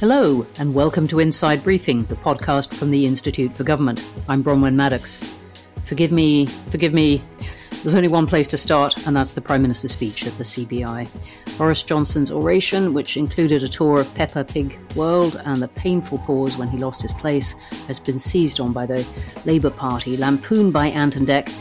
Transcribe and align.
Hello, 0.00 0.46
and 0.60 0.74
welcome 0.74 1.08
to 1.08 1.18
Inside 1.18 1.64
Briefing, 1.64 2.04
the 2.04 2.14
podcast 2.14 2.72
from 2.72 2.92
the 2.92 3.04
Institute 3.04 3.52
for 3.52 3.64
Government. 3.64 4.00
I'm 4.28 4.44
Bronwen 4.44 4.76
Maddox. 4.76 5.20
Forgive 5.86 6.12
me, 6.12 6.46
forgive 6.70 6.94
me, 6.94 7.20
there's 7.82 7.96
only 7.96 8.08
one 8.08 8.28
place 8.28 8.46
to 8.46 8.56
start, 8.56 8.96
and 9.08 9.16
that's 9.16 9.32
the 9.32 9.40
Prime 9.40 9.60
Minister's 9.60 9.90
speech 9.90 10.24
at 10.24 10.38
the 10.38 10.44
CBI. 10.44 11.08
Boris 11.58 11.82
Johnson's 11.82 12.30
oration, 12.30 12.94
which 12.94 13.16
included 13.16 13.64
a 13.64 13.68
tour 13.68 13.98
of 13.98 14.14
Peppa 14.14 14.44
Pig 14.44 14.78
World 14.94 15.42
and 15.44 15.60
the 15.60 15.66
painful 15.66 16.18
pause 16.18 16.56
when 16.56 16.68
he 16.68 16.78
lost 16.78 17.02
his 17.02 17.12
place, 17.12 17.56
has 17.88 17.98
been 17.98 18.20
seized 18.20 18.60
on 18.60 18.72
by 18.72 18.86
the 18.86 19.04
Labour 19.46 19.70
Party, 19.70 20.16
lampooned 20.16 20.72
by 20.72 20.86
Ant 20.90 21.16
and 21.16 21.26
Dec, 21.26 21.52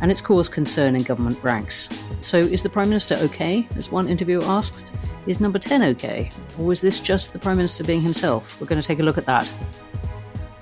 and 0.00 0.10
it's 0.10 0.22
caused 0.22 0.50
concern 0.50 0.96
in 0.96 1.02
government 1.02 1.44
ranks. 1.44 1.90
So, 2.22 2.38
is 2.38 2.62
the 2.62 2.70
Prime 2.70 2.88
Minister 2.88 3.16
okay, 3.16 3.68
as 3.76 3.92
one 3.92 4.08
interviewer 4.08 4.44
asked? 4.44 4.92
Is 5.24 5.40
number 5.40 5.58
10 5.58 5.84
okay? 5.84 6.30
Or 6.58 6.66
was 6.66 6.80
this 6.80 6.98
just 6.98 7.32
the 7.32 7.38
Prime 7.38 7.56
Minister 7.56 7.84
being 7.84 8.00
himself? 8.00 8.60
We're 8.60 8.66
going 8.66 8.80
to 8.80 8.86
take 8.86 8.98
a 8.98 9.04
look 9.04 9.18
at 9.18 9.26
that. 9.26 9.48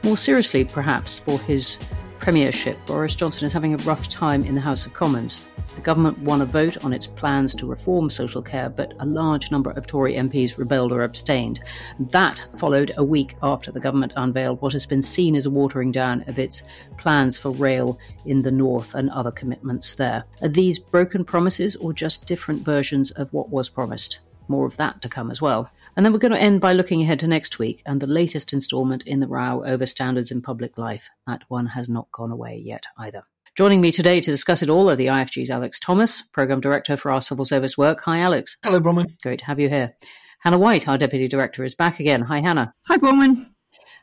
More 0.03 0.19
seriously, 0.19 0.65
perhaps, 0.67 1.19
for 1.19 1.39
his 1.39 1.79
premiership, 2.19 2.79
Boris 2.85 3.15
Johnson 3.15 3.47
is 3.47 3.55
having 3.55 3.73
a 3.73 3.79
rough 3.79 4.09
time 4.11 4.45
in 4.45 4.55
the 4.55 4.61
House 4.61 4.85
of 4.85 4.93
Commons. 4.93 5.47
The 5.77 5.81
government 5.81 6.19
won 6.19 6.43
a 6.43 6.47
vote 6.47 6.85
on 6.85 6.93
its 6.93 7.07
plans 7.07 7.55
to 7.55 7.67
reform 7.67 8.11
social 8.11 8.43
care, 8.43 8.69
but 8.69 8.93
a 8.99 9.07
large 9.07 9.51
number 9.51 9.71
of 9.71 9.87
Tory 9.87 10.15
MPs 10.15 10.59
rebelled 10.59 10.93
or 10.93 11.05
abstained. 11.05 11.61
That 11.99 12.45
followed 12.59 12.93
a 12.99 13.05
week 13.05 13.37
after 13.43 13.73
the 13.73 13.81
government 13.81 14.13
unveiled 14.17 14.61
what 14.61 14.75
has 14.75 14.85
been 14.85 15.01
seen 15.01 15.37
as 15.37 15.47
a 15.47 15.51
watering 15.51 15.91
down 15.91 16.23
of 16.29 16.39
its 16.39 16.65
plans 16.99 17.39
for 17.39 17.51
rail 17.51 17.99
in 18.27 18.43
the 18.43 18.51
north 18.51 18.95
and 18.95 19.09
other 19.09 19.31
commitments 19.31 19.95
there. 19.95 20.25
Are 20.43 20.49
these 20.49 20.79
broken 20.79 21.25
promises 21.25 21.77
or 21.77 21.95
just 21.95 22.27
different 22.27 22.63
versions 22.63 23.11
of 23.13 23.33
what 23.33 23.49
was 23.49 23.71
promised? 23.71 24.21
More 24.51 24.67
of 24.67 24.77
that 24.79 25.01
to 25.03 25.09
come 25.09 25.31
as 25.31 25.41
well. 25.41 25.71
And 25.97 26.05
then 26.05 26.13
we're 26.13 26.19
going 26.19 26.33
to 26.33 26.41
end 26.41 26.61
by 26.61 26.73
looking 26.73 27.01
ahead 27.01 27.21
to 27.21 27.29
next 27.29 27.61
week 27.61 27.83
and 27.87 28.01
the 28.01 28.09
latest 28.09 28.53
instalment 28.53 29.05
in 29.07 29.21
the 29.21 29.29
row 29.29 29.63
over 29.65 29.87
standards 29.87 30.33
in 30.33 30.43
public 30.43 30.77
life. 30.77 31.09
That 31.29 31.43
one 31.47 31.67
has 31.67 31.89
not 31.89 32.11
gone 32.11 32.33
away 32.33 32.57
yet 32.57 32.85
either. 32.99 33.23
Joining 33.57 33.81
me 33.81 33.93
today 33.93 34.21
to 34.21 34.31
discuss 34.31 34.61
it 34.61 34.69
all 34.69 34.91
are 34.91 34.97
the 34.97 35.07
IFG's 35.07 35.53
Alex 35.53 35.79
Thomas, 35.79 36.23
Programme 36.33 36.61
Director 36.61 36.97
for 36.97 37.13
our 37.13 37.23
Civil 37.23 37.45
Service 37.45 37.79
work. 37.79 38.01
Hi, 38.01 38.19
Alex. 38.19 38.57
Hello, 38.65 38.81
Bronwen. 38.81 39.17
Great 39.23 39.39
to 39.39 39.45
have 39.45 39.61
you 39.61 39.69
here. 39.69 39.95
Hannah 40.41 40.59
White, 40.59 40.89
our 40.89 40.99
Deputy 40.99 41.29
Director, 41.29 41.63
is 41.63 41.77
back 41.77 42.01
again. 42.01 42.23
Hi, 42.23 42.41
Hannah. 42.41 42.75
Hi, 42.89 42.97
Bronwen. 42.97 43.37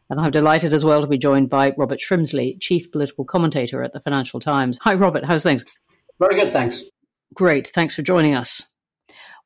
And 0.09 0.22
I'm 0.22 0.31
delighted 0.31 0.72
as 0.72 0.86
well 0.86 1.02
to 1.02 1.08
be 1.08 1.18
joined 1.18 1.50
by 1.50 1.73
Robert 1.78 2.00
Shrimsley, 2.00 2.56
Chief 2.62 2.90
Political 2.90 3.25
Commentator 3.25 3.84
at 3.84 3.92
the 3.92 4.00
Financial 4.00 4.40
Times. 4.40 4.80
Hi, 4.84 4.94
Robert. 4.94 5.25
How's 5.25 5.44
things? 5.44 5.66
Very 6.20 6.36
good, 6.36 6.53
thanks. 6.53 6.86
Great. 7.34 7.68
Thanks 7.68 7.95
for 7.95 8.02
joining 8.02 8.34
us. 8.34 8.66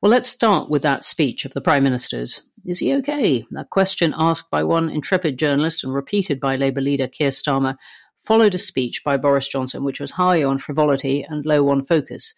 Well, 0.02 0.10
let's 0.10 0.28
start 0.28 0.68
with 0.68 0.82
that 0.82 1.04
speech 1.04 1.44
of 1.44 1.52
the 1.52 1.60
Prime 1.60 1.84
Minister's. 1.84 2.42
Is 2.64 2.80
he 2.80 2.92
okay? 2.94 3.46
That 3.52 3.70
question 3.70 4.12
asked 4.18 4.50
by 4.50 4.64
one 4.64 4.90
intrepid 4.90 5.38
journalist 5.38 5.84
and 5.84 5.94
repeated 5.94 6.40
by 6.40 6.56
Labour 6.56 6.80
leader 6.80 7.06
Keir 7.06 7.30
Starmer 7.30 7.76
followed 8.18 8.56
a 8.56 8.58
speech 8.58 9.04
by 9.04 9.16
Boris 9.16 9.46
Johnson, 9.46 9.84
which 9.84 10.00
was 10.00 10.10
high 10.10 10.42
on 10.42 10.58
frivolity 10.58 11.22
and 11.22 11.46
low 11.46 11.68
on 11.68 11.84
focus. 11.84 12.34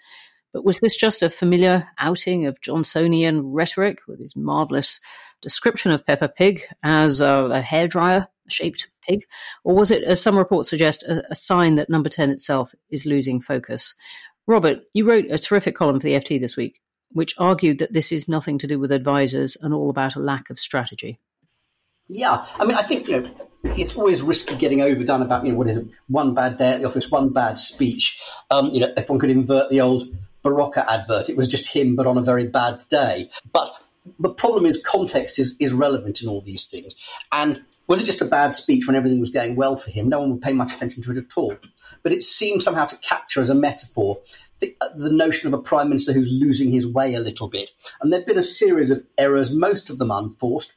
But 0.53 0.67
was 0.67 0.79
this 0.81 0.95
just 0.95 1.23
a 1.23 1.31
familiar 1.31 1.89
outing 1.99 2.45
of 2.45 2.61
Johnsonian 2.61 3.41
rhetoric 3.43 4.01
with 4.07 4.21
his 4.21 4.37
marvellous 4.37 5.01
description 5.41 5.91
of 5.91 6.05
Peppa 6.05 6.29
Pig 6.29 6.65
as 6.83 7.23
a, 7.23 7.49
a 7.51 7.63
hairdryer 7.63 8.27
shaped 8.47 8.91
pig? 9.09 9.21
Or 9.65 9.75
was 9.75 9.91
it, 9.91 10.05
as 10.05 10.21
some 10.21 10.37
reports 10.37 10.69
suggest, 10.69 11.03
a, 11.05 11.23
a 11.31 11.35
sign 11.35 11.77
that 11.77 11.89
number 11.89 12.11
10 12.11 12.29
itself 12.29 12.75
is 12.91 13.07
losing 13.07 13.41
focus? 13.41 13.95
Robert, 14.47 14.85
you 14.93 15.09
wrote 15.09 15.31
a 15.31 15.39
terrific 15.39 15.75
column 15.75 15.99
for 15.99 16.05
the 16.05 16.13
FT 16.13 16.39
this 16.39 16.59
week, 16.59 16.79
which 17.15 17.35
argued 17.39 17.79
that 17.79 17.93
this 17.93 18.13
is 18.13 18.29
nothing 18.29 18.59
to 18.59 18.67
do 18.67 18.79
with 18.79 18.93
advisors 18.93 19.57
and 19.61 19.73
all 19.73 19.89
about 19.89 20.17
a 20.17 20.21
lack 20.21 20.51
of 20.51 20.59
strategy. 20.59 21.19
Yeah, 22.09 22.45
I 22.57 22.67
mean, 22.67 22.77
I 22.77 22.83
think 22.83 23.09
you 23.09 23.21
know 23.21 23.31
it's 23.65 23.95
always 23.95 24.21
risky 24.21 24.57
getting 24.57 24.83
overdone 24.83 25.23
about 25.23 25.47
you 25.47 25.53
know 25.53 25.59
what 25.59 25.69
is 25.69 25.79
it, 25.79 25.87
one 26.09 26.35
bad 26.35 26.59
day 26.59 26.73
at 26.73 26.81
the 26.81 26.87
office, 26.87 27.11
one 27.11 27.31
bad 27.31 27.59
speech. 27.59 28.21
Um, 28.51 28.69
you 28.71 28.81
know, 28.81 28.93
if 28.95 29.09
one 29.09 29.19
could 29.19 29.31
invert 29.31 29.71
the 29.71 29.81
old 29.81 30.09
Berocca 30.45 30.85
advert, 30.87 31.31
it 31.31 31.37
was 31.37 31.49
just 31.49 31.69
him, 31.69 31.97
but 31.97 32.07
on 32.07 32.19
a 32.19 32.23
very 32.23 32.47
bad 32.47 32.85
day. 32.91 33.31
But 33.51 33.75
the 34.19 34.29
problem 34.29 34.67
is 34.67 34.83
context 34.85 35.39
is 35.39 35.55
is 35.59 35.73
relevant 35.73 36.21
in 36.21 36.29
all 36.29 36.43
these 36.43 36.67
things, 36.67 36.95
and 37.33 37.63
was 37.87 38.01
it 38.01 38.07
just 38.07 38.21
a 38.21 38.27
bad 38.27 38.55
speech 38.55 38.87
when 38.87 38.97
everything 38.97 39.21
was 39.21 39.31
going 39.31 39.57
well 39.57 39.77
for 39.77 39.91
him? 39.91 40.09
No 40.09 40.21
one 40.21 40.31
would 40.31 40.43
pay 40.43 40.53
much 40.53 40.75
attention 40.75 41.03
to 41.03 41.11
it 41.11 41.19
at 41.19 41.37
all. 41.37 41.57
But 42.03 42.13
it 42.13 42.23
seemed 42.23 42.63
somehow 42.63 42.87
to 42.87 42.97
capture 42.99 43.41
as 43.41 43.51
a 43.51 43.55
metaphor 43.55 44.21
the, 44.61 44.77
uh, 44.81 44.89
the, 44.97 45.11
notion 45.11 45.47
of 45.47 45.53
a 45.53 45.63
prime 45.63 45.89
minister 45.89 46.13
who's 46.13 46.33
losing 46.33 46.71
his 46.71 46.87
way 46.87 47.15
a 47.15 47.21
little 47.21 47.49
bit. 47.49 47.71
And 48.01 48.13
there've 48.13 48.27
been 48.27 48.39
a 48.39 48.43
series 48.43 48.91
of 48.91 49.05
errors, 49.19 49.51
most 49.51 49.91
of 49.91 49.99
them 49.99 50.11
unforced, 50.11 50.73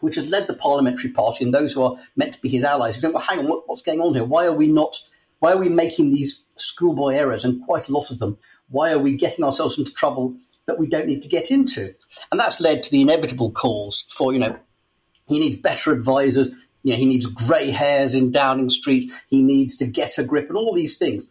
which 0.00 0.14
has 0.14 0.28
led 0.28 0.46
the 0.46 0.54
parliamentary 0.54 1.10
party 1.10 1.44
and 1.44 1.52
those 1.52 1.72
who 1.72 1.82
are 1.82 1.96
meant 2.16 2.34
to 2.34 2.40
be 2.40 2.48
his 2.48 2.64
allies 2.64 2.94
to 2.94 3.00
think, 3.00 3.14
well, 3.14 3.22
hang 3.22 3.40
on, 3.40 3.48
what, 3.48 3.68
what's 3.68 3.82
going 3.82 4.00
on 4.00 4.14
here? 4.14 4.24
Why 4.24 4.46
are 4.46 4.52
we 4.52 4.68
not? 4.68 4.96
Why 5.40 5.52
are 5.52 5.58
we 5.58 5.68
making 5.68 6.10
these 6.10 6.42
schoolboy 6.56 7.14
errors 7.14 7.44
and 7.44 7.64
quite 7.64 7.88
a 7.88 7.92
lot 7.92 8.10
of 8.10 8.18
them? 8.18 8.38
Why 8.70 8.92
are 8.92 8.98
we 8.98 9.16
getting 9.16 9.44
ourselves 9.44 9.78
into 9.78 9.92
trouble 9.92 10.36
that 10.66 10.78
we 10.78 10.86
don't 10.86 11.06
need 11.06 11.22
to 11.22 11.28
get 11.28 11.50
into? 11.50 11.94
And 12.30 12.40
that's 12.40 12.60
led 12.60 12.82
to 12.84 12.90
the 12.90 13.02
inevitable 13.02 13.50
calls 13.50 14.04
for, 14.08 14.32
you 14.32 14.38
know, 14.38 14.58
he 15.28 15.38
needs 15.38 15.60
better 15.60 15.92
advisors. 15.92 16.48
You 16.82 16.92
know, 16.92 16.98
he 16.98 17.06
needs 17.06 17.26
grey 17.26 17.70
hairs 17.70 18.14
in 18.14 18.30
Downing 18.30 18.70
Street. 18.70 19.10
He 19.28 19.42
needs 19.42 19.76
to 19.76 19.86
get 19.86 20.18
a 20.18 20.22
grip 20.22 20.48
and 20.48 20.56
all 20.56 20.74
these 20.74 20.96
things. 20.96 21.28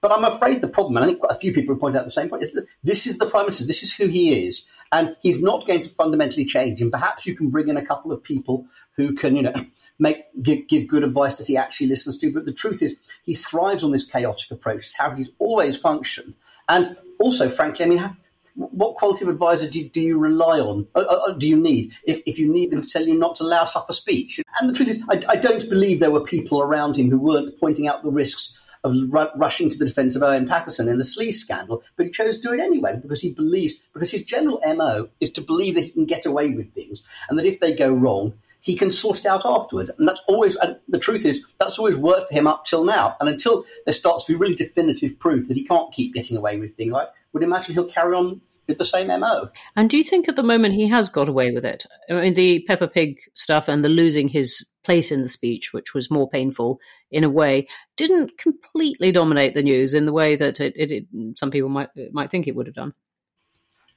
But 0.00 0.12
I'm 0.12 0.24
afraid 0.24 0.60
the 0.60 0.68
problem, 0.68 0.96
and 0.96 1.04
I 1.04 1.08
think 1.08 1.20
quite 1.20 1.32
a 1.32 1.38
few 1.38 1.52
people 1.52 1.74
have 1.74 1.80
pointed 1.80 1.98
out 1.98 2.06
the 2.06 2.10
same 2.10 2.28
point, 2.28 2.42
is 2.42 2.52
that 2.52 2.66
this 2.82 3.06
is 3.06 3.18
the 3.18 3.26
prime 3.26 3.44
minister. 3.44 3.66
This 3.66 3.82
is 3.82 3.92
who 3.92 4.06
he 4.06 4.46
is, 4.46 4.64
and 4.92 5.14
he's 5.20 5.42
not 5.42 5.66
going 5.66 5.82
to 5.82 5.90
fundamentally 5.90 6.44
change. 6.44 6.80
And 6.80 6.90
perhaps 6.90 7.26
you 7.26 7.36
can 7.36 7.50
bring 7.50 7.68
in 7.68 7.76
a 7.76 7.84
couple 7.84 8.10
of 8.10 8.22
people 8.22 8.66
who 8.96 9.14
can, 9.14 9.36
you 9.36 9.42
know, 9.42 9.52
make 9.98 10.24
give, 10.42 10.66
give 10.68 10.88
good 10.88 11.04
advice 11.04 11.36
that 11.36 11.46
he 11.46 11.58
actually 11.58 11.88
listens 11.88 12.16
to. 12.18 12.32
But 12.32 12.46
the 12.46 12.52
truth 12.52 12.80
is, 12.80 12.96
he 13.24 13.34
thrives 13.34 13.84
on 13.84 13.92
this 13.92 14.04
chaotic 14.04 14.50
approach. 14.50 14.86
It's 14.86 14.94
how 14.94 15.10
he's 15.10 15.28
always 15.38 15.76
functioned. 15.76 16.34
And 16.68 16.96
also, 17.18 17.50
frankly, 17.50 17.84
I 17.84 17.88
mean, 17.88 18.16
what 18.60 18.96
quality 18.96 19.24
of 19.24 19.30
advisor 19.30 19.68
do, 19.68 19.88
do 19.88 20.00
you 20.00 20.18
rely 20.18 20.60
on? 20.60 20.86
Uh, 20.94 21.00
uh, 21.00 21.20
uh, 21.28 21.32
do 21.32 21.48
you 21.48 21.56
need 21.56 21.94
if, 22.04 22.20
if 22.26 22.38
you 22.38 22.52
need 22.52 22.70
them 22.70 22.82
to 22.82 22.88
tell 22.88 23.06
you 23.06 23.18
not 23.18 23.34
to 23.36 23.44
louse 23.44 23.74
up 23.74 23.88
a 23.88 23.92
speech? 23.92 24.40
And 24.60 24.68
the 24.68 24.74
truth 24.74 24.88
is, 24.88 25.02
I, 25.08 25.20
I 25.28 25.36
don't 25.36 25.68
believe 25.68 26.00
there 26.00 26.10
were 26.10 26.24
people 26.24 26.60
around 26.60 26.96
him 26.96 27.10
who 27.10 27.18
weren't 27.18 27.58
pointing 27.58 27.88
out 27.88 28.02
the 28.02 28.10
risks 28.10 28.56
of 28.82 28.94
rushing 29.36 29.68
to 29.68 29.76
the 29.76 29.84
defence 29.84 30.16
of 30.16 30.22
Owen 30.22 30.48
Paterson 30.48 30.88
in 30.88 30.96
the 30.96 31.04
sleaze 31.04 31.34
scandal, 31.34 31.82
but 31.96 32.06
he 32.06 32.12
chose 32.12 32.36
to 32.36 32.42
do 32.42 32.52
it 32.54 32.60
anyway 32.60 32.96
because 33.00 33.20
he 33.20 33.30
believes, 33.30 33.74
because 33.92 34.10
his 34.10 34.24
general 34.24 34.60
MO 34.64 35.08
is 35.20 35.30
to 35.32 35.42
believe 35.42 35.74
that 35.74 35.84
he 35.84 35.90
can 35.90 36.06
get 36.06 36.24
away 36.24 36.50
with 36.50 36.72
things 36.72 37.02
and 37.28 37.38
that 37.38 37.46
if 37.46 37.60
they 37.60 37.74
go 37.74 37.92
wrong, 37.92 38.34
he 38.60 38.76
can 38.76 38.92
sort 38.92 39.18
it 39.18 39.26
out 39.26 39.44
afterwards. 39.44 39.90
And 39.98 40.06
that's 40.06 40.20
always, 40.28 40.56
and 40.56 40.76
the 40.88 40.98
truth 40.98 41.24
is, 41.24 41.44
that's 41.58 41.78
always 41.78 41.96
worked 41.96 42.28
for 42.28 42.34
him 42.34 42.46
up 42.46 42.64
till 42.66 42.84
now. 42.84 43.16
And 43.20 43.28
until 43.28 43.64
there 43.84 43.94
starts 43.94 44.24
to 44.24 44.32
be 44.32 44.36
really 44.36 44.54
definitive 44.54 45.18
proof 45.18 45.48
that 45.48 45.56
he 45.56 45.66
can't 45.66 45.92
keep 45.92 46.14
getting 46.14 46.36
away 46.36 46.58
with 46.58 46.74
things, 46.74 46.94
I 46.94 47.06
would 47.32 47.42
imagine 47.42 47.74
he'll 47.74 47.84
carry 47.86 48.16
on 48.16 48.40
with 48.70 48.78
the 48.78 48.84
same 48.84 49.08
MO. 49.08 49.50
And 49.76 49.90
do 49.90 49.98
you 49.98 50.04
think 50.04 50.28
at 50.28 50.36
the 50.36 50.42
moment 50.42 50.74
he 50.74 50.88
has 50.88 51.08
got 51.08 51.28
away 51.28 51.50
with 51.50 51.64
it? 51.64 51.84
I 52.08 52.14
mean, 52.14 52.34
the 52.34 52.64
Peppa 52.66 52.88
Pig 52.88 53.18
stuff 53.34 53.68
and 53.68 53.84
the 53.84 53.88
losing 53.88 54.28
his 54.28 54.66
place 54.84 55.10
in 55.10 55.22
the 55.22 55.28
speech, 55.28 55.72
which 55.72 55.92
was 55.92 56.10
more 56.10 56.28
painful 56.28 56.78
in 57.10 57.24
a 57.24 57.30
way, 57.30 57.68
didn't 57.96 58.38
completely 58.38 59.12
dominate 59.12 59.54
the 59.54 59.62
news 59.62 59.92
in 59.92 60.06
the 60.06 60.12
way 60.12 60.36
that 60.36 60.60
it, 60.60 60.72
it, 60.76 60.90
it, 60.90 61.04
some 61.36 61.50
people 61.50 61.68
might 61.68 61.88
might 62.12 62.30
think 62.30 62.46
it 62.46 62.54
would 62.54 62.66
have 62.66 62.74
done. 62.74 62.94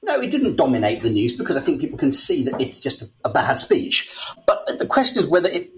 No, 0.02 0.20
it 0.20 0.30
didn't 0.30 0.56
dominate 0.56 1.00
the 1.00 1.08
news 1.08 1.32
because 1.32 1.56
I 1.56 1.60
think 1.60 1.80
people 1.80 1.96
can 1.96 2.12
see 2.12 2.42
that 2.44 2.60
it's 2.60 2.78
just 2.78 3.00
a, 3.00 3.08
a 3.24 3.30
bad 3.30 3.54
speech. 3.58 4.10
But 4.46 4.78
the 4.78 4.86
question 4.86 5.18
is 5.18 5.26
whether 5.26 5.48
it. 5.48 5.70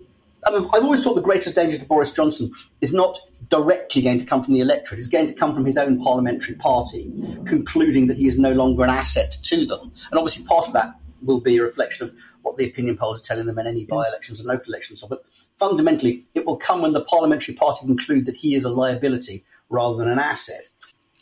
I've 0.47 0.85
always 0.85 1.03
thought 1.03 1.15
the 1.15 1.23
greatest 1.23 1.57
danger 1.57 1.77
to 1.77 1.85
Boris 1.85 2.13
Johnson 2.13 2.53
is 2.81 2.93
not 2.93 3.19
directly 3.49 4.03
going 4.03 4.19
to 4.19 4.25
come 4.25 4.45
from 4.45 4.55
the 4.55 4.61
electorate. 4.61 4.99
It's 4.99 5.09
going 5.09 5.27
to 5.27 5.35
come 5.35 5.55
from 5.55 5.65
his 5.65 5.77
own 5.77 6.01
parliamentary 6.01 6.55
party, 6.55 7.13
concluding 7.47 8.07
that 8.07 8.17
he 8.17 8.29
is 8.29 8.39
no 8.39 8.53
longer 8.53 8.85
an 8.85 8.91
asset 8.91 9.37
to 9.43 9.67
them. 9.67 9.93
And 10.11 10.19
obviously, 10.19 10.45
part 10.45 10.69
of 10.69 10.73
that 10.75 10.95
will 11.23 11.41
be 11.41 11.57
a 11.57 11.63
reflection 11.63 12.07
of 12.07 12.15
what 12.43 12.57
the 12.57 12.69
opinion 12.69 12.97
polls 12.97 13.21
are 13.21 13.25
telling 13.25 13.47
them 13.47 13.59
in 13.59 13.67
any 13.67 13.87
by 13.87 14.07
elections 14.07 14.39
and 14.39 14.49
local 14.49 14.73
elections. 14.73 15.03
But 15.09 15.25
fundamentally, 15.57 16.25
it 16.35 16.47
will 16.47 16.57
come 16.57 16.83
when 16.83 16.93
the 16.93 17.05
parliamentary 17.05 17.55
party 17.55 17.85
conclude 17.85 18.27
that 18.27 18.37
he 18.37 18.55
is 18.55 18.65
a 18.65 18.69
liability 18.69 19.45
rather 19.69 19.97
than 19.97 20.09
an 20.09 20.21
asset. 20.21 20.69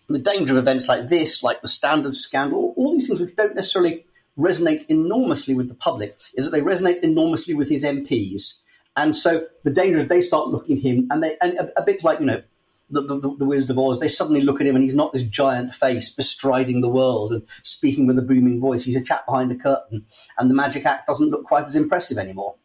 the 0.09 0.19
danger 0.19 0.53
of 0.53 0.59
events 0.59 0.87
like 0.87 1.09
this, 1.09 1.43
like 1.43 1.63
the 1.63 1.69
standards 1.69 2.21
scandal, 2.21 2.75
all 2.77 2.93
these 2.93 3.07
things 3.07 3.21
which 3.21 3.35
don't 3.35 3.55
necessarily 3.55 4.05
resonate 4.39 4.85
enormously 4.89 5.55
with 5.55 5.69
the 5.69 5.75
public, 5.75 6.19
is 6.35 6.45
that 6.45 6.51
they 6.51 6.61
resonate 6.61 7.01
enormously 7.01 7.55
with 7.55 7.71
his 7.71 7.85
MPs. 7.85 8.55
And 8.97 9.15
so 9.15 9.47
the 9.65 9.71
danger 9.71 9.99
is 9.99 10.09
they 10.09 10.21
start 10.21 10.49
looking 10.49 10.77
at 10.77 10.83
him, 10.83 11.09
and 11.11 11.23
they 11.23 11.37
and 11.41 11.59
a, 11.59 11.81
a 11.81 11.85
bit 11.85 12.05
like 12.05 12.21
you 12.21 12.27
know 12.27 12.43
the, 12.91 13.03
the, 13.03 13.37
the, 13.39 13.45
Wizard 13.45 13.71
of 13.71 13.79
Oz, 13.79 13.99
they 13.99 14.09
suddenly 14.09 14.43
look 14.43 14.61
at 14.61 14.67
him 14.67 14.77
and 14.77 14.83
he's 14.83 14.95
not 14.95 15.13
this 15.13 15.23
giant 15.23 15.75
face 15.75 16.11
bestriding 16.11 16.81
the 16.81 16.89
world 16.89 17.33
and 17.33 17.43
speaking 17.63 18.07
with 18.07 18.19
a 18.19 18.23
booming 18.23 18.61
voice. 18.61 18.85
He's 18.85 18.97
a 18.97 19.03
chap 19.03 19.27
behind 19.27 19.51
a 19.53 19.57
curtain, 19.57 20.07
and 20.39 20.51
the 20.51 20.55
magic 20.55 20.87
act 20.87 21.07
doesn't 21.07 21.31
look 21.31 21.45
quite 21.45 21.65
as 21.65 21.77
impressive 21.77 22.19
anymore. 22.19 22.57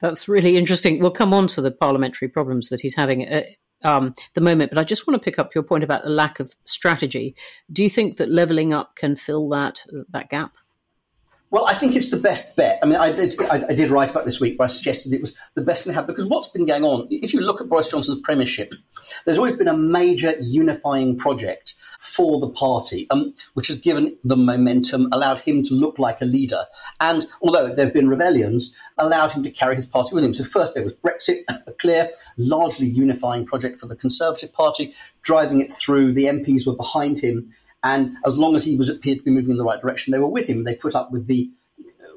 That's 0.00 0.28
really 0.28 0.56
interesting. 0.56 1.00
We'll 1.00 1.10
come 1.10 1.32
on 1.32 1.46
to 1.48 1.62
the 1.62 1.70
parliamentary 1.70 2.28
problems 2.28 2.68
that 2.68 2.80
he's 2.80 2.94
having 2.94 3.24
at 3.24 3.46
um, 3.82 4.14
the 4.34 4.40
moment, 4.40 4.70
but 4.70 4.78
I 4.78 4.84
just 4.84 5.06
want 5.06 5.20
to 5.20 5.24
pick 5.24 5.38
up 5.38 5.54
your 5.54 5.64
point 5.64 5.84
about 5.84 6.02
the 6.02 6.10
lack 6.10 6.40
of 6.40 6.54
strategy. 6.64 7.34
Do 7.72 7.82
you 7.82 7.90
think 7.90 8.18
that 8.18 8.30
levelling 8.30 8.72
up 8.72 8.96
can 8.96 9.16
fill 9.16 9.48
that 9.50 9.82
that 10.10 10.28
gap? 10.28 10.52
Well, 11.56 11.64
I 11.64 11.72
think 11.72 11.96
it's 11.96 12.10
the 12.10 12.18
best 12.18 12.54
bet. 12.54 12.78
I 12.82 12.84
mean, 12.84 12.98
I 12.98 13.10
did, 13.12 13.34
I, 13.48 13.72
did 13.72 13.90
write 13.90 14.10
about 14.10 14.26
this 14.26 14.38
week 14.38 14.58
where 14.58 14.66
I 14.66 14.70
suggested 14.70 15.14
it 15.14 15.22
was 15.22 15.32
the 15.54 15.62
best 15.62 15.84
thing 15.84 15.94
to 15.94 15.94
have 15.94 16.06
because 16.06 16.26
what's 16.26 16.48
been 16.48 16.66
going 16.66 16.84
on, 16.84 17.08
if 17.10 17.32
you 17.32 17.40
look 17.40 17.62
at 17.62 17.68
Boris 17.70 17.88
Johnson's 17.88 18.20
premiership, 18.20 18.74
there's 19.24 19.38
always 19.38 19.54
been 19.54 19.66
a 19.66 19.74
major 19.74 20.34
unifying 20.38 21.16
project 21.16 21.72
for 21.98 22.40
the 22.40 22.50
party, 22.50 23.06
um, 23.08 23.32
which 23.54 23.68
has 23.68 23.76
given 23.76 24.14
them 24.22 24.44
momentum, 24.44 25.08
allowed 25.12 25.38
him 25.38 25.62
to 25.62 25.72
look 25.72 25.98
like 25.98 26.20
a 26.20 26.26
leader. 26.26 26.62
And 27.00 27.26
although 27.40 27.74
there 27.74 27.86
have 27.86 27.94
been 27.94 28.10
rebellions, 28.10 28.76
allowed 28.98 29.32
him 29.32 29.42
to 29.44 29.50
carry 29.50 29.76
his 29.76 29.86
party 29.86 30.14
with 30.14 30.24
him. 30.24 30.34
So 30.34 30.44
first 30.44 30.74
there 30.74 30.84
was 30.84 30.92
Brexit, 30.92 31.44
a 31.66 31.72
clear, 31.72 32.10
largely 32.36 32.86
unifying 32.86 33.46
project 33.46 33.80
for 33.80 33.86
the 33.86 33.96
Conservative 33.96 34.52
Party, 34.52 34.92
driving 35.22 35.62
it 35.62 35.72
through. 35.72 36.12
The 36.12 36.26
MPs 36.26 36.66
were 36.66 36.76
behind 36.76 37.18
him 37.18 37.54
and 37.86 38.16
as 38.26 38.36
long 38.36 38.56
as 38.56 38.64
he 38.64 38.74
was 38.74 38.88
appeared 38.88 39.18
to 39.18 39.24
be 39.24 39.30
moving 39.30 39.52
in 39.52 39.58
the 39.58 39.64
right 39.64 39.80
direction, 39.80 40.10
they 40.10 40.18
were 40.18 40.26
with 40.26 40.48
him. 40.48 40.64
They 40.64 40.74
put 40.74 40.96
up 40.96 41.12
with 41.12 41.28
the 41.28 41.48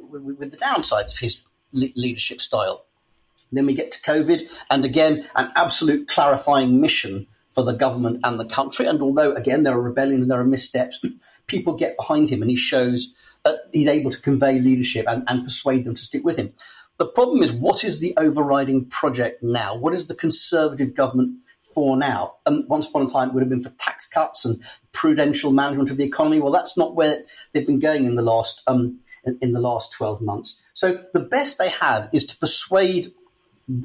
with, 0.09 0.51
the 0.51 0.57
downsides 0.57 1.13
of 1.13 1.19
his 1.19 1.41
le- 1.71 1.93
leadership 1.95 2.41
style. 2.41 2.85
Then 3.51 3.67
we 3.67 3.75
get 3.75 3.91
to 3.91 4.01
COVID, 4.01 4.47
and 4.71 4.83
again, 4.83 5.27
an 5.35 5.51
absolute 5.55 6.07
clarifying 6.07 6.81
mission 6.81 7.27
for 7.51 7.63
the 7.63 7.73
government 7.73 8.19
and 8.23 8.39
the 8.39 8.45
country. 8.45 8.87
And 8.87 8.99
although, 8.99 9.33
again, 9.33 9.61
there 9.61 9.75
are 9.75 9.81
rebellions, 9.81 10.27
there 10.27 10.39
are 10.39 10.43
missteps, 10.43 10.99
people 11.47 11.75
get 11.75 11.97
behind 11.97 12.31
him, 12.31 12.41
and 12.41 12.49
he 12.49 12.57
shows 12.57 13.13
uh, 13.45 13.53
he's 13.71 13.87
able 13.87 14.09
to 14.09 14.19
convey 14.19 14.59
leadership 14.59 15.05
and, 15.07 15.23
and 15.27 15.43
persuade 15.43 15.85
them 15.85 15.93
to 15.93 16.01
stick 16.01 16.23
with 16.23 16.37
him. 16.37 16.51
The 16.97 17.05
problem 17.05 17.43
is, 17.43 17.51
what 17.51 17.83
is 17.83 17.99
the 17.99 18.15
overriding 18.17 18.85
project 18.85 19.43
now? 19.43 19.75
What 19.75 19.93
is 19.93 20.07
the 20.07 20.15
Conservative 20.15 20.95
government 20.95 21.37
for 21.73 21.97
now. 21.97 22.35
Um, 22.45 22.65
once 22.67 22.87
upon 22.87 23.05
a 23.05 23.09
time, 23.09 23.29
it 23.29 23.33
would 23.33 23.43
have 23.43 23.49
been 23.49 23.61
for 23.61 23.69
tax 23.77 24.07
cuts 24.07 24.45
and 24.45 24.63
prudential 24.91 25.51
management 25.51 25.89
of 25.89 25.97
the 25.97 26.03
economy. 26.03 26.39
Well, 26.39 26.51
that's 26.51 26.77
not 26.77 26.95
where 26.95 27.23
they've 27.53 27.65
been 27.65 27.79
going 27.79 28.05
in 28.05 28.15
the 28.15 28.21
last 28.21 28.61
um, 28.67 28.99
in, 29.23 29.37
in, 29.41 29.51
the 29.53 29.59
last 29.59 29.91
twelve 29.91 30.21
months. 30.21 30.59
So 30.73 31.03
the 31.13 31.19
best 31.19 31.57
they 31.57 31.69
have 31.69 32.09
is 32.13 32.25
to 32.27 32.37
persuade. 32.37 33.13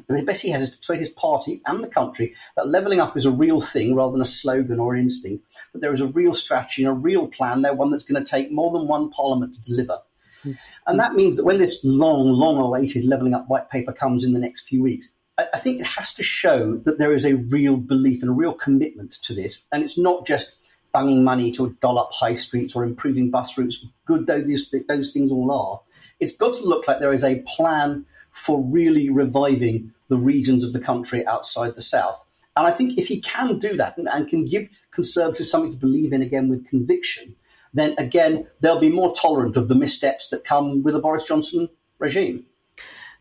The 0.08 0.22
best 0.22 0.40
he 0.40 0.48
has 0.48 0.62
is 0.62 0.70
to 0.70 0.78
persuade 0.78 1.00
his 1.00 1.10
party 1.10 1.60
and 1.66 1.84
the 1.84 1.88
country 1.88 2.34
that 2.56 2.66
levelling 2.66 3.00
up 3.00 3.18
is 3.18 3.26
a 3.26 3.30
real 3.30 3.60
thing 3.60 3.94
rather 3.94 4.12
than 4.12 4.22
a 4.22 4.26
slogan 4.26 4.80
or 4.80 4.94
an 4.94 5.00
instinct. 5.00 5.44
That 5.74 5.80
there 5.80 5.92
is 5.92 6.00
a 6.00 6.06
real 6.06 6.32
strategy 6.32 6.84
and 6.84 6.90
a 6.90 6.94
real 6.94 7.28
plan 7.28 7.60
there, 7.60 7.74
one 7.74 7.90
that's 7.90 8.04
going 8.04 8.24
to 8.24 8.30
take 8.30 8.50
more 8.50 8.72
than 8.72 8.88
one 8.88 9.10
parliament 9.10 9.54
to 9.54 9.60
deliver. 9.60 9.98
Mm-hmm. 10.44 10.52
And 10.86 11.00
that 11.00 11.14
means 11.14 11.36
that 11.36 11.44
when 11.44 11.58
this 11.58 11.80
long, 11.82 12.32
long 12.32 12.56
awaited 12.58 13.04
levelling 13.04 13.34
up 13.34 13.48
white 13.48 13.68
paper 13.68 13.92
comes 13.92 14.24
in 14.24 14.32
the 14.32 14.40
next 14.40 14.62
few 14.62 14.82
weeks, 14.82 15.06
I 15.36 15.58
think 15.58 15.80
it 15.80 15.86
has 15.86 16.14
to 16.14 16.22
show 16.22 16.76
that 16.84 16.98
there 16.98 17.12
is 17.12 17.24
a 17.24 17.34
real 17.34 17.76
belief 17.76 18.22
and 18.22 18.30
a 18.30 18.34
real 18.34 18.52
commitment 18.52 19.12
to 19.22 19.34
this. 19.34 19.58
And 19.72 19.82
it's 19.82 19.98
not 19.98 20.26
just 20.26 20.56
bunging 20.92 21.24
money 21.24 21.50
to 21.52 21.76
doll 21.80 21.98
up 21.98 22.10
high 22.12 22.36
streets 22.36 22.76
or 22.76 22.84
improving 22.84 23.30
bus 23.30 23.58
routes, 23.58 23.84
good 24.06 24.28
though 24.28 24.40
these, 24.40 24.72
those 24.88 25.10
things 25.10 25.32
all 25.32 25.50
are. 25.50 25.80
It's 26.20 26.36
got 26.36 26.54
to 26.54 26.62
look 26.62 26.86
like 26.86 27.00
there 27.00 27.12
is 27.12 27.24
a 27.24 27.42
plan 27.48 28.06
for 28.30 28.62
really 28.62 29.10
reviving 29.10 29.92
the 30.08 30.16
regions 30.16 30.62
of 30.62 30.72
the 30.72 30.78
country 30.78 31.26
outside 31.26 31.74
the 31.74 31.82
South. 31.82 32.24
And 32.56 32.66
I 32.66 32.70
think 32.70 32.96
if 32.96 33.08
he 33.08 33.20
can 33.20 33.58
do 33.58 33.76
that 33.76 33.98
and, 33.98 34.08
and 34.08 34.28
can 34.28 34.44
give 34.44 34.68
Conservatives 34.92 35.50
something 35.50 35.72
to 35.72 35.76
believe 35.76 36.12
in 36.12 36.22
again 36.22 36.48
with 36.48 36.68
conviction, 36.68 37.34
then 37.72 37.96
again, 37.98 38.46
they'll 38.60 38.78
be 38.78 38.88
more 38.88 39.12
tolerant 39.16 39.56
of 39.56 39.66
the 39.66 39.74
missteps 39.74 40.28
that 40.28 40.44
come 40.44 40.84
with 40.84 40.94
a 40.94 41.00
Boris 41.00 41.26
Johnson 41.26 41.68
regime. 41.98 42.46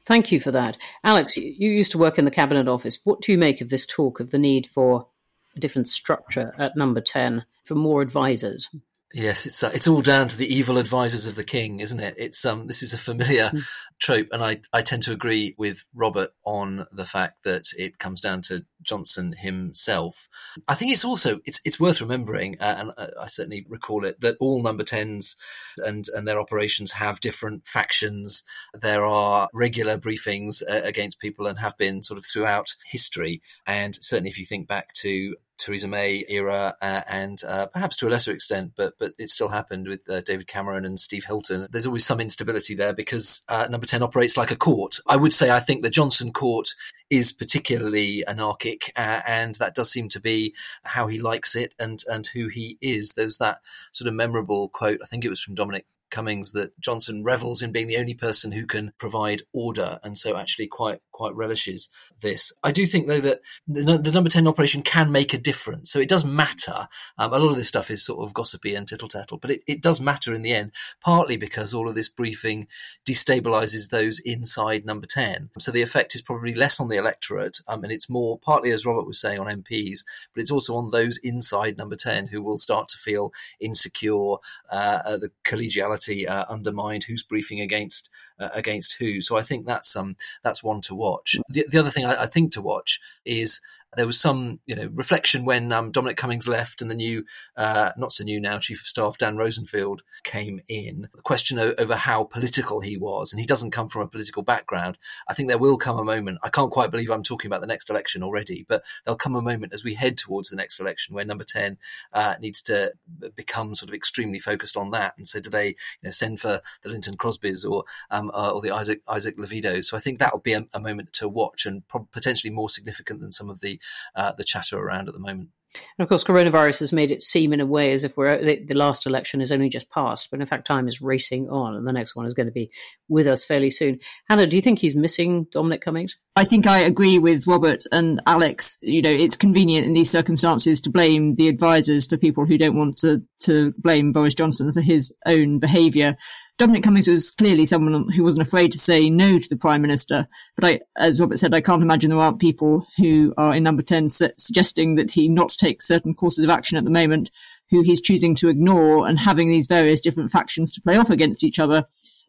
Thank 0.05 0.31
you 0.31 0.39
for 0.39 0.51
that. 0.51 0.77
Alex, 1.03 1.37
you 1.37 1.69
used 1.69 1.91
to 1.93 1.97
work 1.97 2.19
in 2.19 2.25
the 2.25 2.31
Cabinet 2.31 2.67
Office. 2.67 2.99
What 3.03 3.21
do 3.21 3.31
you 3.31 3.37
make 3.37 3.61
of 3.61 3.69
this 3.69 3.85
talk 3.85 4.19
of 4.19 4.31
the 4.31 4.37
need 4.37 4.67
for 4.67 5.07
a 5.55 5.59
different 5.59 5.87
structure 5.87 6.53
at 6.57 6.75
number 6.75 6.99
10 6.99 7.45
for 7.63 7.75
more 7.75 8.01
advisors? 8.01 8.69
Yes, 9.15 9.45
it's 9.45 9.61
uh, 9.61 9.69
it's 9.71 9.87
all 9.87 10.01
down 10.01 10.27
to 10.27 10.37
the 10.37 10.51
evil 10.51 10.79
advisors 10.79 11.27
of 11.27 11.35
the 11.35 11.43
king, 11.43 11.81
isn't 11.81 11.99
it? 11.99 12.15
It's 12.17 12.43
um 12.45 12.65
this 12.65 12.81
is 12.81 12.95
a 12.95 12.97
familiar 12.97 13.51
mm. 13.53 13.61
trope, 13.99 14.27
and 14.31 14.43
I 14.43 14.61
I 14.73 14.81
tend 14.81 15.03
to 15.03 15.11
agree 15.11 15.53
with 15.55 15.85
Robert 15.93 16.31
on 16.45 16.87
the 16.91 17.05
fact 17.05 17.43
that 17.43 17.67
it 17.77 17.99
comes 17.99 18.21
down 18.21 18.41
to 18.43 18.65
Johnson 18.81 19.33
himself. 19.33 20.27
I 20.67 20.73
think 20.73 20.93
it's 20.93 21.05
also 21.05 21.41
it's 21.45 21.61
it's 21.63 21.79
worth 21.79 22.01
remembering, 22.01 22.57
uh, 22.59 22.75
and 22.79 22.91
uh, 22.97 23.11
I 23.21 23.27
certainly 23.27 23.67
recall 23.69 24.03
it, 24.03 24.19
that 24.21 24.37
all 24.39 24.63
number 24.63 24.83
tens 24.83 25.37
and 25.77 26.07
and 26.15 26.27
their 26.27 26.39
operations 26.39 26.93
have 26.93 27.19
different 27.19 27.67
factions. 27.67 28.41
There 28.73 29.05
are 29.05 29.47
regular 29.53 29.99
briefings 29.99 30.63
uh, 30.67 30.81
against 30.83 31.19
people, 31.19 31.45
and 31.45 31.59
have 31.59 31.77
been 31.77 32.01
sort 32.01 32.17
of 32.17 32.25
throughout 32.25 32.75
history. 32.87 33.43
And 33.67 33.95
certainly, 34.01 34.31
if 34.31 34.39
you 34.39 34.45
think 34.45 34.67
back 34.67 34.91
to 35.01 35.35
Theresa 35.57 35.87
May 35.87 36.25
era, 36.27 36.75
uh, 36.81 37.01
and 37.07 37.41
uh, 37.47 37.67
perhaps 37.67 37.95
to 37.97 38.07
a 38.07 38.09
lesser 38.09 38.31
extent, 38.31 38.73
but 38.75 38.93
but 38.99 39.13
it 39.17 39.29
still 39.29 39.49
happened 39.49 39.87
with 39.87 40.09
uh, 40.09 40.21
David 40.21 40.47
Cameron 40.47 40.85
and 40.85 40.99
Steve 40.99 41.25
Hilton. 41.25 41.67
There's 41.71 41.87
always 41.87 42.05
some 42.05 42.19
instability 42.19 42.75
there 42.75 42.93
because 42.93 43.43
uh, 43.47 43.67
Number 43.69 43.85
Ten 43.85 44.03
operates 44.03 44.37
like 44.37 44.51
a 44.51 44.55
court. 44.55 44.99
I 45.07 45.15
would 45.15 45.33
say 45.33 45.49
I 45.49 45.59
think 45.59 45.83
the 45.83 45.89
Johnson 45.89 46.31
court 46.31 46.69
is 47.09 47.31
particularly 47.31 48.25
anarchic, 48.27 48.91
uh, 48.95 49.21
and 49.27 49.55
that 49.55 49.75
does 49.75 49.91
seem 49.91 50.09
to 50.09 50.19
be 50.19 50.53
how 50.83 51.07
he 51.07 51.19
likes 51.19 51.55
it 51.55 51.75
and 51.79 52.03
and 52.07 52.27
who 52.27 52.47
he 52.47 52.77
is. 52.81 53.13
There's 53.13 53.37
that 53.37 53.59
sort 53.91 54.07
of 54.07 54.13
memorable 54.13 54.69
quote. 54.69 54.99
I 55.03 55.05
think 55.05 55.23
it 55.23 55.29
was 55.29 55.41
from 55.41 55.55
Dominic 55.55 55.85
That 56.13 56.71
Johnson 56.79 57.23
revels 57.23 57.61
in 57.61 57.71
being 57.71 57.87
the 57.87 57.97
only 57.97 58.13
person 58.13 58.51
who 58.51 58.65
can 58.65 58.93
provide 58.97 59.41
order, 59.51 59.99
and 60.03 60.17
so 60.17 60.37
actually 60.37 60.67
quite 60.67 60.99
quite 61.11 61.35
relishes 61.35 61.89
this. 62.21 62.51
I 62.63 62.71
do 62.71 62.85
think 62.85 63.07
though 63.07 63.19
that 63.21 63.39
the, 63.67 63.97
the 63.97 64.11
number 64.11 64.29
ten 64.29 64.47
operation 64.47 64.81
can 64.81 65.11
make 65.11 65.33
a 65.33 65.37
difference, 65.37 65.91
so 65.91 65.99
it 65.99 66.09
does 66.09 66.23
matter. 66.23 66.87
Um, 67.17 67.33
a 67.33 67.39
lot 67.39 67.51
of 67.51 67.55
this 67.55 67.67
stuff 67.67 67.89
is 67.89 68.05
sort 68.05 68.23
of 68.25 68.33
gossipy 68.33 68.75
and 68.75 68.87
tittle 68.87 69.07
tattle, 69.07 69.37
but 69.37 69.51
it, 69.51 69.63
it 69.67 69.81
does 69.81 69.99
matter 69.99 70.33
in 70.33 70.41
the 70.43 70.53
end, 70.53 70.71
partly 71.01 71.37
because 71.37 71.73
all 71.73 71.89
of 71.89 71.95
this 71.95 72.09
briefing 72.09 72.67
destabilizes 73.07 73.89
those 73.89 74.19
inside 74.19 74.85
number 74.85 75.07
ten. 75.07 75.49
So 75.59 75.71
the 75.71 75.81
effect 75.81 76.15
is 76.15 76.21
probably 76.21 76.53
less 76.53 76.79
on 76.79 76.89
the 76.89 76.97
electorate, 76.97 77.59
um, 77.67 77.83
and 77.83 77.91
it's 77.91 78.09
more 78.09 78.37
partly 78.37 78.71
as 78.71 78.85
Robert 78.85 79.07
was 79.07 79.19
saying 79.19 79.39
on 79.39 79.63
MPs, 79.63 79.99
but 80.33 80.41
it's 80.41 80.51
also 80.51 80.75
on 80.75 80.91
those 80.91 81.17
inside 81.23 81.77
number 81.77 81.95
ten 81.95 82.27
who 82.27 82.43
will 82.43 82.57
start 82.57 82.87
to 82.89 82.97
feel 82.97 83.31
insecure, 83.59 84.35
uh, 84.71 85.17
the 85.17 85.31
collegiality 85.43 86.02
uh, 86.09 86.45
undermined, 86.49 87.05
who's 87.05 87.23
briefing 87.23 87.59
against 87.59 88.09
uh, 88.39 88.49
against 88.53 88.97
who. 88.99 89.21
So 89.21 89.37
I 89.37 89.41
think 89.41 89.65
that's 89.65 89.95
um 89.95 90.15
that's 90.43 90.63
one 90.63 90.81
to 90.81 90.95
watch. 90.95 91.37
The, 91.49 91.65
the 91.69 91.77
other 91.79 91.89
thing 91.89 92.05
I, 92.05 92.23
I 92.23 92.25
think 92.25 92.51
to 92.53 92.61
watch 92.61 92.99
is 93.25 93.61
there 93.95 94.05
was 94.05 94.19
some, 94.19 94.59
you 94.65 94.75
know, 94.75 94.89
reflection 94.93 95.45
when 95.45 95.71
um, 95.71 95.91
Dominic 95.91 96.17
Cummings 96.17 96.47
left 96.47 96.81
and 96.81 96.89
the 96.89 96.95
new, 96.95 97.25
uh, 97.55 97.91
not 97.97 98.13
so 98.13 98.23
new 98.23 98.39
now, 98.39 98.59
Chief 98.59 98.81
of 98.81 98.87
Staff 98.87 99.17
Dan 99.17 99.37
Rosenfield 99.37 100.03
came 100.23 100.61
in. 100.67 101.09
The 101.15 101.21
question 101.21 101.59
o- 101.59 101.73
over 101.77 101.95
how 101.95 102.23
political 102.23 102.79
he 102.79 102.97
was, 102.97 103.31
and 103.31 103.39
he 103.39 103.45
doesn't 103.45 103.71
come 103.71 103.89
from 103.89 104.01
a 104.01 104.07
political 104.07 104.43
background. 104.43 104.97
I 105.27 105.33
think 105.33 105.49
there 105.49 105.57
will 105.57 105.77
come 105.77 105.97
a 105.97 106.03
moment. 106.03 106.39
I 106.43 106.49
can't 106.49 106.71
quite 106.71 106.91
believe 106.91 107.09
I'm 107.09 107.23
talking 107.23 107.49
about 107.49 107.61
the 107.61 107.67
next 107.67 107.89
election 107.89 108.23
already, 108.23 108.65
but 108.67 108.83
there'll 109.03 109.17
come 109.17 109.35
a 109.35 109.41
moment 109.41 109.73
as 109.73 109.83
we 109.83 109.95
head 109.95 110.17
towards 110.17 110.49
the 110.49 110.55
next 110.55 110.79
election 110.79 111.15
where 111.15 111.25
Number 111.25 111.43
Ten 111.43 111.77
uh, 112.13 112.35
needs 112.39 112.61
to 112.63 112.93
become 113.35 113.75
sort 113.75 113.89
of 113.89 113.95
extremely 113.95 114.39
focused 114.39 114.77
on 114.77 114.91
that. 114.91 115.13
And 115.17 115.27
so, 115.27 115.39
do 115.39 115.49
they, 115.49 115.67
you 115.67 116.03
know, 116.03 116.11
send 116.11 116.39
for 116.39 116.61
the 116.81 116.89
Lynton 116.89 117.17
Crosbys 117.17 117.69
or 117.69 117.83
um, 118.11 118.31
uh, 118.33 118.51
or 118.51 118.61
the 118.61 118.71
Isaac 118.71 119.01
Isaac 119.07 119.37
Levidos? 119.37 119.85
So 119.85 119.97
I 119.97 119.99
think 119.99 120.19
that 120.19 120.33
will 120.33 120.39
be 120.39 120.53
a, 120.53 120.65
a 120.73 120.79
moment 120.79 121.13
to 121.13 121.27
watch 121.27 121.65
and 121.65 121.87
pro- 121.87 122.07
potentially 122.11 122.51
more 122.51 122.69
significant 122.69 123.19
than 123.21 123.31
some 123.31 123.49
of 123.49 123.61
the 123.61 123.79
uh, 124.15 124.33
the 124.37 124.43
chatter 124.43 124.77
around 124.77 125.07
at 125.07 125.13
the 125.13 125.19
moment. 125.19 125.49
And 125.97 126.03
of 126.03 126.09
course, 126.09 126.23
coronavirus 126.23 126.81
has 126.81 126.93
made 126.93 127.11
it 127.11 127.21
seem 127.21 127.53
in 127.53 127.59
a 127.59 127.65
way 127.65 127.93
as 127.93 128.03
if 128.03 128.15
we're 128.15 128.43
the, 128.43 128.63
the, 128.63 128.75
last 128.75 129.05
election 129.05 129.39
has 129.39 129.51
only 129.51 129.69
just 129.69 129.89
passed, 129.89 130.29
but 130.29 130.39
in 130.39 130.45
fact, 130.45 130.67
time 130.67 130.87
is 130.87 131.01
racing 131.01 131.49
on, 131.49 131.75
and 131.75 131.87
the 131.87 131.93
next 131.93 132.15
one 132.15 132.25
is 132.25 132.33
going 132.33 132.45
to 132.45 132.51
be 132.51 132.69
with 133.07 133.27
us 133.27 133.43
fairly 133.43 133.71
soon. 133.71 133.99
Hannah, 134.29 134.47
do 134.47 134.55
you 134.55 134.61
think 134.61 134.79
he's 134.79 134.95
missing 134.95 135.47
Dominic 135.51 135.81
Cummings? 135.81 136.15
I 136.35 136.45
think 136.45 136.67
I 136.67 136.79
agree 136.79 137.17
with 137.19 137.47
Robert 137.47 137.83
and 137.91 138.21
Alex. 138.25 138.77
You 138.81 139.01
know, 139.01 139.11
it's 139.11 139.37
convenient 139.37 139.87
in 139.87 139.93
these 139.93 140.11
circumstances 140.11 140.81
to 140.81 140.89
blame 140.89 141.35
the 141.35 141.47
advisors 141.47 142.07
for 142.07 142.17
people 142.17 142.45
who 142.45 142.57
don't 142.57 142.77
want 142.77 142.97
to 142.97 143.23
to 143.41 143.73
blame 143.77 144.13
Boris 144.13 144.35
Johnson 144.35 144.71
for 144.71 144.81
his 144.81 145.13
own 145.25 145.59
behaviour. 145.59 146.15
Dominic 146.59 146.83
Cummings 146.83 147.07
was 147.07 147.31
clearly 147.31 147.65
someone 147.65 148.09
who 148.09 148.23
wasn't 148.23 148.43
afraid 148.43 148.71
to 148.71 148.77
say 148.77 149.09
no 149.09 149.39
to 149.39 149.49
the 149.49 149.57
Prime 149.57 149.81
Minister. 149.81 150.27
But 150.55 150.65
I, 150.65 150.79
as 150.95 151.19
Robert 151.19 151.39
said, 151.39 151.53
I 151.53 151.61
can't 151.61 151.81
imagine 151.81 152.11
there 152.11 152.19
aren't 152.19 152.39
people 152.39 152.85
who 152.97 153.33
are 153.37 153.55
in 153.55 153.63
number 153.63 153.81
10 153.81 154.09
su- 154.09 154.29
suggesting 154.37 154.93
that 154.95 155.09
he 155.09 155.27
not 155.27 155.49
take 155.49 155.81
certain 155.81 156.13
courses 156.13 156.43
of 156.43 156.51
action 156.51 156.77
at 156.77 156.83
the 156.83 156.91
moment, 156.91 157.31
who 157.71 157.81
he's 157.81 158.01
choosing 158.01 158.35
to 158.35 158.49
ignore 158.49 159.07
and 159.07 159.17
having 159.17 159.49
these 159.49 159.65
various 159.65 159.99
different 159.99 160.29
factions 160.29 160.71
to 160.71 160.81
play 160.81 160.95
off 160.95 161.09
against 161.09 161.43
each 161.43 161.57
other 161.57 161.85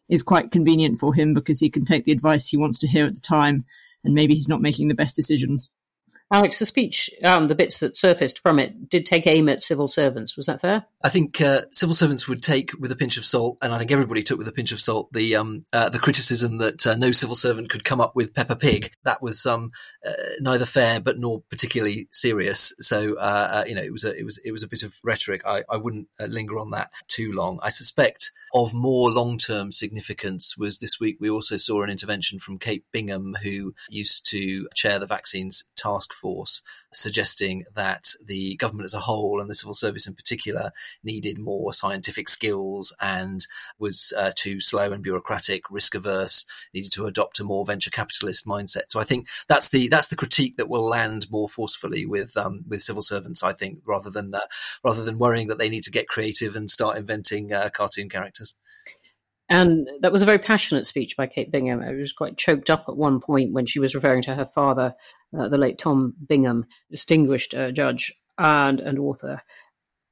is 0.09 0.23
quite 0.23 0.51
convenient 0.51 0.97
for 0.97 1.13
him 1.13 1.35
because 1.35 1.59
he 1.59 1.69
can 1.69 1.85
take 1.85 2.05
the 2.05 2.11
advice 2.11 2.47
he 2.47 2.57
wants 2.57 2.79
to 2.79 2.87
hear 2.87 3.05
at 3.05 3.13
the 3.13 3.21
time 3.21 3.63
and 4.03 4.15
maybe 4.15 4.33
he's 4.33 4.47
not 4.47 4.61
making 4.61 4.87
the 4.87 4.95
best 4.95 5.15
decisions. 5.15 5.69
Alex, 6.33 6.57
the 6.57 6.65
speech, 6.65 7.09
um, 7.23 7.47
the 7.47 7.55
bits 7.55 7.79
that 7.79 7.95
surfaced 7.95 8.39
from 8.39 8.57
it, 8.57 8.89
did 8.89 9.05
take 9.05 9.27
aim 9.27 9.47
at 9.47 9.61
civil 9.61 9.87
servants. 9.87 10.35
Was 10.35 10.47
that 10.47 10.59
fair? 10.59 10.83
I 11.03 11.09
think 11.09 11.39
uh, 11.39 11.61
civil 11.71 11.93
servants 11.93 12.27
would 12.27 12.41
take 12.41 12.71
with 12.79 12.91
a 12.91 12.95
pinch 12.95 13.17
of 13.17 13.25
salt, 13.25 13.59
and 13.61 13.71
I 13.71 13.77
think 13.77 13.91
everybody 13.91 14.23
took 14.23 14.39
with 14.39 14.47
a 14.47 14.51
pinch 14.51 14.71
of 14.71 14.81
salt 14.81 15.13
the 15.13 15.35
um, 15.35 15.65
uh, 15.71 15.89
the 15.89 15.99
criticism 15.99 16.57
that 16.57 16.87
uh, 16.87 16.95
no 16.95 17.11
civil 17.11 17.35
servant 17.35 17.69
could 17.69 17.83
come 17.83 18.01
up 18.01 18.15
with 18.15 18.33
Peppa 18.33 18.55
Pig. 18.55 18.91
That 19.03 19.21
was 19.21 19.45
um, 19.45 19.71
uh, 20.05 20.13
neither 20.39 20.65
fair 20.65 20.99
but 20.99 21.19
nor 21.19 21.43
particularly 21.49 22.07
serious. 22.11 22.73
So 22.79 23.15
uh, 23.17 23.61
uh, 23.61 23.63
you 23.67 23.75
know, 23.75 23.83
it 23.83 23.91
was 23.91 24.03
a 24.03 24.17
it 24.17 24.25
was 24.25 24.39
it 24.43 24.51
was 24.51 24.63
a 24.63 24.67
bit 24.67 24.81
of 24.81 24.95
rhetoric. 25.03 25.43
I, 25.45 25.63
I 25.69 25.77
wouldn't 25.77 26.07
linger 26.19 26.57
on 26.57 26.71
that 26.71 26.89
too 27.07 27.33
long. 27.33 27.59
I 27.61 27.69
suspect 27.69 28.31
of 28.51 28.73
more 28.73 29.11
long 29.11 29.37
term 29.37 29.71
significance 29.71 30.57
was 30.57 30.79
this 30.79 30.99
week 30.99 31.17
we 31.19 31.29
also 31.29 31.57
saw 31.57 31.83
an 31.83 31.91
intervention 31.91 32.39
from 32.39 32.57
Kate 32.57 32.83
Bingham, 32.91 33.35
who 33.43 33.75
used 33.89 34.25
to 34.31 34.67
chair 34.73 34.97
the 34.97 35.05
vaccines 35.05 35.65
task 35.75 36.14
force, 36.15 36.61
suggesting 36.91 37.65
that 37.75 38.09
the 38.23 38.55
government 38.57 38.85
as 38.85 38.93
a 38.93 38.99
whole 38.99 39.39
and 39.39 39.49
the 39.49 39.55
civil 39.55 39.73
service 39.73 40.07
in 40.07 40.15
particular 40.15 40.71
needed 41.03 41.37
more 41.37 41.73
scientific 41.73 42.29
skills 42.29 42.93
and 43.01 43.47
was 43.77 44.13
uh, 44.17 44.31
too 44.35 44.59
slow 44.59 44.91
and 44.91 45.03
bureaucratic, 45.03 45.63
risk 45.69 45.95
averse, 45.95 46.45
needed 46.73 46.91
to 46.91 47.05
adopt 47.05 47.39
a 47.39 47.43
more 47.43 47.65
venture 47.65 47.91
capitalist 47.91 48.45
mindset. 48.45 48.89
So 48.89 48.99
I 48.99 49.03
think 49.03 49.27
that's 49.47 49.69
the 49.69 49.87
that's 49.87 50.07
the 50.07 50.15
critique 50.15 50.57
that 50.57 50.69
will 50.69 50.87
land 50.87 51.27
more 51.29 51.49
forcefully 51.49 52.05
with 52.05 52.35
um, 52.37 52.63
with 52.67 52.81
civil 52.81 53.01
servants. 53.01 53.43
I 53.43 53.53
think 53.53 53.79
rather 53.85 54.09
than 54.09 54.33
uh, 54.33 54.39
rather 54.83 55.03
than 55.03 55.19
worrying 55.19 55.47
that 55.47 55.57
they 55.57 55.69
need 55.69 55.83
to 55.83 55.91
get 55.91 56.07
creative 56.07 56.55
and 56.55 56.69
start 56.69 56.97
inventing 56.97 57.53
uh, 57.53 57.69
cartoon 57.69 58.09
characters. 58.09 58.55
And 59.47 59.87
that 60.01 60.11
was 60.11 60.21
a 60.21 60.25
very 60.25 60.39
passionate 60.39 60.87
speech 60.87 61.15
by 61.15 61.27
Kate 61.27 61.51
Bingham. 61.51 61.81
It 61.81 61.99
was 61.99 62.13
quite 62.13 62.37
choked 62.37 62.69
up 62.69 62.85
at 62.87 62.97
one 62.97 63.19
point 63.19 63.53
when 63.53 63.67
she 63.67 63.79
was 63.79 63.93
referring 63.93 64.23
to 64.23 64.35
her 64.35 64.45
father, 64.45 64.95
uh, 65.37 65.47
the 65.49 65.57
late 65.57 65.77
Tom 65.77 66.15
Bingham, 66.27 66.65
distinguished 66.89 67.53
uh, 67.53 67.71
judge 67.71 68.11
and, 68.37 68.79
and 68.79 68.97
author. 68.97 69.41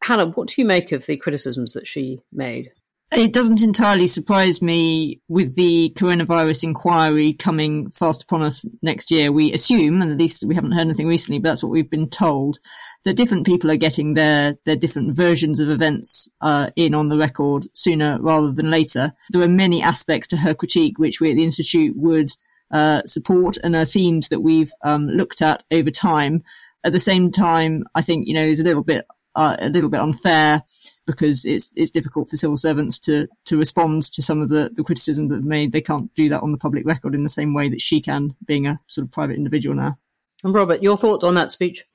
Hannah, 0.03 0.27
what 0.27 0.49
do 0.49 0.61
you 0.61 0.65
make 0.65 0.91
of 0.91 1.05
the 1.05 1.17
criticisms 1.17 1.73
that 1.73 1.87
she 1.87 2.19
made? 2.31 2.71
It 3.15 3.31
doesn't 3.31 3.61
entirely 3.61 4.07
surprise 4.07 4.59
me 4.59 5.21
with 5.27 5.55
the 5.55 5.93
coronavirus 5.95 6.63
inquiry 6.63 7.33
coming 7.33 7.91
fast 7.91 8.23
upon 8.23 8.41
us 8.41 8.65
next 8.81 9.11
year. 9.11 9.31
We 9.31 9.53
assume, 9.53 10.01
and 10.01 10.11
at 10.11 10.17
least 10.17 10.43
we 10.47 10.55
haven't 10.55 10.71
heard 10.71 10.81
anything 10.81 11.05
recently, 11.07 11.37
but 11.37 11.49
that's 11.49 11.61
what 11.61 11.71
we've 11.71 11.89
been 11.89 12.09
told, 12.09 12.57
that 13.05 13.15
different 13.15 13.45
people 13.45 13.69
are 13.69 13.77
getting 13.77 14.15
their, 14.15 14.55
their 14.65 14.75
different 14.75 15.15
versions 15.15 15.59
of 15.59 15.69
events 15.69 16.27
uh, 16.41 16.71
in 16.75 16.95
on 16.95 17.09
the 17.09 17.17
record 17.17 17.67
sooner 17.73 18.17
rather 18.19 18.51
than 18.51 18.71
later. 18.71 19.13
There 19.29 19.43
are 19.43 19.47
many 19.47 19.83
aspects 19.83 20.29
to 20.29 20.37
her 20.37 20.55
critique 20.55 20.97
which 20.97 21.21
we 21.21 21.29
at 21.29 21.35
the 21.35 21.45
Institute 21.45 21.95
would 21.95 22.31
uh, 22.71 23.03
support 23.05 23.57
and 23.63 23.75
are 23.75 23.85
themes 23.85 24.29
that 24.29 24.41
we've 24.41 24.71
um, 24.83 25.07
looked 25.07 25.43
at 25.43 25.61
over 25.71 25.91
time. 25.91 26.43
At 26.83 26.93
the 26.93 26.99
same 26.99 27.31
time, 27.31 27.83
I 27.93 28.01
think, 28.01 28.27
you 28.27 28.33
know, 28.33 28.43
there's 28.43 28.59
a 28.59 28.63
little 28.63 28.83
bit 28.83 29.05
uh, 29.35 29.55
a 29.59 29.69
little 29.69 29.89
bit 29.89 29.99
unfair 29.99 30.63
because 31.05 31.45
it's 31.45 31.71
it's 31.75 31.91
difficult 31.91 32.29
for 32.29 32.37
civil 32.37 32.57
servants 32.57 32.99
to 32.99 33.27
to 33.45 33.57
respond 33.57 34.03
to 34.13 34.21
some 34.21 34.41
of 34.41 34.49
the, 34.49 34.71
the 34.73 34.83
criticism 34.83 35.27
that 35.29 35.43
made. 35.43 35.71
They 35.71 35.81
can't 35.81 36.13
do 36.15 36.29
that 36.29 36.41
on 36.41 36.51
the 36.51 36.57
public 36.57 36.85
record 36.85 37.15
in 37.15 37.23
the 37.23 37.29
same 37.29 37.53
way 37.53 37.69
that 37.69 37.81
she 37.81 38.01
can, 38.01 38.35
being 38.45 38.67
a 38.67 38.79
sort 38.87 39.05
of 39.05 39.11
private 39.11 39.35
individual 39.35 39.75
now. 39.75 39.97
And 40.43 40.53
Robert, 40.53 40.83
your 40.83 40.97
thoughts 40.97 41.23
on 41.23 41.35
that 41.35 41.51
speech? 41.51 41.85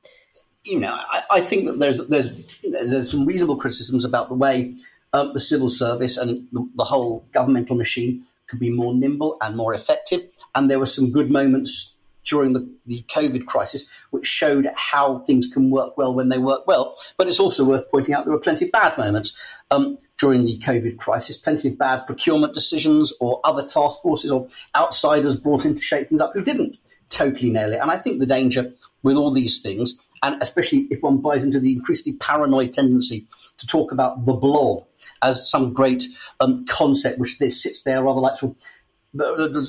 You 0.65 0.81
know, 0.81 0.93
I, 0.93 1.23
I 1.31 1.41
think 1.41 1.67
that 1.67 1.79
there's 1.79 2.07
there's 2.09 2.33
there's 2.63 3.11
some 3.11 3.25
reasonable 3.25 3.57
criticisms 3.57 4.05
about 4.05 4.29
the 4.29 4.35
way 4.35 4.77
um, 5.13 5.33
the 5.33 5.41
civil 5.41 5.71
service 5.71 6.17
and 6.17 6.49
the, 6.53 6.69
the 6.75 6.85
whole 6.85 7.27
governmental 7.33 7.77
machine 7.77 8.25
could 8.47 8.59
be 8.59 8.71
more 8.71 8.95
nimble 8.95 9.37
and 9.41 9.57
more 9.57 9.75
effective. 9.75 10.23
And 10.55 10.71
there 10.71 10.79
were 10.79 10.87
some 10.87 11.13
good 11.13 11.31
moments 11.31 11.95
during 12.29 12.53
the, 12.53 12.69
the 12.87 13.05
COVID 13.15 13.47
crisis, 13.47 13.85
which 14.11 14.27
showed 14.27 14.69
how 14.77 15.21
things 15.21 15.47
can 15.47 15.71
work 15.71 15.97
well 15.97 16.15
when 16.15 16.29
they 16.29 16.39
work 16.39 16.67
well. 16.67 16.97
But 17.17 17.29
it's 17.29 17.41
also 17.41 17.65
worth 17.65 17.91
pointing 17.91 18.15
out 18.15 18.25
there 18.25 18.35
were 18.35 18.41
plenty 18.41 18.67
of 18.67 18.73
bad 18.73 18.97
moments. 18.99 19.37
Um, 19.71 19.99
during 20.19 20.45
the 20.45 20.59
COVID 20.59 20.99
crisis, 20.99 21.37
plenty 21.37 21.69
of 21.69 21.79
bad 21.79 22.05
procurement 22.05 22.53
decisions 22.53 23.13
or 23.21 23.41
other 23.45 23.63
task 23.63 24.03
forces 24.03 24.33
or 24.33 24.49
outsiders 24.77 25.37
brought 25.37 25.65
in 25.65 25.77
to 25.77 25.83
shake 25.83 26.09
things 26.09 26.21
up 26.21 26.33
who 26.35 26.43
didn't 26.43 26.77
totally 27.09 27.51
nail 27.51 27.73
it. 27.73 27.79
And 27.81 27.91
I 27.91 27.97
think 27.97 28.19
the 28.19 28.27
danger 28.27 28.73
with 29.05 29.17
all 29.17 29.31
these 29.31 29.61
things, 29.61 29.97
and 30.23 30.43
especially 30.43 30.89
if 30.91 31.03
one 31.03 31.19
buys 31.19 31.45
into 31.45 31.61
the 31.61 31.73
increasingly 31.73 32.19
paranoid 32.19 32.75
tendency 32.75 33.27
to 33.59 33.67
talk 33.67 33.93
about 33.93 34.25
the 34.25 34.33
blob 34.33 34.85
as 35.23 35.49
some 35.49 35.73
great 35.73 36.05
um, 36.41 36.67
concept 36.67 37.21
which 37.21 37.39
this 37.39 37.63
sits 37.63 37.83
there 37.83 38.03
rather 38.03 38.21
like 38.21 38.39
sort 38.39 38.53
of 38.53 38.59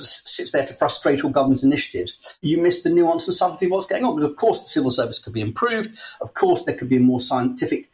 sits 0.03 0.51
there 0.51 0.65
to 0.65 0.74
frustrate 0.74 1.24
all 1.24 1.31
government 1.31 1.63
initiatives, 1.63 2.13
you 2.41 2.62
miss 2.62 2.81
the 2.81 2.89
nuance 2.89 3.27
and 3.27 3.36
subtlety 3.36 3.65
of 3.65 3.72
what's 3.72 3.86
going 3.86 4.03
on. 4.03 4.15
Because 4.15 4.31
of 4.31 4.38
course 4.38 4.60
the 4.60 4.67
civil 4.67 4.91
service 4.91 5.19
could 5.19 5.34
be 5.34 5.41
improved. 5.41 5.98
Of 6.22 6.34
course 6.34 6.63
there 6.63 6.75
could 6.75 6.89
be 6.89 7.00
more 7.00 7.19
scientific 7.19 7.89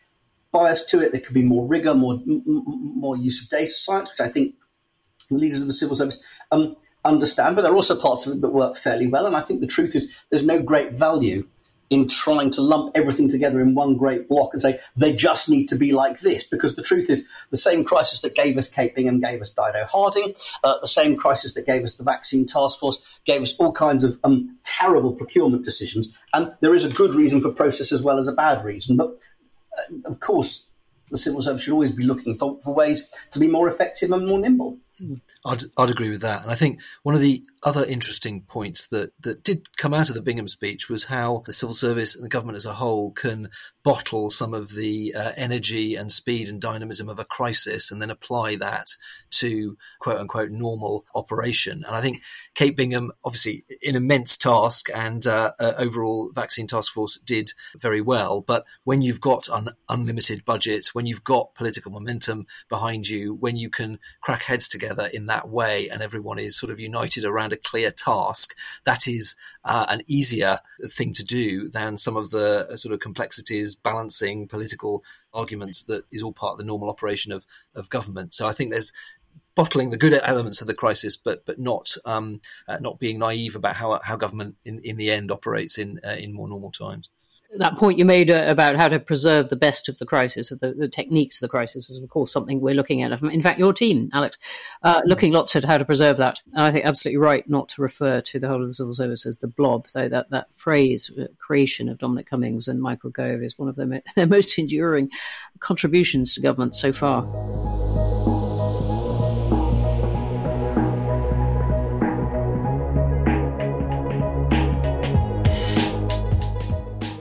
bias 0.51 0.85
to 0.85 1.01
it. 1.01 1.11
There 1.11 1.21
could 1.21 1.33
be 1.33 1.43
more 1.43 1.67
rigor, 1.67 1.93
more 1.93 2.19
more 2.25 3.17
use 3.17 3.41
of 3.41 3.49
data 3.49 3.71
science, 3.71 4.09
which 4.09 4.25
I 4.25 4.29
think 4.29 4.55
the 5.29 5.35
leaders 5.37 5.61
of 5.61 5.67
the 5.67 5.73
civil 5.73 5.95
service 5.95 6.19
um, 6.51 6.75
understand. 7.03 7.55
But 7.55 7.63
there 7.63 7.71
are 7.71 7.75
also 7.75 7.99
parts 7.99 8.25
of 8.25 8.33
it 8.33 8.41
that 8.41 8.49
work 8.49 8.77
fairly 8.77 9.07
well. 9.07 9.25
And 9.25 9.35
I 9.35 9.41
think 9.41 9.61
the 9.61 9.67
truth 9.67 9.95
is 9.95 10.09
there's 10.29 10.43
no 10.43 10.61
great 10.61 10.93
value 10.93 11.47
in 11.89 12.07
trying 12.07 12.49
to 12.51 12.61
lump 12.61 12.91
everything 12.95 13.29
together 13.29 13.61
in 13.61 13.75
one 13.75 13.95
great 13.95 14.27
block 14.27 14.53
and 14.53 14.61
say 14.61 14.79
they 14.95 15.13
just 15.13 15.47
need 15.47 15.67
to 15.67 15.75
be 15.75 15.91
like 15.91 16.19
this. 16.19 16.43
Because 16.43 16.75
the 16.75 16.81
truth 16.81 17.09
is, 17.09 17.23
the 17.51 17.57
same 17.57 17.83
crisis 17.83 18.21
that 18.21 18.35
gave 18.35 18.57
us 18.57 18.67
Kate 18.67 18.95
Bingham 18.95 19.19
gave 19.21 19.41
us 19.41 19.49
Dido 19.49 19.85
Harding, 19.85 20.33
uh, 20.63 20.79
the 20.79 20.87
same 20.87 21.15
crisis 21.15 21.53
that 21.53 21.65
gave 21.65 21.83
us 21.83 21.95
the 21.95 22.03
vaccine 22.03 22.45
task 22.45 22.79
force 22.79 22.99
gave 23.25 23.41
us 23.41 23.53
all 23.59 23.71
kinds 23.71 24.03
of 24.03 24.19
um, 24.23 24.57
terrible 24.63 25.13
procurement 25.13 25.63
decisions. 25.63 26.09
And 26.33 26.53
there 26.61 26.73
is 26.73 26.83
a 26.83 26.89
good 26.89 27.13
reason 27.13 27.41
for 27.41 27.51
process 27.51 27.91
as 27.91 28.01
well 28.01 28.17
as 28.17 28.27
a 28.27 28.33
bad 28.33 28.65
reason. 28.65 28.97
But 28.97 29.17
uh, 29.77 30.09
of 30.09 30.19
course, 30.19 30.67
the 31.11 31.17
civil 31.17 31.41
service 31.41 31.63
should 31.63 31.73
always 31.73 31.91
be 31.91 32.03
looking 32.03 32.35
for, 32.35 32.59
for 32.63 32.73
ways 32.73 33.07
to 33.31 33.39
be 33.39 33.47
more 33.47 33.69
effective 33.69 34.11
and 34.11 34.27
more 34.27 34.39
nimble. 34.39 34.79
I'd, 35.45 35.63
I'd 35.77 35.89
agree 35.89 36.09
with 36.09 36.21
that. 36.21 36.43
And 36.43 36.51
I 36.51 36.55
think 36.55 36.79
one 37.03 37.15
of 37.15 37.21
the 37.21 37.43
other 37.63 37.83
interesting 37.83 38.41
points 38.41 38.87
that, 38.87 39.11
that 39.21 39.43
did 39.43 39.75
come 39.77 39.93
out 39.93 40.09
of 40.09 40.15
the 40.15 40.21
Bingham 40.21 40.47
speech 40.47 40.87
was 40.89 41.05
how 41.05 41.43
the 41.45 41.53
civil 41.53 41.75
service 41.75 42.15
and 42.15 42.23
the 42.23 42.29
government 42.29 42.55
as 42.55 42.65
a 42.65 42.73
whole 42.73 43.11
can 43.11 43.49
bottle 43.83 44.31
some 44.31 44.53
of 44.53 44.73
the 44.73 45.13
uh, 45.17 45.31
energy 45.35 45.95
and 45.95 46.11
speed 46.11 46.47
and 46.47 46.61
dynamism 46.61 47.09
of 47.09 47.19
a 47.19 47.25
crisis 47.25 47.91
and 47.91 48.01
then 48.01 48.09
apply 48.09 48.55
that 48.55 48.87
to 49.31 49.77
quote 49.99 50.19
unquote 50.19 50.51
normal 50.51 51.05
operation. 51.13 51.83
And 51.85 51.95
I 51.95 52.01
think 52.01 52.21
Kate 52.53 52.75
Bingham, 52.75 53.11
obviously 53.23 53.65
an 53.83 53.95
immense 53.95 54.37
task 54.37 54.89
and 54.93 55.25
uh, 55.27 55.51
uh, 55.59 55.73
overall 55.77 56.31
vaccine 56.33 56.67
task 56.67 56.93
force 56.93 57.17
did 57.25 57.51
very 57.77 58.01
well. 58.01 58.41
But 58.41 58.65
when 58.83 59.01
you've 59.01 59.21
got 59.21 59.49
an 59.49 59.69
unlimited 59.89 60.45
budget, 60.45 60.87
when 60.93 61.05
you've 61.05 61.23
got 61.23 61.53
political 61.55 61.91
momentum 61.91 62.47
behind 62.69 63.07
you, 63.07 63.33
when 63.33 63.57
you 63.57 63.69
can 63.69 63.99
crack 64.21 64.43
heads 64.43 64.67
together 64.67 64.84
in 65.13 65.25
that 65.27 65.49
way 65.49 65.89
and 65.89 66.01
everyone 66.01 66.39
is 66.39 66.57
sort 66.57 66.71
of 66.71 66.79
united 66.79 67.25
around 67.25 67.53
a 67.53 67.57
clear 67.57 67.91
task, 67.91 68.55
that 68.85 69.07
is 69.07 69.35
uh, 69.63 69.85
an 69.89 70.01
easier 70.07 70.59
thing 70.87 71.13
to 71.13 71.23
do 71.23 71.69
than 71.69 71.97
some 71.97 72.17
of 72.17 72.31
the 72.31 72.67
uh, 72.69 72.75
sort 72.75 72.93
of 72.93 72.99
complexities, 72.99 73.75
balancing 73.75 74.47
political 74.47 75.03
arguments 75.33 75.83
that 75.85 76.03
is 76.11 76.21
all 76.21 76.33
part 76.33 76.53
of 76.53 76.57
the 76.57 76.65
normal 76.65 76.89
operation 76.89 77.31
of, 77.31 77.45
of 77.75 77.89
government. 77.89 78.33
So 78.33 78.47
I 78.47 78.53
think 78.53 78.71
there's 78.71 78.93
bottling 79.55 79.89
the 79.89 79.97
good 79.97 80.19
elements 80.23 80.61
of 80.61 80.67
the 80.67 80.73
crisis, 80.73 81.17
but 81.17 81.45
but 81.45 81.57
not 81.57 81.95
um, 82.05 82.41
uh, 82.67 82.77
not 82.79 82.99
being 82.99 83.19
naive 83.19 83.55
about 83.55 83.75
how 83.75 83.99
how 84.03 84.15
government 84.15 84.55
in, 84.65 84.79
in 84.83 84.97
the 84.97 85.11
end 85.11 85.31
operates 85.31 85.77
in 85.77 85.99
uh, 86.05 86.11
in 86.11 86.33
more 86.33 86.47
normal 86.47 86.71
times 86.71 87.09
that 87.57 87.77
point 87.77 87.97
you 87.97 88.05
made 88.05 88.29
uh, 88.29 88.45
about 88.47 88.75
how 88.75 88.87
to 88.87 88.99
preserve 88.99 89.49
the 89.49 89.55
best 89.55 89.89
of 89.89 89.97
the 89.97 90.05
crisis, 90.05 90.49
the, 90.49 90.73
the, 90.77 90.87
techniques 90.87 91.37
of 91.37 91.41
the 91.41 91.49
crisis, 91.49 91.89
is 91.89 91.97
of 91.97 92.09
course 92.09 92.31
something 92.31 92.59
we're 92.59 92.75
looking 92.75 93.01
at. 93.01 93.21
In 93.21 93.41
fact, 93.41 93.59
your 93.59 93.73
team, 93.73 94.09
Alex, 94.13 94.37
uh, 94.83 95.01
mm. 95.01 95.05
looking 95.05 95.31
lots 95.31 95.55
at 95.55 95.63
how 95.63 95.77
to 95.77 95.85
preserve 95.85 96.17
that. 96.17 96.41
I 96.55 96.71
think 96.71 96.85
absolutely 96.85 97.17
right 97.17 97.47
not 97.49 97.69
to 97.69 97.81
refer 97.81 98.21
to 98.21 98.39
the 98.39 98.47
whole 98.47 98.61
of 98.61 98.67
the 98.67 98.73
civil 98.73 98.93
service 98.93 99.25
as 99.25 99.39
the 99.39 99.47
blob, 99.47 99.87
though 99.93 100.09
that, 100.09 100.29
that 100.31 100.53
phrase, 100.53 101.11
uh, 101.19 101.25
creation 101.39 101.89
of 101.89 101.97
Dominic 101.97 102.29
Cummings 102.29 102.67
and 102.67 102.81
Michael 102.81 103.09
Gove, 103.09 103.41
is 103.41 103.57
one 103.57 103.69
of 103.69 103.75
their, 103.75 104.01
their 104.15 104.27
most 104.27 104.57
enduring 104.57 105.09
contributions 105.59 106.33
to 106.33 106.41
government 106.41 106.75
so 106.75 106.91
far. 106.91 107.23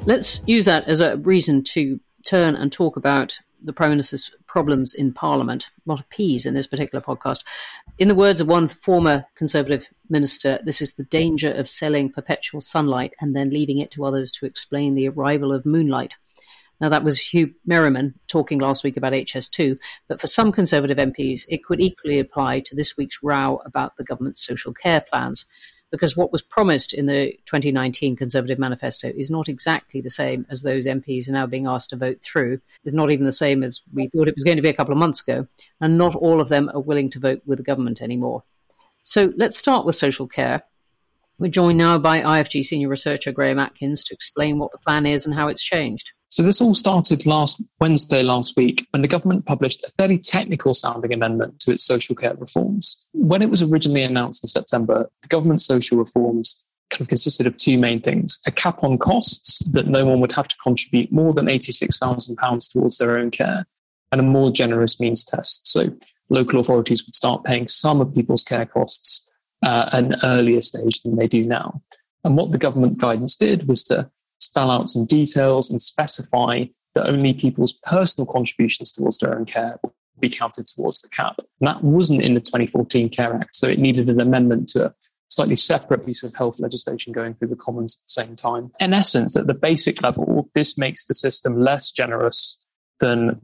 Let's 0.06 0.42
use 0.46 0.66
that 0.66 0.86
as 0.86 1.00
a 1.00 1.16
reason 1.16 1.62
to 1.64 1.98
turn 2.26 2.56
and 2.56 2.70
talk 2.70 2.98
about 2.98 3.38
the 3.62 3.72
Prime 3.72 3.88
Minister's 3.88 4.30
problems 4.46 4.92
in 4.92 5.14
Parliament. 5.14 5.70
A 5.86 5.90
lot 5.90 5.98
of 5.98 6.10
P's 6.10 6.44
in 6.44 6.52
this 6.52 6.66
particular 6.66 7.02
podcast. 7.02 7.42
In 7.98 8.08
the 8.08 8.14
words 8.14 8.42
of 8.42 8.46
one 8.46 8.68
former 8.68 9.24
Conservative 9.34 9.88
minister, 10.10 10.60
this 10.62 10.82
is 10.82 10.92
the 10.92 11.04
danger 11.04 11.50
of 11.50 11.66
selling 11.66 12.12
perpetual 12.12 12.60
sunlight 12.60 13.14
and 13.18 13.34
then 13.34 13.48
leaving 13.48 13.78
it 13.78 13.90
to 13.92 14.04
others 14.04 14.30
to 14.32 14.44
explain 14.44 14.94
the 14.94 15.08
arrival 15.08 15.54
of 15.54 15.64
moonlight. 15.64 16.12
Now, 16.82 16.90
that 16.90 17.04
was 17.04 17.18
Huw 17.18 17.54
Merriman 17.64 18.12
talking 18.28 18.58
last 18.58 18.84
week 18.84 18.98
about 18.98 19.14
HS2, 19.14 19.78
but 20.06 20.20
for 20.20 20.26
some 20.26 20.52
Conservative 20.52 20.98
MPs, 20.98 21.46
it 21.48 21.64
could 21.64 21.80
equally 21.80 22.18
apply 22.18 22.60
to 22.60 22.76
this 22.76 22.94
week's 22.98 23.22
row 23.22 23.62
about 23.64 23.96
the 23.96 24.04
government's 24.04 24.44
social 24.44 24.74
care 24.74 25.00
plans 25.00 25.46
because 25.94 26.16
what 26.16 26.32
was 26.32 26.42
promised 26.42 26.92
in 26.92 27.06
the 27.06 27.30
2019 27.46 28.16
Conservative 28.16 28.58
Manifesto 28.58 29.12
is 29.16 29.30
not 29.30 29.48
exactly 29.48 30.00
the 30.00 30.10
same 30.10 30.44
as 30.50 30.60
those 30.60 30.86
MPs 30.86 31.28
are 31.28 31.32
now 31.32 31.46
being 31.46 31.68
asked 31.68 31.90
to 31.90 31.96
vote 31.96 32.20
through. 32.20 32.60
It's 32.84 32.96
not 32.96 33.12
even 33.12 33.26
the 33.26 33.30
same 33.30 33.62
as 33.62 33.80
we 33.92 34.08
thought 34.08 34.26
it 34.26 34.34
was 34.34 34.42
going 34.42 34.56
to 34.56 34.62
be 34.62 34.70
a 34.70 34.74
couple 34.74 34.90
of 34.90 34.98
months 34.98 35.22
ago, 35.22 35.46
and 35.80 35.96
not 35.96 36.16
all 36.16 36.40
of 36.40 36.48
them 36.48 36.68
are 36.74 36.80
willing 36.80 37.10
to 37.10 37.20
vote 37.20 37.42
with 37.46 37.58
the 37.58 37.64
government 37.64 38.02
anymore. 38.02 38.42
So 39.04 39.32
let's 39.36 39.56
start 39.56 39.86
with 39.86 39.94
social 39.94 40.26
care. 40.26 40.64
We're 41.38 41.52
joined 41.52 41.78
now 41.78 41.96
by 41.98 42.22
IFG 42.22 42.64
senior 42.64 42.88
researcher 42.88 43.30
Graham 43.30 43.60
Atkins 43.60 44.02
to 44.04 44.14
explain 44.14 44.58
what 44.58 44.72
the 44.72 44.78
plan 44.78 45.06
is 45.06 45.26
and 45.26 45.34
how 45.34 45.46
it's 45.46 45.62
changed. 45.62 46.10
So 46.34 46.42
this 46.42 46.60
all 46.60 46.74
started 46.74 47.26
last 47.26 47.62
Wednesday 47.78 48.24
last 48.24 48.56
week 48.56 48.88
when 48.90 49.02
the 49.02 49.06
government 49.06 49.46
published 49.46 49.84
a 49.84 49.92
fairly 49.98 50.18
technical 50.18 50.74
sounding 50.74 51.12
amendment 51.12 51.60
to 51.60 51.70
its 51.70 51.84
social 51.84 52.16
care 52.16 52.34
reforms. 52.34 53.06
When 53.12 53.40
it 53.40 53.50
was 53.50 53.62
originally 53.62 54.02
announced 54.02 54.42
in 54.42 54.48
September, 54.48 55.08
the 55.22 55.28
government's 55.28 55.64
social 55.64 55.96
reforms 55.96 56.66
kind 56.90 57.02
of 57.02 57.06
consisted 57.06 57.46
of 57.46 57.56
two 57.56 57.78
main 57.78 58.02
things 58.02 58.36
a 58.46 58.50
cap 58.50 58.82
on 58.82 58.98
costs 58.98 59.60
that 59.66 59.86
no 59.86 60.04
one 60.04 60.18
would 60.18 60.32
have 60.32 60.48
to 60.48 60.56
contribute 60.60 61.12
more 61.12 61.32
than 61.32 61.46
£86,000 61.46 62.72
towards 62.72 62.98
their 62.98 63.16
own 63.16 63.30
care, 63.30 63.64
and 64.10 64.20
a 64.20 64.24
more 64.24 64.50
generous 64.50 64.98
means 64.98 65.22
test. 65.22 65.68
So 65.68 65.84
local 66.30 66.58
authorities 66.58 67.06
would 67.06 67.14
start 67.14 67.44
paying 67.44 67.68
some 67.68 68.00
of 68.00 68.12
people's 68.12 68.42
care 68.42 68.66
costs 68.66 69.30
uh, 69.64 69.88
at 69.92 70.02
an 70.02 70.16
earlier 70.24 70.62
stage 70.62 71.00
than 71.02 71.14
they 71.14 71.28
do 71.28 71.44
now. 71.44 71.80
And 72.24 72.36
what 72.36 72.50
the 72.50 72.58
government 72.58 72.98
guidance 72.98 73.36
did 73.36 73.68
was 73.68 73.84
to 73.84 74.10
spell 74.44 74.70
out 74.70 74.88
some 74.88 75.04
details 75.06 75.70
and 75.70 75.80
specify 75.80 76.64
that 76.94 77.08
only 77.08 77.32
people's 77.32 77.72
personal 77.72 78.26
contributions 78.30 78.92
towards 78.92 79.18
their 79.18 79.36
own 79.36 79.44
care 79.44 79.78
will 79.82 79.94
be 80.20 80.28
counted 80.28 80.66
towards 80.66 81.02
the 81.02 81.08
cap. 81.08 81.36
And 81.38 81.68
that 81.68 81.82
wasn't 81.82 82.22
in 82.22 82.34
the 82.34 82.40
2014 82.40 83.08
Care 83.08 83.34
Act, 83.34 83.56
so 83.56 83.66
it 83.66 83.78
needed 83.78 84.08
an 84.08 84.20
amendment 84.20 84.68
to 84.70 84.86
a 84.86 84.94
slightly 85.28 85.56
separate 85.56 86.06
piece 86.06 86.22
of 86.22 86.34
health 86.34 86.60
legislation 86.60 87.12
going 87.12 87.34
through 87.34 87.48
the 87.48 87.56
Commons 87.56 87.96
at 87.96 88.04
the 88.04 88.22
same 88.22 88.36
time. 88.36 88.70
In 88.78 88.92
essence, 88.92 89.36
at 89.36 89.46
the 89.46 89.54
basic 89.54 90.02
level, 90.02 90.48
this 90.54 90.78
makes 90.78 91.06
the 91.06 91.14
system 91.14 91.60
less 91.60 91.90
generous 91.90 92.64
than 93.00 93.40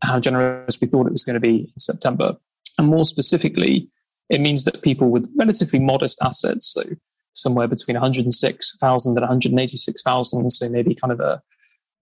how 0.00 0.18
generous 0.18 0.80
we 0.80 0.86
thought 0.86 1.06
it 1.06 1.12
was 1.12 1.24
going 1.24 1.34
to 1.34 1.40
be 1.40 1.56
in 1.56 1.78
September. 1.78 2.36
And 2.78 2.88
more 2.88 3.04
specifically, 3.04 3.88
it 4.30 4.40
means 4.40 4.64
that 4.64 4.82
people 4.82 5.10
with 5.10 5.28
relatively 5.36 5.78
modest 5.78 6.18
assets, 6.22 6.66
so 6.66 6.82
somewhere 7.34 7.68
between 7.68 7.94
106,000 7.94 9.10
and 9.10 9.20
186,000. 9.20 10.50
So 10.50 10.68
maybe 10.68 10.94
kind 10.94 11.12
of 11.12 11.20
a, 11.20 11.42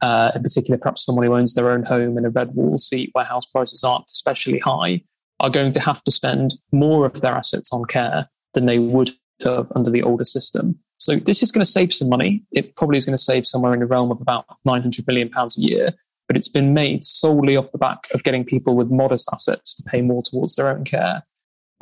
uh, 0.01 0.33
in 0.35 0.43
particular, 0.43 0.79
perhaps 0.79 1.05
someone 1.05 1.25
who 1.25 1.35
owns 1.35 1.55
their 1.55 1.71
own 1.71 1.85
home 1.85 2.19
in 2.19 2.25
a 2.25 2.31
red 2.31 2.55
wall 2.55 2.79
seat 2.79 3.11
where 3.13 3.25
house 3.25 3.47
prices 3.47 3.85
aren't 3.85 4.05
especially 4.13 4.59
high 4.59 5.03
are 5.41 5.51
going 5.51 5.73
to 5.73 5.81
have 5.81 6.03
to 6.05 6.11
spend 6.11 6.55
more 6.71 7.05
of 7.05 7.21
their 7.21 7.35
assets 7.35 7.71
on 7.73 7.85
care 7.85 8.29
than 8.55 8.67
they 8.67 8.79
would 8.79 9.11
have 9.45 9.71
under 9.75 9.91
the 9.91 10.03
older 10.03 10.25
system. 10.25 10.79
So 10.99 11.17
this 11.17 11.43
is 11.43 11.51
going 11.51 11.65
to 11.65 11.71
save 11.71 11.93
some 11.93 12.09
money. 12.09 12.45
It 12.53 12.77
probably 12.77 12.97
is 12.97 13.05
going 13.05 13.17
to 13.17 13.23
save 13.23 13.47
somewhere 13.47 13.75
in 13.75 13.81
the 13.81 13.87
realm 13.87 14.13
of 14.13 14.21
about 14.21 14.45
900 14.65 15.05
million 15.09 15.29
pounds 15.29 15.59
a 15.59 15.61
year, 15.61 15.93
but 16.29 16.37
it's 16.37 16.49
been 16.49 16.75
made 16.75 17.03
solely 17.03 17.57
off 17.57 17.73
the 17.73 17.79
back 17.79 18.07
of 18.15 18.23
getting 18.23 18.45
people 18.45 18.77
with 18.77 18.89
modest 18.89 19.29
assets 19.33 19.75
to 19.75 19.83
pay 19.83 20.01
more 20.01 20.23
towards 20.23 20.55
their 20.55 20.69
own 20.69 20.85
care. 20.85 21.25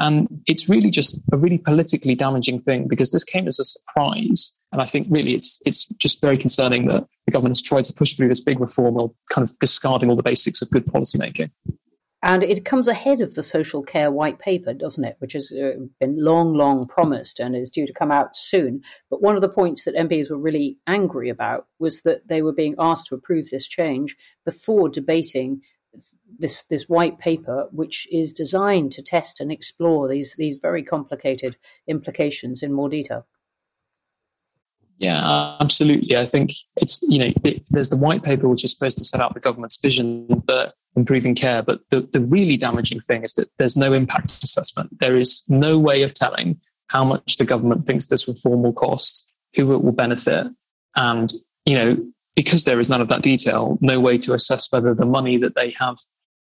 And 0.01 0.27
it's 0.47 0.69
really 0.69 0.91
just 0.91 1.23
a 1.31 1.37
really 1.37 1.59
politically 1.59 2.15
damaging 2.15 2.63
thing 2.63 2.89
because 2.89 3.11
this 3.11 3.23
came 3.23 3.47
as 3.47 3.59
a 3.59 3.65
surprise. 3.65 4.51
And 4.73 4.81
I 4.81 4.87
think 4.87 5.07
really 5.11 5.35
it's 5.35 5.61
it's 5.67 5.85
just 5.99 6.21
very 6.23 6.39
concerning 6.39 6.87
that 6.87 7.05
the 7.27 7.33
government 7.33 7.53
has 7.53 7.63
tried 7.63 7.85
to 7.85 7.93
push 7.93 8.15
through 8.15 8.29
this 8.29 8.41
big 8.41 8.61
reform 8.61 8.95
while 8.95 9.15
kind 9.31 9.49
of 9.49 9.57
discarding 9.59 10.09
all 10.09 10.17
the 10.17 10.23
basics 10.23 10.63
of 10.63 10.71
good 10.71 10.87
policymaking. 10.87 11.51
And 12.23 12.43
it 12.43 12.67
comes 12.67 12.87
ahead 12.87 13.23
of 13.23 13.35
the 13.35 13.43
social 13.43 13.83
care 13.83 14.11
white 14.11 14.39
paper, 14.39 14.75
doesn't 14.75 15.05
it? 15.05 15.17
Which 15.21 15.33
has 15.33 15.51
uh, 15.53 15.73
been 16.01 16.23
long, 16.23 16.53
long 16.53 16.87
promised 16.87 17.41
and 17.41 17.57
is 17.57 17.71
due 17.71 17.87
to 17.87 17.95
come 17.95 18.13
out 18.13 18.37
soon. 18.37 18.83
But 19.09 19.23
one 19.23 19.37
of 19.37 19.43
the 19.43 19.49
points 19.49 19.85
that 19.85 19.95
MPs 19.95 20.31
were 20.31 20.37
really 20.37 20.79
angry 20.87 21.31
about 21.31 21.67
was 21.79 22.03
that 22.03 22.29
they 22.29 22.43
were 22.43 22.53
being 22.53 22.75
asked 22.79 23.07
to 23.07 23.15
approve 23.15 23.49
this 23.49 23.67
change 23.67 24.17
before 24.45 24.91
debating 24.91 25.63
this 26.39 26.63
this 26.65 26.89
white 26.89 27.19
paper, 27.19 27.69
which 27.73 28.09
is 28.11 28.33
designed 28.33 28.93
to 28.93 29.03
test 29.03 29.41
and 29.41 29.51
explore 29.51 30.09
these 30.09 30.35
these 30.37 30.61
very 30.61 30.83
complicated 30.83 31.57
implications 31.87 32.63
in 32.63 32.73
more 32.73 32.89
detail. 32.89 33.27
Yeah, 34.99 35.57
absolutely. 35.61 36.17
I 36.17 36.27
think 36.27 36.53
it's 36.77 37.01
you 37.03 37.19
know 37.19 37.33
it, 37.45 37.65
there's 37.71 37.91
the 37.91 37.97
white 37.97 38.23
paper 38.23 38.49
which 38.49 38.65
is 38.65 38.71
supposed 38.71 38.99
to 38.99 39.05
set 39.05 39.21
out 39.21 39.35
the 39.35 39.41
government's 39.41 39.77
vision 39.81 40.29
for 40.47 40.73
improving 40.97 41.35
care, 41.35 41.63
but 41.63 41.81
the 41.91 42.09
the 42.13 42.21
really 42.21 42.57
damaging 42.57 43.01
thing 43.01 43.25
is 43.25 43.33
that 43.35 43.51
there's 43.59 43.77
no 43.77 43.93
impact 43.93 44.43
assessment. 44.45 44.91
There 45.01 45.17
is 45.17 45.43
no 45.49 45.79
way 45.79 46.03
of 46.03 46.13
telling 46.13 46.61
how 46.89 47.05
much 47.05 47.37
the 47.37 47.45
government 47.45 47.87
thinks 47.87 48.07
this 48.07 48.29
reform 48.29 48.63
will 48.63 48.73
cost, 48.73 49.33
who 49.57 49.73
it 49.73 49.83
will 49.83 49.93
benefit, 49.93 50.49
and 50.97 51.33
you 51.65 51.75
know 51.75 51.97
because 52.37 52.65
there 52.65 52.81
is 52.81 52.89
none 52.89 53.01
of 53.01 53.09
that 53.09 53.23
detail, 53.23 53.79
no 53.81 54.01
way 54.01 54.17
to 54.19 54.35
assess 54.35 54.71
whether 54.71 54.95
the 54.95 55.05
money 55.05 55.37
that 55.37 55.55
they 55.55 55.71
have 55.71 55.99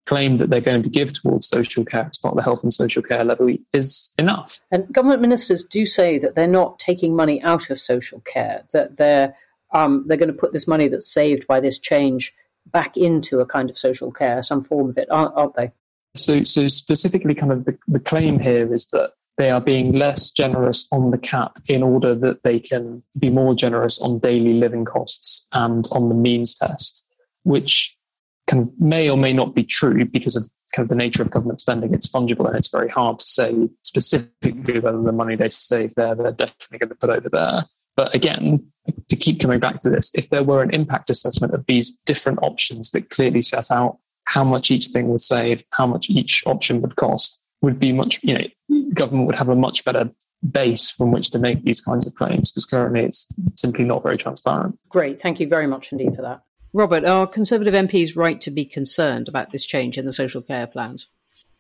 claim 0.09 0.37
that 0.37 0.49
they're 0.49 0.59
going 0.59 0.81
to 0.81 0.89
give 0.89 1.13
towards 1.13 1.47
social 1.47 1.85
care 1.85 2.07
as 2.09 2.17
part 2.17 2.31
of 2.31 2.37
the 2.37 2.43
health 2.43 2.63
and 2.63 2.73
social 2.73 3.03
care 3.03 3.23
levy 3.23 3.61
is 3.73 4.11
enough. 4.17 4.59
And 4.71 4.91
government 4.91 5.21
ministers 5.21 5.63
do 5.63 5.85
say 5.85 6.17
that 6.17 6.33
they're 6.33 6.47
not 6.47 6.79
taking 6.79 7.15
money 7.15 7.43
out 7.43 7.69
of 7.69 7.79
social 7.79 8.19
care, 8.21 8.63
that 8.73 8.97
they're 8.97 9.35
um, 9.71 10.05
they're 10.07 10.17
going 10.17 10.33
to 10.33 10.41
put 10.41 10.51
this 10.51 10.67
money 10.67 10.87
that's 10.87 11.13
saved 11.13 11.45
by 11.45 11.59
this 11.59 11.77
change 11.77 12.33
back 12.65 12.97
into 12.97 13.39
a 13.39 13.45
kind 13.45 13.69
of 13.69 13.77
social 13.77 14.11
care, 14.11 14.41
some 14.41 14.63
form 14.63 14.89
of 14.89 14.97
it, 14.97 15.07
aren't, 15.11 15.35
aren't 15.35 15.53
they? 15.53 15.71
So, 16.15 16.43
so 16.43 16.67
specifically, 16.67 17.35
kind 17.35 17.51
of 17.51 17.65
the, 17.65 17.77
the 17.87 17.99
claim 17.99 18.39
here 18.39 18.73
is 18.73 18.87
that 18.87 19.11
they 19.37 19.51
are 19.51 19.61
being 19.61 19.93
less 19.93 20.31
generous 20.31 20.87
on 20.91 21.11
the 21.11 21.19
cap 21.19 21.59
in 21.67 21.83
order 21.83 22.15
that 22.15 22.41
they 22.41 22.59
can 22.59 23.03
be 23.19 23.29
more 23.29 23.53
generous 23.53 23.99
on 23.99 24.17
daily 24.17 24.53
living 24.53 24.85
costs 24.85 25.47
and 25.51 25.87
on 25.91 26.09
the 26.09 26.15
means 26.15 26.55
test, 26.55 27.05
which 27.43 27.95
may 28.79 29.09
or 29.09 29.17
may 29.17 29.33
not 29.33 29.55
be 29.55 29.63
true 29.63 30.05
because 30.05 30.35
of 30.35 30.47
kind 30.75 30.85
of 30.85 30.89
the 30.89 30.95
nature 30.95 31.21
of 31.21 31.31
government 31.31 31.59
spending. 31.59 31.93
It's 31.93 32.07
fungible 32.07 32.47
and 32.47 32.55
it's 32.55 32.69
very 32.69 32.89
hard 32.89 33.19
to 33.19 33.25
say 33.25 33.69
specifically 33.83 34.79
whether 34.79 35.01
the 35.01 35.11
money 35.11 35.35
they 35.35 35.49
save 35.49 35.95
there, 35.95 36.15
they're 36.15 36.31
definitely 36.31 36.79
going 36.79 36.89
to 36.89 36.95
put 36.95 37.09
over 37.09 37.29
there. 37.29 37.65
But 37.95 38.15
again, 38.15 38.65
to 39.09 39.15
keep 39.15 39.39
coming 39.39 39.59
back 39.59 39.77
to 39.77 39.89
this, 39.89 40.11
if 40.13 40.29
there 40.29 40.43
were 40.43 40.61
an 40.61 40.69
impact 40.71 41.09
assessment 41.09 41.53
of 41.53 41.65
these 41.67 41.91
different 42.05 42.39
options 42.41 42.91
that 42.91 43.09
clearly 43.09 43.41
set 43.41 43.71
out 43.71 43.97
how 44.25 44.43
much 44.43 44.71
each 44.71 44.87
thing 44.87 45.09
would 45.09 45.21
save, 45.21 45.63
how 45.71 45.87
much 45.87 46.09
each 46.09 46.43
option 46.45 46.81
would 46.81 46.95
cost, 46.95 47.43
would 47.61 47.79
be 47.79 47.91
much, 47.91 48.19
you 48.23 48.35
know, 48.35 48.91
government 48.93 49.27
would 49.27 49.35
have 49.35 49.49
a 49.49 49.55
much 49.55 49.83
better 49.83 50.09
base 50.51 50.89
from 50.89 51.11
which 51.11 51.31
to 51.31 51.39
make 51.39 51.63
these 51.63 51.81
kinds 51.81 52.07
of 52.07 52.15
claims 52.15 52.51
because 52.51 52.65
currently 52.65 53.01
it's 53.01 53.27
simply 53.55 53.83
not 53.83 54.03
very 54.03 54.17
transparent. 54.17 54.79
Great. 54.87 55.19
Thank 55.19 55.39
you 55.39 55.47
very 55.47 55.67
much 55.67 55.91
indeed 55.91 56.15
for 56.15 56.21
that. 56.21 56.41
Robert, 56.71 57.03
are 57.03 57.25
Conservative 57.25 57.73
MPs 57.73 58.15
right 58.15 58.39
to 58.41 58.51
be 58.51 58.63
concerned 58.63 59.27
about 59.27 59.51
this 59.51 59.65
change 59.65 59.97
in 59.97 60.05
the 60.05 60.13
social 60.13 60.41
care 60.41 60.67
plans? 60.67 61.07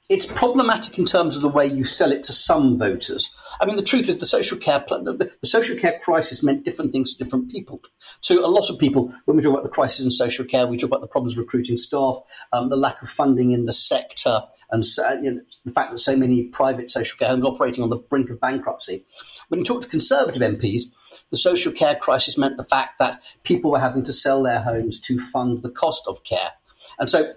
It's 0.09 0.25
problematic 0.25 0.97
in 0.97 1.05
terms 1.05 1.35
of 1.35 1.43
the 1.43 1.49
way 1.49 1.67
you 1.67 1.85
sell 1.85 2.11
it 2.11 2.23
to 2.23 2.33
some 2.33 2.79
voters. 2.79 3.29
I 3.61 3.67
mean, 3.67 3.75
the 3.75 3.83
truth 3.83 4.09
is, 4.09 4.17
the 4.17 4.25
social 4.25 4.57
care 4.57 4.83
the, 4.89 5.31
the, 5.39 5.47
social 5.47 5.77
care 5.77 5.99
crisis 6.01 6.41
meant 6.41 6.65
different 6.65 6.91
things 6.91 7.13
to 7.13 7.23
different 7.23 7.51
people. 7.51 7.79
To 8.23 8.43
a 8.43 8.47
lot 8.47 8.71
of 8.71 8.79
people, 8.79 9.13
when 9.25 9.37
we 9.37 9.43
talk 9.43 9.53
about 9.53 9.63
the 9.63 9.69
crisis 9.69 10.03
in 10.03 10.09
social 10.09 10.45
care, 10.45 10.65
we 10.65 10.77
talk 10.77 10.87
about 10.87 11.01
the 11.01 11.07
problems 11.07 11.37
recruiting 11.37 11.77
staff, 11.77 12.17
um, 12.51 12.69
the 12.69 12.75
lack 12.75 13.03
of 13.03 13.09
funding 13.11 13.51
in 13.51 13.65
the 13.65 13.71
sector, 13.71 14.41
and 14.71 14.83
you 15.21 15.31
know, 15.31 15.41
the 15.63 15.71
fact 15.71 15.91
that 15.91 15.99
so 15.99 16.15
many 16.15 16.45
private 16.45 16.89
social 16.89 17.15
care 17.17 17.29
homes 17.29 17.45
are 17.45 17.49
operating 17.49 17.83
on 17.83 17.91
the 17.91 17.97
brink 17.97 18.31
of 18.31 18.39
bankruptcy. 18.39 19.05
When 19.49 19.59
you 19.59 19.65
talk 19.65 19.83
to 19.83 19.87
Conservative 19.87 20.41
MPs, 20.41 20.83
the 21.29 21.37
social 21.37 21.71
care 21.71 21.95
crisis 21.95 22.35
meant 22.35 22.57
the 22.57 22.63
fact 22.63 22.97
that 22.97 23.21
people 23.43 23.69
were 23.69 23.79
having 23.79 24.03
to 24.05 24.13
sell 24.13 24.41
their 24.41 24.61
homes 24.61 24.99
to 25.01 25.19
fund 25.19 25.61
the 25.61 25.69
cost 25.69 26.07
of 26.07 26.23
care. 26.23 26.51
And 26.97 27.09
so 27.09 27.33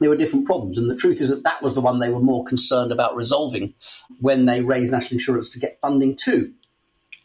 there 0.00 0.10
were 0.10 0.16
different 0.16 0.46
problems. 0.46 0.78
And 0.78 0.90
the 0.90 0.96
truth 0.96 1.20
is 1.20 1.30
that 1.30 1.44
that 1.44 1.62
was 1.62 1.74
the 1.74 1.80
one 1.80 1.98
they 1.98 2.10
were 2.10 2.20
more 2.20 2.44
concerned 2.44 2.90
about 2.90 3.14
resolving 3.14 3.74
when 4.20 4.46
they 4.46 4.62
raised 4.62 4.90
national 4.90 5.12
insurance 5.12 5.48
to 5.50 5.58
get 5.58 5.78
funding 5.80 6.16
to 6.16 6.52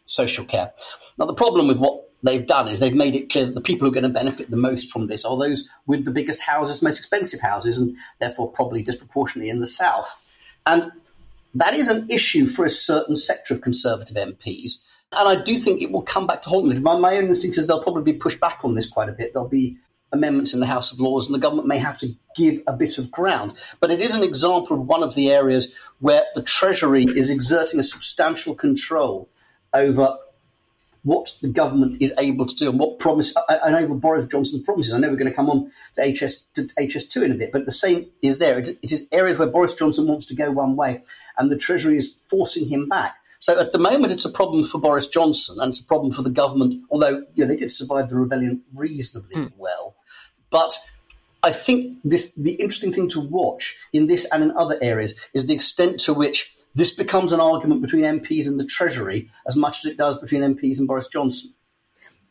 social 0.04 0.44
care. 0.44 0.72
Now, 1.18 1.26
the 1.26 1.34
problem 1.34 1.66
with 1.66 1.78
what 1.78 2.10
they've 2.22 2.46
done 2.46 2.68
is 2.68 2.80
they've 2.80 2.94
made 2.94 3.14
it 3.14 3.30
clear 3.30 3.46
that 3.46 3.54
the 3.54 3.60
people 3.60 3.86
who 3.86 3.90
are 3.90 3.94
going 3.94 4.02
to 4.02 4.08
benefit 4.08 4.50
the 4.50 4.56
most 4.56 4.90
from 4.90 5.06
this 5.06 5.24
are 5.24 5.36
those 5.36 5.68
with 5.86 6.04
the 6.04 6.10
biggest 6.10 6.40
houses, 6.40 6.82
most 6.82 6.98
expensive 6.98 7.40
houses, 7.40 7.78
and 7.78 7.96
therefore 8.20 8.50
probably 8.50 8.82
disproportionately 8.82 9.50
in 9.50 9.60
the 9.60 9.66
south. 9.66 10.24
And 10.66 10.92
that 11.54 11.74
is 11.74 11.88
an 11.88 12.06
issue 12.10 12.46
for 12.46 12.64
a 12.64 12.70
certain 12.70 13.16
sector 13.16 13.54
of 13.54 13.62
Conservative 13.62 14.16
MPs. 14.16 14.78
And 15.12 15.28
I 15.28 15.42
do 15.42 15.56
think 15.56 15.80
it 15.80 15.92
will 15.92 16.02
come 16.02 16.26
back 16.26 16.42
to 16.42 16.48
haunt 16.48 16.72
them. 16.72 16.82
My, 16.82 16.98
my 16.98 17.16
own 17.16 17.28
instinct 17.28 17.56
is 17.56 17.66
they'll 17.66 17.82
probably 17.82 18.12
be 18.12 18.18
pushed 18.18 18.40
back 18.40 18.60
on 18.64 18.74
this 18.74 18.86
quite 18.86 19.08
a 19.08 19.12
bit. 19.12 19.32
There'll 19.32 19.48
be 19.48 19.78
amendments 20.16 20.52
in 20.52 20.60
the 20.60 20.66
House 20.66 20.92
of 20.92 21.00
Lords, 21.00 21.26
and 21.26 21.34
the 21.34 21.38
government 21.38 21.68
may 21.68 21.78
have 21.78 21.98
to 21.98 22.14
give 22.36 22.60
a 22.66 22.72
bit 22.72 22.98
of 22.98 23.10
ground. 23.10 23.56
But 23.80 23.90
it 23.90 24.00
is 24.00 24.14
an 24.14 24.22
example 24.22 24.76
of 24.76 24.86
one 24.86 25.02
of 25.02 25.14
the 25.14 25.30
areas 25.30 25.68
where 26.00 26.24
the 26.34 26.42
Treasury 26.42 27.04
is 27.04 27.30
exerting 27.30 27.78
a 27.78 27.84
substantial 27.84 28.54
control 28.54 29.28
over 29.72 30.16
what 31.02 31.34
the 31.40 31.48
government 31.48 31.96
is 32.00 32.12
able 32.18 32.44
to 32.44 32.56
do 32.56 32.68
and 32.68 32.80
what 32.80 32.98
promise 32.98 33.32
and 33.48 33.76
over 33.76 33.94
Boris 33.94 34.26
Johnson's 34.26 34.64
promises. 34.64 34.92
I 34.92 34.98
know 34.98 35.08
we're 35.08 35.16
going 35.16 35.30
to 35.30 35.36
come 35.36 35.48
on 35.48 35.70
to 35.94 36.02
HS 36.02 36.42
to 36.54 36.62
HS2 36.64 37.22
in 37.22 37.30
a 37.30 37.36
bit, 37.36 37.52
but 37.52 37.64
the 37.64 37.70
same 37.70 38.06
is 38.22 38.38
there. 38.38 38.58
It, 38.58 38.70
it 38.82 38.90
is 38.90 39.06
areas 39.12 39.38
where 39.38 39.46
Boris 39.46 39.74
Johnson 39.74 40.08
wants 40.08 40.24
to 40.26 40.34
go 40.34 40.50
one 40.50 40.74
way, 40.74 41.02
and 41.38 41.50
the 41.50 41.56
Treasury 41.56 41.96
is 41.96 42.12
forcing 42.28 42.68
him 42.68 42.88
back. 42.88 43.14
So 43.38 43.58
at 43.60 43.72
the 43.72 43.78
moment, 43.78 44.12
it's 44.12 44.24
a 44.24 44.30
problem 44.30 44.64
for 44.64 44.80
Boris 44.80 45.06
Johnson 45.06 45.60
and 45.60 45.70
it's 45.70 45.80
a 45.80 45.84
problem 45.84 46.10
for 46.10 46.22
the 46.22 46.30
government, 46.30 46.82
although 46.90 47.24
you 47.34 47.44
know, 47.44 47.46
they 47.46 47.56
did 47.56 47.70
survive 47.70 48.08
the 48.08 48.16
rebellion 48.16 48.62
reasonably 48.74 49.36
mm. 49.36 49.52
well. 49.56 49.94
But 50.56 50.78
I 51.42 51.52
think 51.52 51.98
this 52.02 52.32
the 52.32 52.52
interesting 52.52 52.90
thing 52.90 53.10
to 53.10 53.20
watch 53.20 53.76
in 53.92 54.06
this 54.06 54.24
and 54.32 54.42
in 54.42 54.52
other 54.52 54.78
areas 54.80 55.14
is 55.34 55.44
the 55.44 55.52
extent 55.52 56.00
to 56.00 56.14
which 56.14 56.56
this 56.74 56.94
becomes 56.94 57.30
an 57.30 57.40
argument 57.40 57.82
between 57.82 58.04
MPs 58.04 58.46
and 58.46 58.58
the 58.58 58.64
Treasury 58.64 59.30
as 59.46 59.54
much 59.54 59.84
as 59.84 59.92
it 59.92 59.98
does 59.98 60.16
between 60.18 60.40
MPs 60.40 60.78
and 60.78 60.88
Boris 60.88 61.08
Johnson. 61.08 61.52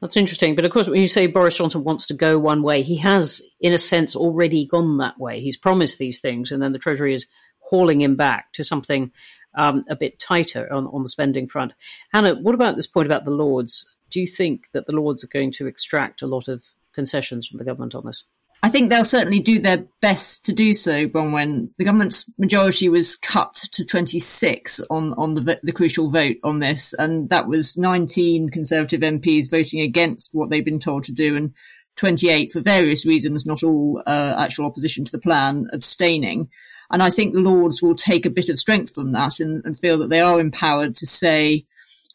That's 0.02 0.18
interesting. 0.18 0.56
But 0.56 0.66
of 0.66 0.72
course, 0.72 0.88
when 0.88 1.02
you 1.02 1.08
say 1.08 1.28
Boris 1.28 1.56
Johnson 1.56 1.84
wants 1.84 2.08
to 2.08 2.16
go 2.16 2.40
one 2.40 2.64
way, 2.64 2.82
he 2.82 2.98
has, 2.98 3.44
in 3.60 3.74
a 3.74 3.78
sense, 3.78 4.16
already 4.16 4.66
gone 4.66 4.98
that 4.98 5.20
way. 5.20 5.40
He's 5.40 5.58
promised 5.58 6.00
these 6.00 6.20
things, 6.20 6.52
and 6.52 6.60
then 6.60 6.72
the 6.72 6.80
Treasury 6.80 7.14
is 7.14 7.28
hauling 7.60 8.02
him 8.02 8.16
back 8.16 8.54
to 8.54 8.64
something 8.64 9.12
um, 9.54 9.84
a 9.88 9.96
bit 9.96 10.20
tighter 10.20 10.72
on, 10.74 10.88
on 10.88 11.04
the 11.04 11.10
spending 11.10 11.48
front. 11.48 11.74
Hannah, 12.12 12.34
what 12.42 12.56
about 12.56 12.76
this 12.76 12.88
point 12.88 13.06
about 13.06 13.24
the 13.24 13.32
Lords? 13.32 13.86
Do 14.10 14.20
you 14.20 14.28
think 14.28 14.64
that 14.74 14.88
the 14.88 14.96
Lords 14.96 15.24
are 15.24 15.28
going 15.28 15.52
to 15.54 15.68
extract 15.68 16.24
a 16.24 16.28
lot 16.28 16.48
of 16.48 16.64
concessions 16.96 17.48
from 17.48 17.60
the 17.60 17.66
government 17.66 17.94
on 17.94 18.06
this? 18.06 18.24
I 18.64 18.70
think 18.70 18.90
they'll 18.90 19.06
certainly 19.06 19.42
do 19.42 19.60
their 19.60 19.86
best 20.02 20.46
to 20.46 20.54
do 20.54 20.74
so, 20.74 21.06
when 21.06 21.70
the 21.78 21.86
government's 21.86 22.26
majority 22.40 22.90
was 22.90 23.16
cut 23.16 23.54
to 23.74 23.86
26 23.86 24.82
on, 24.90 25.14
on 25.14 25.36
the, 25.36 25.60
the 25.62 25.72
crucial 25.72 26.10
vote 26.10 26.38
on 26.44 26.60
this. 26.60 26.96
And 26.98 27.30
that 27.30 27.48
was 27.48 27.78
19 27.78 28.50
Conservative 28.50 29.02
MPs 29.02 29.52
voting 29.52 29.82
against 29.82 30.34
what 30.34 30.50
they've 30.50 30.66
been 30.66 30.80
told 30.80 31.04
to 31.04 31.12
do 31.12 31.36
and 31.36 31.54
28 31.98 32.54
for 32.54 32.60
various 32.60 33.06
reasons, 33.06 33.46
not 33.46 33.62
all 33.62 34.02
uh, 34.06 34.36
actual 34.40 34.66
opposition 34.66 35.06
to 35.06 35.12
the 35.12 35.20
plan, 35.20 35.68
abstaining. 35.72 36.50
And 36.90 37.04
I 37.04 37.12
think 37.12 37.34
the 37.34 37.42
Lords 37.42 37.82
will 37.82 37.96
take 37.96 38.26
a 38.26 38.32
bit 38.32 38.50
of 38.50 38.60
strength 38.60 38.96
from 38.96 39.12
that 39.12 39.40
and, 39.40 39.64
and 39.66 39.78
feel 39.78 40.00
that 40.00 40.10
they 40.10 40.22
are 40.22 40.40
empowered 40.40 40.96
to 40.96 41.06
say, 41.06 41.66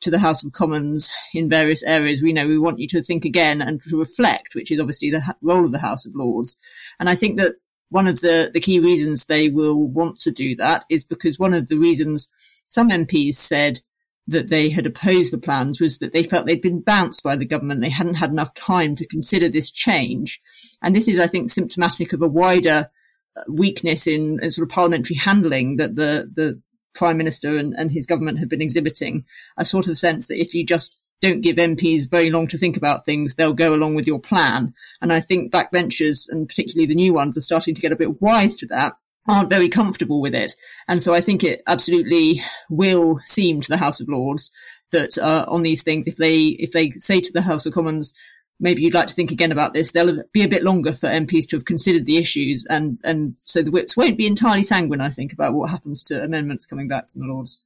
to 0.00 0.10
the 0.10 0.18
House 0.18 0.44
of 0.44 0.52
Commons 0.52 1.12
in 1.34 1.48
various 1.48 1.82
areas. 1.82 2.22
We 2.22 2.32
know 2.32 2.46
we 2.46 2.58
want 2.58 2.78
you 2.78 2.88
to 2.88 3.02
think 3.02 3.24
again 3.24 3.60
and 3.60 3.80
to 3.82 3.98
reflect, 3.98 4.54
which 4.54 4.70
is 4.70 4.80
obviously 4.80 5.10
the 5.10 5.34
role 5.42 5.64
of 5.64 5.72
the 5.72 5.78
House 5.78 6.06
of 6.06 6.14
Lords. 6.14 6.56
And 6.98 7.08
I 7.08 7.14
think 7.14 7.38
that 7.38 7.56
one 7.90 8.06
of 8.06 8.20
the, 8.20 8.50
the 8.52 8.60
key 8.60 8.80
reasons 8.80 9.24
they 9.24 9.48
will 9.48 9.88
want 9.88 10.20
to 10.20 10.30
do 10.30 10.56
that 10.56 10.84
is 10.88 11.04
because 11.04 11.38
one 11.38 11.54
of 11.54 11.68
the 11.68 11.76
reasons 11.76 12.28
some 12.68 12.88
MPs 12.88 13.34
said 13.34 13.80
that 14.28 14.48
they 14.48 14.70
had 14.70 14.86
opposed 14.86 15.32
the 15.32 15.38
plans 15.38 15.80
was 15.80 15.98
that 15.98 16.12
they 16.12 16.22
felt 16.22 16.46
they'd 16.46 16.62
been 16.62 16.80
bounced 16.80 17.22
by 17.22 17.34
the 17.34 17.44
government. 17.44 17.80
They 17.80 17.90
hadn't 17.90 18.14
had 18.14 18.30
enough 18.30 18.54
time 18.54 18.94
to 18.96 19.06
consider 19.06 19.48
this 19.48 19.70
change. 19.70 20.40
And 20.80 20.94
this 20.94 21.08
is, 21.08 21.18
I 21.18 21.26
think, 21.26 21.50
symptomatic 21.50 22.12
of 22.12 22.22
a 22.22 22.28
wider 22.28 22.88
uh, 23.36 23.42
weakness 23.48 24.06
in, 24.06 24.38
in 24.40 24.52
sort 24.52 24.68
of 24.68 24.72
parliamentary 24.72 25.16
handling 25.16 25.78
that 25.78 25.96
the, 25.96 26.30
the 26.32 26.62
prime 26.94 27.16
minister 27.16 27.56
and, 27.56 27.74
and 27.76 27.90
his 27.90 28.06
government 28.06 28.38
have 28.38 28.48
been 28.48 28.62
exhibiting 28.62 29.24
a 29.56 29.64
sort 29.64 29.88
of 29.88 29.98
sense 29.98 30.26
that 30.26 30.40
if 30.40 30.54
you 30.54 30.64
just 30.64 30.96
don't 31.20 31.42
give 31.42 31.56
MPs 31.56 32.10
very 32.10 32.30
long 32.30 32.46
to 32.48 32.58
think 32.58 32.76
about 32.76 33.04
things, 33.04 33.34
they'll 33.34 33.52
go 33.52 33.74
along 33.74 33.94
with 33.94 34.06
your 34.06 34.20
plan. 34.20 34.72
And 35.02 35.12
I 35.12 35.20
think 35.20 35.52
backbenchers 35.52 36.26
and 36.28 36.48
particularly 36.48 36.86
the 36.86 36.94
new 36.94 37.12
ones 37.12 37.36
are 37.36 37.42
starting 37.42 37.74
to 37.74 37.80
get 37.80 37.92
a 37.92 37.96
bit 37.96 38.20
wise 38.22 38.56
to 38.58 38.66
that 38.68 38.94
aren't 39.28 39.50
very 39.50 39.68
comfortable 39.68 40.20
with 40.20 40.34
it. 40.34 40.54
And 40.88 41.02
so 41.02 41.14
I 41.14 41.20
think 41.20 41.44
it 41.44 41.62
absolutely 41.66 42.42
will 42.68 43.20
seem 43.24 43.60
to 43.60 43.68
the 43.68 43.76
House 43.76 44.00
of 44.00 44.08
Lords 44.08 44.50
that 44.92 45.18
uh, 45.18 45.44
on 45.46 45.62
these 45.62 45.82
things, 45.82 46.06
if 46.06 46.16
they 46.16 46.46
if 46.46 46.72
they 46.72 46.90
say 46.92 47.20
to 47.20 47.32
the 47.32 47.42
House 47.42 47.66
of 47.66 47.74
Commons, 47.74 48.12
maybe 48.60 48.82
you'd 48.82 48.94
like 48.94 49.08
to 49.08 49.14
think 49.14 49.32
again 49.32 49.50
about 49.50 49.72
this. 49.72 49.90
There'll 49.90 50.22
be 50.32 50.42
a 50.42 50.48
bit 50.48 50.62
longer 50.62 50.92
for 50.92 51.08
MPs 51.08 51.48
to 51.48 51.56
have 51.56 51.64
considered 51.64 52.06
the 52.06 52.18
issues, 52.18 52.66
and 52.68 52.98
and 53.02 53.34
so 53.38 53.62
the 53.62 53.70
whips 53.70 53.96
won't 53.96 54.18
be 54.18 54.26
entirely 54.26 54.62
sanguine. 54.62 55.00
I 55.00 55.10
think 55.10 55.32
about 55.32 55.54
what 55.54 55.70
happens 55.70 56.02
to 56.04 56.22
amendments 56.22 56.66
coming 56.66 56.88
back 56.88 57.08
from 57.08 57.22
the 57.22 57.26
Lords. 57.26 57.64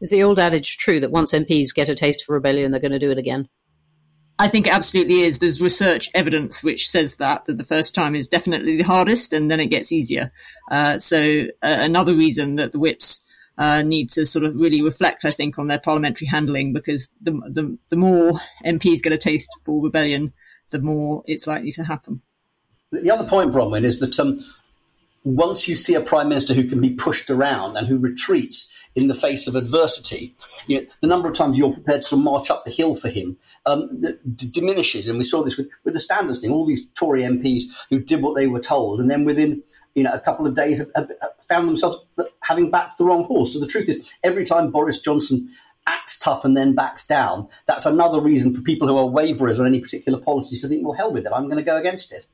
Is 0.00 0.10
the 0.10 0.22
old 0.22 0.38
adage 0.38 0.78
true 0.78 1.00
that 1.00 1.10
once 1.10 1.32
MPs 1.32 1.74
get 1.74 1.88
a 1.88 1.94
taste 1.94 2.24
for 2.24 2.34
rebellion, 2.34 2.70
they're 2.70 2.80
going 2.80 2.92
to 2.92 2.98
do 2.98 3.10
it 3.10 3.18
again? 3.18 3.48
I 4.38 4.48
think 4.48 4.66
it 4.66 4.74
absolutely 4.74 5.22
is. 5.22 5.38
There's 5.38 5.62
research 5.62 6.10
evidence 6.12 6.62
which 6.62 6.90
says 6.90 7.16
that 7.16 7.46
that 7.46 7.56
the 7.56 7.64
first 7.64 7.94
time 7.94 8.14
is 8.14 8.28
definitely 8.28 8.76
the 8.76 8.84
hardest, 8.84 9.32
and 9.32 9.50
then 9.50 9.60
it 9.60 9.70
gets 9.70 9.92
easier. 9.92 10.32
Uh, 10.70 10.98
so 10.98 11.46
uh, 11.62 11.76
another 11.80 12.14
reason 12.14 12.56
that 12.56 12.72
the 12.72 12.78
whips 12.78 13.22
uh, 13.58 13.82
need 13.82 14.10
to 14.10 14.26
sort 14.26 14.44
of 14.44 14.54
really 14.56 14.82
reflect, 14.82 15.24
I 15.24 15.30
think, 15.30 15.58
on 15.58 15.68
their 15.68 15.78
parliamentary 15.78 16.26
handling 16.26 16.72
because 16.72 17.10
the, 17.20 17.32
the, 17.48 17.78
the 17.90 17.96
more 17.96 18.32
MPs 18.64 19.02
get 19.02 19.12
a 19.12 19.18
taste 19.18 19.48
for 19.64 19.82
rebellion, 19.82 20.32
the 20.70 20.80
more 20.80 21.22
it's 21.26 21.46
likely 21.46 21.72
to 21.72 21.84
happen. 21.84 22.22
The 22.92 23.10
other 23.10 23.28
point, 23.28 23.52
Bronwen, 23.52 23.84
is 23.84 23.98
that 24.00 24.18
um, 24.20 24.44
once 25.24 25.66
you 25.66 25.74
see 25.74 25.94
a 25.94 26.00
prime 26.00 26.28
minister 26.28 26.54
who 26.54 26.68
can 26.68 26.80
be 26.80 26.90
pushed 26.90 27.30
around 27.30 27.76
and 27.76 27.86
who 27.86 27.98
retreats 27.98 28.72
in 28.94 29.08
the 29.08 29.14
face 29.14 29.46
of 29.46 29.56
adversity, 29.56 30.34
you 30.66 30.80
know, 30.80 30.86
the 31.00 31.08
number 31.08 31.28
of 31.28 31.34
times 31.34 31.58
you're 31.58 31.72
prepared 31.72 32.02
to 32.04 32.16
march 32.16 32.50
up 32.50 32.64
the 32.64 32.70
hill 32.70 32.94
for 32.94 33.08
him 33.08 33.36
um, 33.66 34.00
d- 34.00 34.46
diminishes. 34.46 35.08
And 35.08 35.18
we 35.18 35.24
saw 35.24 35.42
this 35.42 35.56
with, 35.56 35.68
with 35.84 35.94
the 35.94 36.00
Standards 36.00 36.40
thing, 36.40 36.52
all 36.52 36.64
these 36.64 36.86
Tory 36.94 37.22
MPs 37.22 37.64
who 37.90 37.98
did 37.98 38.22
what 38.22 38.36
they 38.36 38.46
were 38.46 38.60
told, 38.60 39.00
and 39.00 39.10
then 39.10 39.24
within 39.24 39.62
you 39.96 40.02
know, 40.02 40.12
a 40.12 40.20
couple 40.20 40.46
of 40.46 40.54
days 40.54 40.78
have, 40.94 41.10
found 41.48 41.66
themselves 41.66 41.96
having 42.40 42.70
backed 42.70 42.98
the 42.98 43.04
wrong 43.04 43.24
horse. 43.24 43.54
So 43.54 43.58
the 43.58 43.66
truth 43.66 43.88
is, 43.88 44.12
every 44.22 44.44
time 44.44 44.70
Boris 44.70 44.98
Johnson 44.98 45.50
acts 45.86 46.18
tough 46.18 46.44
and 46.44 46.56
then 46.56 46.74
backs 46.74 47.06
down, 47.06 47.48
that's 47.64 47.86
another 47.86 48.20
reason 48.20 48.54
for 48.54 48.60
people 48.60 48.86
who 48.86 48.96
are 48.96 49.06
waverers 49.06 49.58
on 49.58 49.66
any 49.66 49.80
particular 49.80 50.20
policies 50.20 50.60
to 50.60 50.68
think, 50.68 50.84
well, 50.84 50.96
hell 50.96 51.12
with 51.12 51.24
it, 51.24 51.32
I'm 51.34 51.46
going 51.46 51.56
to 51.56 51.62
go 51.62 51.78
against 51.78 52.12
it. 52.12 52.26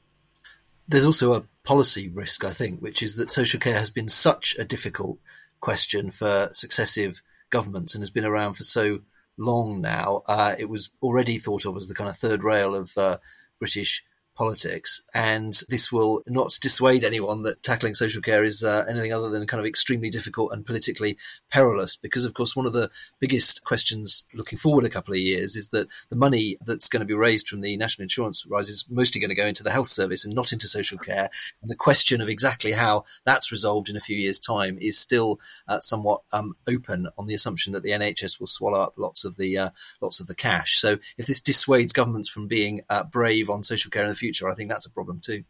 There's 0.88 1.06
also 1.06 1.34
a 1.34 1.44
policy 1.62 2.08
risk, 2.08 2.44
I 2.44 2.50
think, 2.50 2.82
which 2.82 3.00
is 3.00 3.14
that 3.14 3.30
social 3.30 3.60
care 3.60 3.78
has 3.78 3.90
been 3.90 4.08
such 4.08 4.56
a 4.58 4.64
difficult 4.64 5.18
question 5.60 6.10
for 6.10 6.50
successive 6.52 7.22
governments 7.50 7.94
and 7.94 8.02
has 8.02 8.10
been 8.10 8.24
around 8.24 8.54
for 8.54 8.64
so 8.64 9.00
long 9.38 9.80
now. 9.80 10.22
Uh, 10.26 10.56
it 10.58 10.68
was 10.68 10.90
already 11.00 11.38
thought 11.38 11.64
of 11.64 11.76
as 11.76 11.86
the 11.86 11.94
kind 11.94 12.10
of 12.10 12.16
third 12.16 12.42
rail 12.42 12.74
of 12.74 12.98
uh, 12.98 13.18
British 13.60 14.04
politics, 14.34 15.02
and 15.14 15.60
this 15.68 15.92
will 15.92 16.22
not 16.26 16.56
dissuade 16.60 17.04
anyone 17.04 17.42
that 17.42 17.62
tackling 17.62 17.94
social 17.94 18.22
care 18.22 18.44
is 18.44 18.64
uh, 18.64 18.84
anything 18.88 19.12
other 19.12 19.28
than 19.28 19.46
kind 19.46 19.60
of 19.60 19.66
extremely 19.66 20.10
difficult 20.10 20.52
and 20.52 20.64
politically 20.64 21.16
perilous. 21.50 21.96
Because, 21.96 22.24
of 22.24 22.34
course, 22.34 22.56
one 22.56 22.66
of 22.66 22.72
the 22.72 22.90
biggest 23.20 23.64
questions 23.64 24.24
looking 24.34 24.58
forward 24.58 24.84
a 24.84 24.90
couple 24.90 25.14
of 25.14 25.20
years 25.20 25.56
is 25.56 25.68
that 25.70 25.88
the 26.08 26.16
money 26.16 26.56
that's 26.64 26.88
going 26.88 27.00
to 27.00 27.06
be 27.06 27.14
raised 27.14 27.48
from 27.48 27.60
the 27.60 27.76
national 27.76 28.04
insurance 28.04 28.46
rise 28.46 28.68
is 28.68 28.84
mostly 28.88 29.20
going 29.20 29.28
to 29.28 29.34
go 29.34 29.46
into 29.46 29.62
the 29.62 29.70
health 29.70 29.88
service 29.88 30.24
and 30.24 30.34
not 30.34 30.52
into 30.52 30.66
social 30.66 30.98
care. 30.98 31.28
And 31.60 31.70
the 31.70 31.76
question 31.76 32.20
of 32.20 32.28
exactly 32.28 32.72
how 32.72 33.04
that's 33.24 33.52
resolved 33.52 33.88
in 33.88 33.96
a 33.96 34.00
few 34.00 34.16
years' 34.16 34.40
time 34.40 34.78
is 34.80 34.98
still 34.98 35.40
uh, 35.68 35.80
somewhat 35.80 36.22
um, 36.32 36.56
open 36.68 37.08
on 37.18 37.26
the 37.26 37.34
assumption 37.34 37.72
that 37.72 37.82
the 37.82 37.90
NHS 37.90 38.40
will 38.40 38.46
swallow 38.46 38.80
up 38.80 38.94
lots 38.96 39.24
of 39.24 39.36
the 39.36 39.58
uh, 39.58 39.70
lots 40.00 40.20
of 40.20 40.26
the 40.26 40.34
cash. 40.34 40.78
So, 40.78 40.98
if 41.18 41.26
this 41.26 41.40
dissuades 41.40 41.92
governments 41.92 42.28
from 42.28 42.46
being 42.46 42.82
uh, 42.88 43.04
brave 43.04 43.50
on 43.50 43.62
social 43.62 43.90
care 43.90 44.02
in 44.02 44.08
the 44.08 44.14
future, 44.22 44.48
I 44.48 44.54
think 44.54 44.70
that's 44.70 44.86
a 44.86 44.90
problem 44.90 45.20
too. 45.20 45.42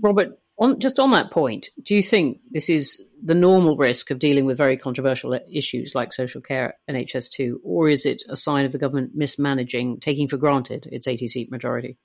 Robert, 0.00 0.38
on, 0.58 0.80
just 0.80 0.98
on 0.98 1.10
that 1.10 1.30
point, 1.30 1.68
do 1.82 1.94
you 1.94 2.02
think 2.02 2.40
this 2.50 2.70
is 2.70 3.04
the 3.22 3.34
normal 3.34 3.76
risk 3.76 4.10
of 4.10 4.18
dealing 4.18 4.46
with 4.46 4.56
very 4.56 4.76
controversial 4.76 5.38
issues 5.52 5.94
like 5.94 6.12
social 6.12 6.40
care 6.40 6.74
and 6.88 6.96
HS2, 6.96 7.56
or 7.62 7.88
is 7.88 8.06
it 8.06 8.22
a 8.28 8.36
sign 8.36 8.64
of 8.64 8.72
the 8.72 8.78
government 8.78 9.12
mismanaging, 9.14 10.00
taking 10.00 10.28
for 10.28 10.38
granted 10.38 10.88
its 10.90 11.06
80 11.06 11.28
seat 11.28 11.50
majority? 11.50 11.98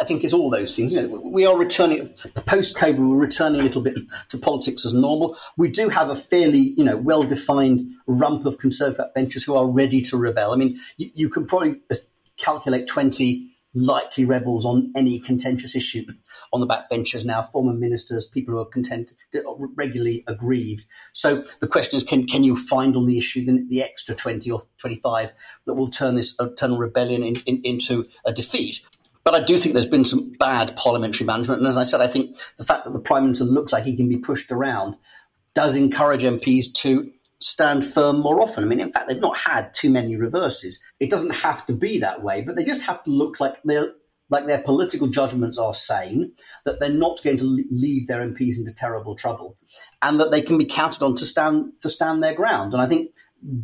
I 0.00 0.04
think 0.04 0.24
it's 0.24 0.32
all 0.32 0.50
those 0.50 0.74
things. 0.74 0.92
You 0.92 1.02
know, 1.02 1.20
we 1.22 1.44
are 1.44 1.56
returning 1.56 2.14
post 2.46 2.74
COVID. 2.76 2.98
We're 2.98 3.16
returning 3.16 3.60
a 3.60 3.64
little 3.64 3.82
bit 3.82 3.96
to 4.30 4.38
politics 4.38 4.86
as 4.86 4.94
normal. 4.94 5.36
We 5.58 5.68
do 5.68 5.90
have 5.90 6.08
a 6.08 6.16
fairly, 6.16 6.72
you 6.76 6.84
know, 6.84 6.96
well 6.96 7.22
defined 7.22 7.90
rump 8.06 8.46
of 8.46 8.58
conservative 8.58 9.12
benchers 9.14 9.44
who 9.44 9.54
are 9.54 9.66
ready 9.66 10.00
to 10.02 10.16
rebel. 10.16 10.52
I 10.52 10.56
mean, 10.56 10.80
you, 10.96 11.10
you 11.14 11.28
can 11.28 11.46
probably 11.46 11.80
calculate 12.38 12.88
twenty 12.88 13.53
likely 13.74 14.24
rebels 14.24 14.64
on 14.64 14.92
any 14.96 15.18
contentious 15.18 15.74
issue 15.74 16.04
on 16.52 16.60
the 16.60 16.66
backbenchers 16.66 17.24
now, 17.24 17.42
former 17.42 17.72
ministers, 17.72 18.24
people 18.24 18.54
who 18.54 18.60
are 18.60 18.66
content, 18.66 19.12
regularly 19.76 20.24
aggrieved. 20.26 20.86
So 21.12 21.44
the 21.60 21.66
question 21.66 21.96
is, 21.96 22.04
can 22.04 22.26
can 22.26 22.44
you 22.44 22.56
find 22.56 22.96
on 22.96 23.06
the 23.06 23.18
issue 23.18 23.44
the, 23.44 23.64
the 23.68 23.82
extra 23.82 24.14
twenty 24.14 24.50
or 24.50 24.62
twenty 24.78 24.96
five 24.96 25.32
that 25.66 25.74
will 25.74 25.88
turn 25.88 26.14
this 26.14 26.34
uh, 26.38 26.48
turn 26.56 26.72
a 26.72 26.76
rebellion 26.76 27.22
in, 27.22 27.36
in, 27.46 27.60
into 27.64 28.06
a 28.24 28.32
defeat? 28.32 28.80
But 29.24 29.34
I 29.34 29.42
do 29.42 29.58
think 29.58 29.74
there's 29.74 29.86
been 29.86 30.04
some 30.04 30.32
bad 30.38 30.76
parliamentary 30.76 31.26
management, 31.26 31.60
and 31.60 31.68
as 31.68 31.78
I 31.78 31.82
said, 31.82 32.00
I 32.00 32.06
think 32.06 32.36
the 32.58 32.64
fact 32.64 32.84
that 32.84 32.92
the 32.92 33.00
prime 33.00 33.24
minister 33.24 33.44
looks 33.44 33.72
like 33.72 33.84
he 33.84 33.96
can 33.96 34.08
be 34.08 34.18
pushed 34.18 34.52
around 34.52 34.96
does 35.54 35.76
encourage 35.76 36.22
MPs 36.22 36.72
to 36.74 37.10
stand 37.44 37.84
firm 37.84 38.20
more 38.20 38.40
often. 38.40 38.64
I 38.64 38.66
mean, 38.66 38.80
in 38.80 38.90
fact, 38.90 39.08
they've 39.08 39.20
not 39.20 39.36
had 39.36 39.72
too 39.74 39.90
many 39.90 40.16
reverses. 40.16 40.80
It 41.00 41.10
doesn't 41.10 41.30
have 41.30 41.66
to 41.66 41.72
be 41.72 41.98
that 42.00 42.22
way, 42.22 42.42
but 42.42 42.56
they 42.56 42.64
just 42.64 42.82
have 42.82 43.02
to 43.04 43.10
look 43.10 43.40
like 43.40 43.56
they're 43.64 43.92
like 44.30 44.46
their 44.46 44.62
political 44.62 45.06
judgments 45.06 45.58
are 45.58 45.74
sane, 45.74 46.32
that 46.64 46.80
they're 46.80 46.88
not 46.88 47.22
going 47.22 47.36
to 47.36 47.44
lead 47.70 48.08
their 48.08 48.26
MPs 48.26 48.56
into 48.56 48.72
terrible 48.72 49.14
trouble, 49.14 49.58
and 50.00 50.18
that 50.18 50.30
they 50.30 50.40
can 50.40 50.56
be 50.56 50.64
counted 50.64 51.02
on 51.02 51.14
to 51.16 51.26
stand 51.26 51.68
to 51.82 51.90
stand 51.90 52.22
their 52.22 52.34
ground. 52.34 52.72
And 52.72 52.80
I 52.80 52.86
think 52.86 53.10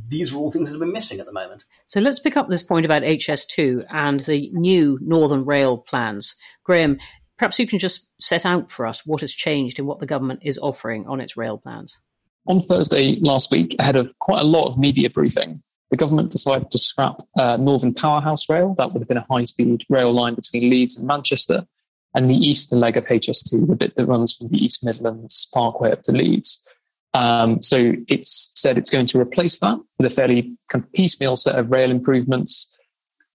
these 0.08 0.32
are 0.32 0.36
all 0.36 0.52
things 0.52 0.68
that 0.68 0.74
have 0.74 0.80
been 0.80 0.92
missing 0.92 1.18
at 1.18 1.26
the 1.26 1.32
moment. 1.32 1.64
So 1.86 2.00
let's 2.00 2.20
pick 2.20 2.36
up 2.36 2.48
this 2.48 2.62
point 2.62 2.84
about 2.84 3.02
HS2 3.02 3.86
and 3.88 4.20
the 4.20 4.50
new 4.52 4.98
Northern 5.00 5.46
Rail 5.46 5.78
plans. 5.78 6.36
Graham, 6.64 6.98
perhaps 7.38 7.58
you 7.58 7.66
can 7.66 7.78
just 7.78 8.10
set 8.20 8.44
out 8.44 8.70
for 8.70 8.86
us 8.86 9.06
what 9.06 9.22
has 9.22 9.32
changed 9.32 9.78
in 9.78 9.86
what 9.86 9.98
the 9.98 10.06
government 10.06 10.40
is 10.42 10.58
offering 10.58 11.06
on 11.06 11.20
its 11.20 11.38
rail 11.38 11.56
plans. 11.56 11.98
On 12.46 12.60
Thursday 12.60 13.16
last 13.20 13.50
week, 13.50 13.76
ahead 13.78 13.96
of 13.96 14.18
quite 14.18 14.40
a 14.40 14.44
lot 14.44 14.68
of 14.68 14.78
media 14.78 15.10
briefing, 15.10 15.62
the 15.90 15.96
government 15.96 16.30
decided 16.30 16.70
to 16.70 16.78
scrap 16.78 17.20
uh, 17.38 17.56
Northern 17.56 17.92
Powerhouse 17.92 18.48
Rail. 18.48 18.74
That 18.78 18.92
would 18.92 19.02
have 19.02 19.08
been 19.08 19.18
a 19.18 19.26
high 19.30 19.44
speed 19.44 19.84
rail 19.88 20.12
line 20.12 20.34
between 20.34 20.70
Leeds 20.70 20.96
and 20.96 21.06
Manchester, 21.06 21.66
and 22.14 22.30
the 22.30 22.34
eastern 22.34 22.80
leg 22.80 22.96
of 22.96 23.04
HS2, 23.04 23.66
the 23.66 23.76
bit 23.76 23.94
that 23.96 24.06
runs 24.06 24.34
from 24.34 24.48
the 24.48 24.64
East 24.64 24.84
Midlands 24.84 25.48
Parkway 25.52 25.92
up 25.92 26.02
to 26.02 26.12
Leeds. 26.12 26.66
Um, 27.14 27.60
so 27.60 27.92
it's 28.08 28.52
said 28.54 28.78
it's 28.78 28.90
going 28.90 29.06
to 29.06 29.20
replace 29.20 29.58
that 29.60 29.78
with 29.98 30.10
a 30.10 30.14
fairly 30.14 30.56
kind 30.70 30.84
of 30.84 30.92
piecemeal 30.92 31.36
set 31.36 31.56
of 31.56 31.70
rail 31.70 31.90
improvements, 31.90 32.76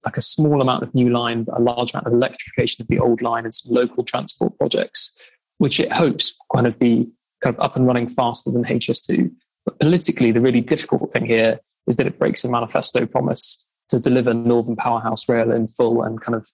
like 0.05 0.17
a 0.17 0.21
small 0.21 0.61
amount 0.61 0.83
of 0.83 0.95
new 0.95 1.09
line, 1.09 1.45
a 1.51 1.59
large 1.59 1.93
amount 1.93 2.07
of 2.07 2.13
electrification 2.13 2.81
of 2.81 2.87
the 2.87 2.99
old 2.99 3.21
line, 3.21 3.43
and 3.43 3.53
some 3.53 3.73
local 3.73 4.03
transport 4.03 4.57
projects, 4.57 5.15
which 5.57 5.79
it 5.79 5.91
hopes 5.91 6.37
kind 6.53 6.67
of 6.67 6.79
be 6.79 7.07
kind 7.45 7.55
of 7.55 7.63
up 7.63 7.75
and 7.75 7.85
running 7.85 8.09
faster 8.09 8.49
than 8.49 8.63
HS2. 8.63 9.31
But 9.65 9.79
politically, 9.79 10.31
the 10.31 10.41
really 10.41 10.61
difficult 10.61 11.13
thing 11.13 11.25
here 11.25 11.59
is 11.87 11.97
that 11.97 12.07
it 12.07 12.17
breaks 12.17 12.43
a 12.43 12.49
manifesto 12.49 13.05
promise 13.05 13.63
to 13.89 13.99
deliver 13.99 14.33
Northern 14.33 14.75
Powerhouse 14.75 15.29
Rail 15.29 15.51
in 15.51 15.67
full 15.67 16.01
and 16.01 16.19
kind 16.19 16.35
of 16.35 16.47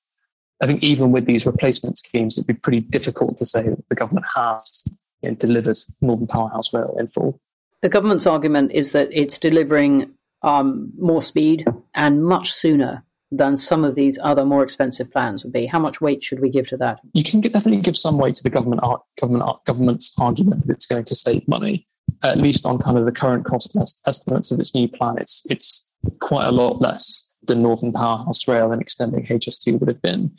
I 0.61 0.67
think 0.67 0.83
even 0.83 1.11
with 1.11 1.25
these 1.25 1.47
replacement 1.47 1.97
schemes, 1.97 2.37
it'd 2.37 2.45
be 2.45 2.53
pretty 2.53 2.81
difficult 2.81 3.37
to 3.37 3.47
say 3.47 3.63
that 3.63 3.83
the 3.89 3.95
government 3.95 4.27
has 4.35 4.83
you 5.23 5.29
know, 5.29 5.35
delivered 5.35 5.79
Northern 6.01 6.27
Powerhouse 6.27 6.71
Rail 6.71 6.95
in 6.99 7.07
full. 7.07 7.39
The 7.81 7.89
government's 7.89 8.27
argument 8.27 8.71
is 8.73 8.91
that 8.91 9.09
it's 9.11 9.39
delivering 9.39 10.13
um, 10.43 10.91
more 10.99 11.21
speed 11.21 11.65
and 11.95 12.23
much 12.23 12.53
sooner 12.53 13.03
than 13.31 13.55
some 13.55 13.83
of 13.83 13.95
these 13.95 14.19
other 14.21 14.45
more 14.45 14.63
expensive 14.63 15.09
plans 15.11 15.43
would 15.43 15.53
be. 15.53 15.65
How 15.65 15.79
much 15.79 16.01
weight 16.01 16.23
should 16.23 16.41
we 16.41 16.49
give 16.49 16.67
to 16.69 16.77
that? 16.77 16.99
You 17.13 17.23
can 17.23 17.39
definitely 17.41 17.81
give 17.81 17.97
some 17.97 18.17
weight 18.17 18.33
to 18.35 18.43
the 18.43 18.49
government 18.49 18.81
government 19.19 19.65
government's 19.65 20.13
argument 20.19 20.67
that 20.67 20.73
it's 20.73 20.85
going 20.85 21.05
to 21.05 21.15
save 21.15 21.47
money, 21.47 21.87
at 22.23 22.37
least 22.37 22.65
on 22.65 22.79
kind 22.79 22.97
of 22.97 23.05
the 23.05 23.11
current 23.11 23.45
cost 23.45 23.75
estimates 24.05 24.51
of 24.51 24.59
its 24.59 24.75
new 24.75 24.87
plan. 24.87 25.17
It's 25.17 25.43
it's 25.49 25.87
quite 26.19 26.47
a 26.47 26.51
lot 26.51 26.81
less 26.81 27.27
than 27.43 27.61
Northern 27.61 27.91
Powerhouse 27.91 28.47
Rail 28.47 28.71
and 28.71 28.81
extending 28.81 29.25
HS2 29.25 29.79
would 29.79 29.89
have 29.89 30.01
been. 30.01 30.31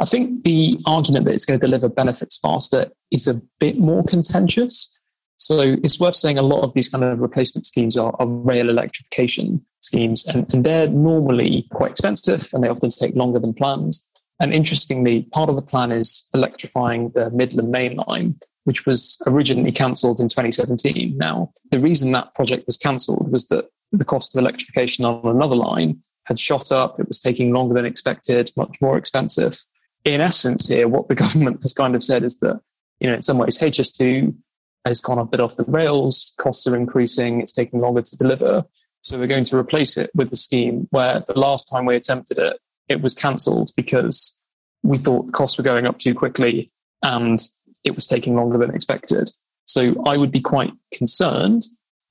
I 0.00 0.06
think 0.06 0.44
the 0.44 0.78
argument 0.86 1.24
that 1.26 1.34
it's 1.34 1.44
going 1.44 1.58
to 1.58 1.66
deliver 1.66 1.88
benefits 1.88 2.36
faster 2.38 2.90
is 3.10 3.28
a 3.28 3.40
bit 3.60 3.78
more 3.78 4.02
contentious. 4.04 4.93
So 5.36 5.76
it's 5.82 5.98
worth 5.98 6.16
saying 6.16 6.38
a 6.38 6.42
lot 6.42 6.62
of 6.62 6.72
these 6.74 6.88
kind 6.88 7.04
of 7.04 7.18
replacement 7.18 7.66
schemes 7.66 7.96
are, 7.96 8.14
are 8.18 8.26
rail 8.26 8.70
electrification 8.70 9.64
schemes, 9.80 10.24
and, 10.26 10.52
and 10.52 10.64
they're 10.64 10.88
normally 10.88 11.66
quite 11.70 11.92
expensive 11.92 12.48
and 12.52 12.62
they 12.62 12.68
often 12.68 12.90
take 12.90 13.14
longer 13.14 13.38
than 13.38 13.54
planned. 13.54 13.94
And 14.40 14.52
interestingly, 14.52 15.22
part 15.32 15.48
of 15.48 15.56
the 15.56 15.62
plan 15.62 15.92
is 15.92 16.28
electrifying 16.34 17.10
the 17.10 17.30
Midland 17.30 17.70
Main 17.70 17.96
Line, 18.08 18.36
which 18.64 18.86
was 18.86 19.18
originally 19.26 19.72
cancelled 19.72 20.20
in 20.20 20.28
2017. 20.28 21.16
Now, 21.16 21.50
the 21.70 21.80
reason 21.80 22.12
that 22.12 22.34
project 22.34 22.66
was 22.66 22.76
cancelled 22.76 23.30
was 23.30 23.46
that 23.48 23.66
the 23.92 24.04
cost 24.04 24.34
of 24.34 24.40
electrification 24.40 25.04
on 25.04 25.24
another 25.24 25.56
line 25.56 26.02
had 26.24 26.40
shot 26.40 26.72
up. 26.72 26.98
It 26.98 27.06
was 27.06 27.20
taking 27.20 27.52
longer 27.52 27.74
than 27.74 27.84
expected, 27.84 28.50
much 28.56 28.80
more 28.80 28.96
expensive 28.96 29.60
in 30.04 30.20
essence, 30.20 30.68
here, 30.68 30.88
what 30.88 31.08
the 31.08 31.14
government 31.24 31.62
has 31.62 31.72
kind 31.72 31.94
of 31.94 32.04
said 32.04 32.22
is 32.22 32.38
that, 32.40 32.60
you 33.00 33.08
know, 33.08 33.14
in 33.14 33.22
some 33.22 33.38
ways, 33.38 33.58
HS2 33.58 34.34
has 34.84 35.00
gone 35.00 35.18
a 35.18 35.24
bit 35.24 35.40
off 35.40 35.56
the 35.56 35.64
rails, 35.64 36.34
costs 36.38 36.66
are 36.66 36.76
increasing, 36.76 37.40
it's 37.40 37.52
taking 37.52 37.80
longer 37.80 38.02
to 38.02 38.16
deliver. 38.16 38.64
So 39.00 39.18
we're 39.18 39.26
going 39.26 39.44
to 39.44 39.58
replace 39.58 39.96
it 39.96 40.10
with 40.14 40.32
a 40.32 40.36
scheme 40.36 40.86
where 40.90 41.24
the 41.26 41.38
last 41.38 41.68
time 41.68 41.84
we 41.86 41.96
attempted 41.96 42.38
it, 42.38 42.58
it 42.88 43.00
was 43.00 43.14
cancelled 43.14 43.70
because 43.76 44.40
we 44.82 44.98
thought 44.98 45.32
costs 45.32 45.58
were 45.58 45.64
going 45.64 45.86
up 45.86 45.98
too 45.98 46.14
quickly 46.14 46.70
and 47.02 47.38
it 47.84 47.94
was 47.94 48.06
taking 48.06 48.34
longer 48.34 48.58
than 48.58 48.74
expected. 48.74 49.30
So 49.66 50.02
I 50.06 50.16
would 50.16 50.30
be 50.30 50.40
quite 50.40 50.72
concerned 50.92 51.62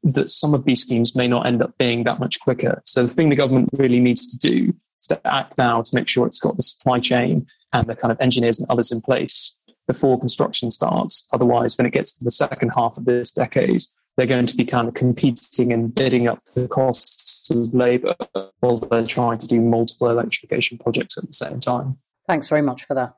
that 0.04 0.32
some 0.32 0.54
of 0.54 0.66
these 0.66 0.82
schemes 0.82 1.16
may 1.16 1.28
not 1.28 1.46
end 1.46 1.62
up 1.62 1.78
being 1.78 2.04
that 2.04 2.20
much 2.20 2.40
quicker. 2.40 2.82
So 2.86 3.04
the 3.04 3.14
thing 3.14 3.30
the 3.30 3.36
government 3.36 3.70
really 3.74 4.00
needs 4.00 4.28
to 4.32 4.38
do 4.38 4.74
is 5.02 5.08
to 5.08 5.28
act 5.28 5.58
now 5.58 5.82
to 5.82 5.96
make 5.96 6.08
sure 6.08 6.28
it's 6.28 6.40
got 6.40 6.58
the 6.58 6.64
supply 6.64 7.00
chain 7.00 7.48
and 7.72 7.88
the 7.88 7.96
kind 7.96 8.12
of 8.12 8.20
engineers 8.20 8.60
and 8.60 8.70
others 8.70 8.92
in 8.92 9.02
place 9.02 9.56
before 9.88 10.20
construction 10.20 10.72
starts. 10.72 11.28
Otherwise, 11.34 11.78
when 11.78 11.86
it 11.86 11.94
gets 11.94 12.18
to 12.18 12.24
the 12.24 12.32
second 12.32 12.70
half 12.70 12.98
of 12.98 13.06
this 13.06 13.32
decade, 13.32 13.84
they're 14.16 14.28
going 14.28 14.46
to 14.46 14.56
be 14.56 14.66
kind 14.66 14.88
of 14.88 14.94
competing 14.94 15.74
and 15.74 15.94
bidding 15.94 16.28
up 16.28 16.40
the 16.54 16.68
costs 16.68 17.50
of 17.50 17.74
labour 17.74 18.16
while 18.60 18.78
they're 18.78 19.06
trying 19.06 19.38
to 19.40 19.48
do 19.48 19.60
multiple 19.60 20.10
electrification 20.10 20.78
projects 20.78 21.18
at 21.18 21.26
the 21.26 21.34
same 21.34 21.60
time. 21.60 21.98
Thanks 22.28 22.48
very 22.48 22.62
much 22.62 22.84
for 22.84 22.94
that. 22.94 23.16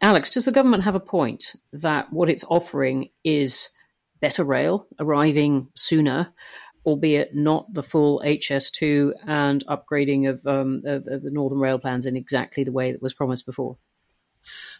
Alex, 0.00 0.30
does 0.30 0.44
the 0.44 0.52
government 0.52 0.84
have 0.84 0.94
a 0.94 1.00
point 1.00 1.54
that 1.72 2.12
what 2.12 2.30
it's 2.30 2.44
offering 2.48 3.08
is 3.24 3.68
better 4.20 4.44
rail 4.44 4.86
arriving 4.98 5.68
sooner 5.74 6.32
albeit 6.88 7.34
not 7.34 7.72
the 7.74 7.82
full 7.82 8.22
HS2 8.24 9.12
and 9.26 9.64
upgrading 9.66 10.28
of, 10.28 10.46
um, 10.46 10.80
of, 10.86 11.06
of, 11.06 11.22
the 11.22 11.30
Northern 11.30 11.58
Rail 11.58 11.78
plans 11.78 12.06
in 12.06 12.16
exactly 12.16 12.64
the 12.64 12.72
way 12.72 12.92
that 12.92 13.02
was 13.02 13.12
promised 13.12 13.44
before. 13.44 13.76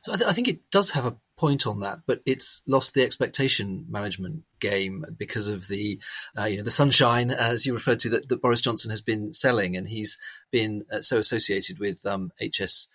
So 0.03 0.13
I, 0.13 0.17
th- 0.17 0.29
I, 0.29 0.33
think 0.33 0.49
it 0.49 0.71
does 0.71 0.91
have 0.91 1.07
a 1.07 1.17
point 1.37 1.67
on 1.67 1.81
that, 1.81 2.01
but 2.07 2.21
it's 2.27 2.63
lost 2.67 2.95
the 2.95 3.03
expectation 3.03 3.87
management 3.89 4.43
game 4.61 5.05
because 5.17 5.49
of 5.49 5.69
the 5.69 6.01
uh, 6.39 6.45
you 6.45 6.59
know 6.59 6.63
the 6.63 6.71
sunshine 6.71 7.31
as 7.31 7.65
you 7.65 7.73
referred 7.73 7.99
to 8.01 8.09
that, 8.11 8.29
that, 8.29 8.43
Boris 8.43 8.61
Johnson 8.61 8.91
has 8.91 9.01
been 9.01 9.33
selling, 9.33 9.77
and 9.77 9.89
he's 9.89 10.19
been 10.51 10.85
uh, 10.93 11.01
so 11.01 11.19
associated 11.19 11.79
with 11.79 12.05
um, 12.07 12.33
HS 12.41 12.89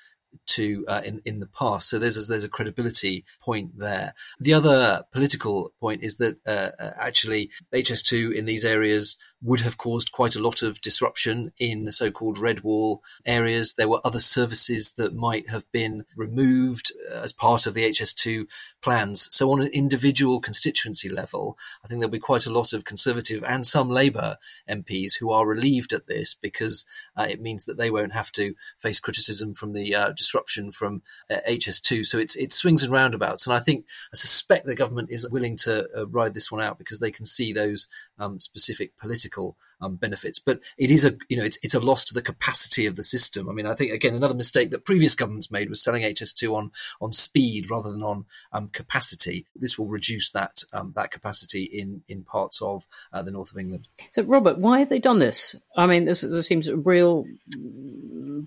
to 0.45 0.85
uh, 0.87 1.01
in 1.05 1.21
in 1.25 1.39
the 1.39 1.47
past. 1.47 1.89
So 1.89 1.99
there's 1.99 2.17
a, 2.17 2.21
there's 2.21 2.43
a 2.43 2.49
credibility 2.49 3.25
point 3.41 3.77
there. 3.77 4.13
The 4.39 4.53
other 4.53 5.03
political 5.11 5.73
point 5.79 6.03
is 6.03 6.17
that 6.17 6.37
uh, 6.45 6.71
uh 6.79 6.91
actually 6.99 7.49
HS2 7.73 8.33
in 8.33 8.45
these 8.45 8.65
areas 8.65 9.17
would 9.43 9.61
have 9.61 9.77
caused 9.77 10.11
quite 10.11 10.35
a 10.35 10.41
lot 10.41 10.61
of 10.61 10.81
disruption 10.81 11.51
in 11.57 11.83
the 11.83 11.91
so-called 11.91 12.39
red 12.39 12.61
wall 12.61 13.03
areas. 13.25 13.73
There 13.73 13.89
were 13.89 13.99
other 14.03 14.21
services 14.21 14.93
that 14.93 15.13
might 15.13 15.49
have 15.49 15.69
been 15.71 16.05
removed 16.15 16.93
uh, 17.11 17.17
as 17.17 17.33
part 17.33 17.65
of 17.65 17.73
the 17.73 17.83
HS2 17.83 18.47
plans. 18.81 19.27
So 19.33 19.51
on 19.51 19.61
an 19.61 19.67
individual 19.67 20.39
constituency 20.39 21.09
level, 21.09 21.57
I 21.83 21.87
think 21.87 21.99
there'll 21.99 22.11
be 22.11 22.19
quite 22.19 22.45
a 22.45 22.51
lot 22.51 22.71
of 22.71 22.85
Conservative 22.85 23.43
and 23.43 23.67
some 23.67 23.89
Labour 23.89 24.37
MPs 24.69 25.17
who 25.19 25.31
are 25.31 25.45
relieved 25.45 25.91
at 25.91 26.07
this 26.07 26.33
because 26.33 26.85
uh, 27.17 27.27
it 27.29 27.41
means 27.41 27.65
that 27.65 27.77
they 27.77 27.91
won't 27.91 28.13
have 28.13 28.31
to 28.33 28.53
face 28.77 28.99
criticism 28.99 29.53
from 29.53 29.73
the 29.73 29.93
uh, 29.93 30.11
disruption 30.11 30.71
from 30.71 31.01
uh, 31.29 31.37
HS2. 31.49 32.05
So 32.05 32.17
it's 32.17 32.35
it 32.35 32.53
swings 32.53 32.83
and 32.83 32.91
roundabouts, 32.91 33.45
and 33.45 33.55
I 33.55 33.59
think 33.59 33.85
I 34.13 34.17
suspect 34.17 34.65
the 34.65 34.75
government 34.75 35.09
is 35.11 35.29
willing 35.29 35.57
to 35.57 35.87
uh, 35.95 36.07
ride 36.07 36.33
this 36.33 36.51
one 36.51 36.61
out 36.61 36.77
because 36.77 36.99
they 36.99 37.11
can 37.11 37.25
see 37.25 37.51
those 37.51 37.87
um, 38.19 38.39
specific 38.39 38.97
political 38.97 39.32
um, 39.83 39.95
benefits. 39.95 40.39
But 40.39 40.59
it 40.77 40.89
is 40.89 41.05
a 41.05 41.15
you 41.29 41.37
know 41.37 41.43
it's 41.43 41.59
it's 41.61 41.73
a 41.73 41.79
loss 41.79 42.05
to 42.05 42.13
the 42.13 42.21
capacity 42.21 42.85
of 42.85 42.95
the 42.95 43.03
system. 43.03 43.49
I 43.49 43.53
mean, 43.53 43.65
I 43.65 43.75
think 43.75 43.91
again 43.91 44.15
another 44.15 44.33
mistake 44.33 44.71
that 44.71 44.85
previous 44.85 45.15
governments 45.15 45.51
made 45.51 45.69
was 45.69 45.83
selling 45.83 46.03
HS2 46.03 46.55
on 46.55 46.71
on 47.01 47.11
speed 47.11 47.69
rather 47.69 47.91
than 47.91 48.03
on 48.03 48.25
um, 48.51 48.69
capacity. 48.69 49.45
This 49.55 49.77
will 49.77 49.87
reduce 49.87 50.31
that 50.31 50.63
um, 50.73 50.93
that 50.95 51.11
capacity 51.11 51.63
in 51.63 52.03
in 52.07 52.23
parts 52.23 52.61
of 52.61 52.87
uh, 53.11 53.21
the 53.21 53.31
north 53.31 53.51
of 53.51 53.57
England. 53.57 53.87
So, 54.11 54.23
Robert, 54.23 54.57
why 54.57 54.79
have 54.79 54.89
they 54.89 54.99
done 54.99 55.19
this? 55.19 55.55
I 55.75 55.87
mean, 55.87 56.05
this, 56.05 56.21
this 56.21 56.47
seems 56.47 56.67
a 56.67 56.75
real 56.75 57.25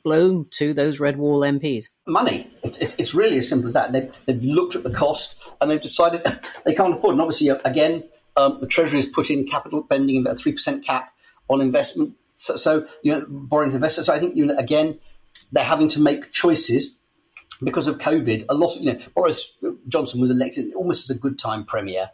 blow 0.03 0.47
to 0.53 0.75
those 0.75 1.01
red 1.01 1.19
wall 1.19 1.41
MPs. 1.41 1.87
Money. 2.07 2.51
It's, 2.63 2.79
it's, 2.79 2.95
it's 2.99 3.15
really 3.15 3.39
as 3.39 3.49
simple 3.49 3.69
as 3.69 3.75
that. 3.75 3.93
They've, 3.93 4.17
they've 4.27 4.43
looked 4.45 4.77
at 4.77 4.83
the 4.83 4.91
cost 4.91 5.37
and 5.61 5.71
they've 5.71 5.81
decided 5.81 6.25
they 6.65 6.75
can't 6.75 6.95
afford. 6.95 7.13
And 7.15 7.23
obviously, 7.23 7.49
again, 7.49 8.05
um, 8.37 8.59
the 8.61 8.67
Treasury 8.67 9.01
has 9.01 9.07
put 9.07 9.31
in 9.31 9.47
capital 9.47 9.83
spending 9.85 10.27
a 10.27 10.35
three 10.35 10.53
percent 10.53 10.85
cap 10.85 11.13
on 11.49 11.61
investment. 11.61 12.15
So, 12.35 12.57
so, 12.57 12.87
you 13.03 13.13
know, 13.13 13.25
borrowing 13.29 13.71
to 13.71 13.77
investors. 13.77 14.07
So 14.07 14.15
I 14.15 14.19
think 14.19 14.37
you 14.37 14.47
know, 14.47 14.57
again, 14.57 14.99
they're 15.53 15.65
having 15.65 15.89
to 15.89 16.01
make 16.01 16.33
choices 16.33 16.99
because 17.63 17.89
of 17.89 17.99
COVID. 17.99 18.45
A 18.49 18.55
lot 18.55 18.77
of 18.77 18.83
you 18.83 18.93
know, 18.93 18.99
Boris 19.15 19.57
Johnson 19.89 20.21
was 20.21 20.31
elected 20.31 20.75
almost 20.75 21.09
as 21.09 21.17
a 21.17 21.19
good 21.19 21.39
time 21.39 21.65
premier. 21.65 22.11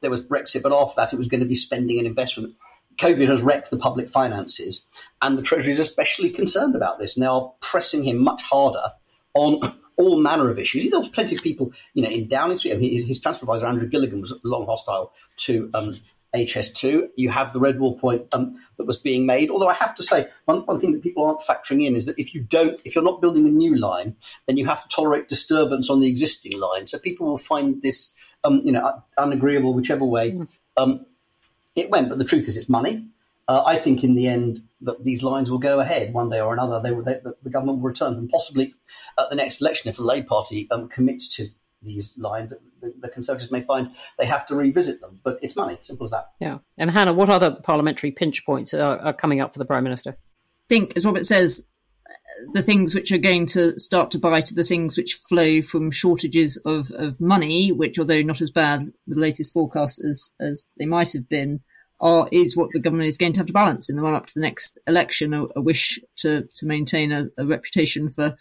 There 0.00 0.10
was 0.10 0.20
Brexit, 0.20 0.62
but 0.62 0.72
after 0.72 0.94
that, 0.96 1.12
it 1.12 1.18
was 1.18 1.28
going 1.28 1.40
to 1.40 1.46
be 1.46 1.54
spending 1.54 1.98
and 1.98 2.06
investment. 2.06 2.54
COVID 2.98 3.28
has 3.28 3.42
wrecked 3.42 3.70
the 3.70 3.76
public 3.76 4.08
finances, 4.08 4.80
and 5.20 5.36
the 5.36 5.42
Treasury 5.42 5.72
is 5.72 5.78
especially 5.78 6.30
concerned 6.30 6.74
about 6.74 6.98
this. 6.98 7.14
And 7.14 7.22
they 7.22 7.28
are 7.28 7.52
pressing 7.60 8.02
him 8.02 8.18
much 8.18 8.42
harder 8.42 8.92
on 9.34 9.60
all 9.96 10.20
manner 10.20 10.50
of 10.50 10.58
issues. 10.58 10.90
There 10.90 10.98
was 10.98 11.08
plenty 11.08 11.36
of 11.36 11.42
people, 11.42 11.72
you 11.94 12.02
know, 12.02 12.08
in 12.08 12.28
Downing 12.28 12.56
Street. 12.56 12.74
I 12.74 12.76
mean, 12.76 12.92
his, 12.92 13.06
his 13.06 13.18
transfer 13.18 13.44
advisor, 13.44 13.66
Andrew 13.66 13.88
Gilligan, 13.88 14.20
was 14.20 14.34
long 14.42 14.66
hostile 14.66 15.12
to 15.38 15.70
um, 15.74 16.00
HS2. 16.34 17.08
You 17.16 17.30
have 17.30 17.52
the 17.52 17.60
red 17.60 17.78
wall 17.78 17.98
point 17.98 18.26
um, 18.32 18.56
that 18.76 18.84
was 18.84 18.96
being 18.96 19.26
made. 19.26 19.50
Although 19.50 19.68
I 19.68 19.74
have 19.74 19.94
to 19.96 20.02
say, 20.02 20.28
one, 20.44 20.60
one 20.66 20.80
thing 20.80 20.92
that 20.92 21.02
people 21.02 21.24
aren't 21.24 21.40
factoring 21.40 21.86
in 21.86 21.96
is 21.96 22.06
that 22.06 22.18
if 22.18 22.34
you 22.34 22.42
don't, 22.42 22.80
if 22.84 22.94
you're 22.94 23.04
not 23.04 23.20
building 23.20 23.46
a 23.46 23.50
new 23.50 23.76
line, 23.76 24.16
then 24.46 24.56
you 24.56 24.66
have 24.66 24.82
to 24.82 24.88
tolerate 24.88 25.28
disturbance 25.28 25.88
on 25.90 26.00
the 26.00 26.08
existing 26.08 26.58
line. 26.58 26.86
So 26.86 26.98
people 26.98 27.26
will 27.26 27.38
find 27.38 27.82
this, 27.82 28.14
um, 28.44 28.60
you 28.64 28.72
know, 28.72 29.02
unagreeable 29.18 29.74
whichever 29.74 30.04
way 30.04 30.32
hmm. 30.32 30.44
um, 30.76 31.06
it 31.74 31.90
went. 31.90 32.08
But 32.08 32.18
the 32.18 32.24
truth 32.24 32.48
is, 32.48 32.56
it's 32.56 32.68
money. 32.68 33.06
Uh, 33.48 33.62
I 33.64 33.76
think 33.76 34.02
in 34.02 34.14
the 34.14 34.26
end 34.26 34.62
that 34.80 35.04
these 35.04 35.22
lines 35.22 35.50
will 35.50 35.58
go 35.58 35.78
ahead 35.78 36.12
one 36.12 36.30
day 36.30 36.40
or 36.40 36.52
another. 36.52 36.80
They, 36.80 36.92
will, 36.92 37.04
they 37.04 37.14
the, 37.22 37.36
the, 37.42 37.50
government 37.50 37.78
will 37.78 37.88
return 37.88 38.16
them, 38.16 38.28
possibly 38.28 38.74
at 39.18 39.30
the 39.30 39.36
next 39.36 39.60
election 39.60 39.88
if 39.88 39.96
the 39.96 40.02
Labour 40.02 40.26
Party 40.26 40.68
um, 40.70 40.88
commits 40.88 41.28
to 41.36 41.48
these 41.82 42.12
lines, 42.16 42.52
the, 42.80 42.92
the, 43.00 43.08
Conservatives 43.08 43.52
may 43.52 43.62
find 43.62 43.90
they 44.18 44.26
have 44.26 44.46
to 44.48 44.56
revisit 44.56 45.00
them. 45.00 45.20
But 45.22 45.38
it's 45.42 45.54
money, 45.54 45.78
simple 45.82 46.04
as 46.04 46.10
that. 46.10 46.26
Yeah. 46.40 46.58
And 46.76 46.90
Hannah, 46.90 47.12
what 47.12 47.30
other 47.30 47.56
parliamentary 47.62 48.10
pinch 48.10 48.44
points 48.44 48.74
are, 48.74 48.98
are 48.98 49.12
coming 49.12 49.40
up 49.40 49.52
for 49.52 49.60
the 49.60 49.64
Prime 49.64 49.84
Minister? 49.84 50.10
I 50.10 50.68
think, 50.68 50.96
as 50.96 51.06
Robert 51.06 51.26
says, 51.26 51.64
the 52.52 52.62
things 52.62 52.94
which 52.94 53.12
are 53.12 53.18
going 53.18 53.46
to 53.46 53.78
start 53.78 54.10
to 54.10 54.18
bite 54.18 54.50
are 54.50 54.54
the 54.54 54.64
things 54.64 54.96
which 54.96 55.14
flow 55.14 55.62
from 55.62 55.90
shortages 55.90 56.56
of, 56.58 56.90
of 56.90 57.20
money, 57.20 57.72
which, 57.72 57.98
although 57.98 58.22
not 58.22 58.40
as 58.40 58.50
bad 58.50 58.82
the 59.06 59.20
latest 59.20 59.52
forecast 59.52 60.00
as, 60.04 60.30
as 60.40 60.66
they 60.78 60.86
might 60.86 61.12
have 61.12 61.28
been, 61.28 61.60
are 62.00 62.28
is 62.30 62.56
what 62.56 62.70
the 62.72 62.80
government 62.80 63.08
is 63.08 63.18
going 63.18 63.32
to 63.32 63.40
have 63.40 63.46
to 63.46 63.52
balance 63.52 63.88
in 63.88 63.96
the 63.96 64.02
run 64.02 64.14
up 64.14 64.26
to 64.26 64.34
the 64.34 64.40
next 64.40 64.78
election. 64.86 65.32
A, 65.34 65.46
a 65.56 65.60
wish 65.60 65.98
to 66.16 66.48
to 66.56 66.66
maintain 66.66 67.12
a, 67.12 67.28
a, 67.38 67.46
reputation 67.46 68.08
for 68.08 68.36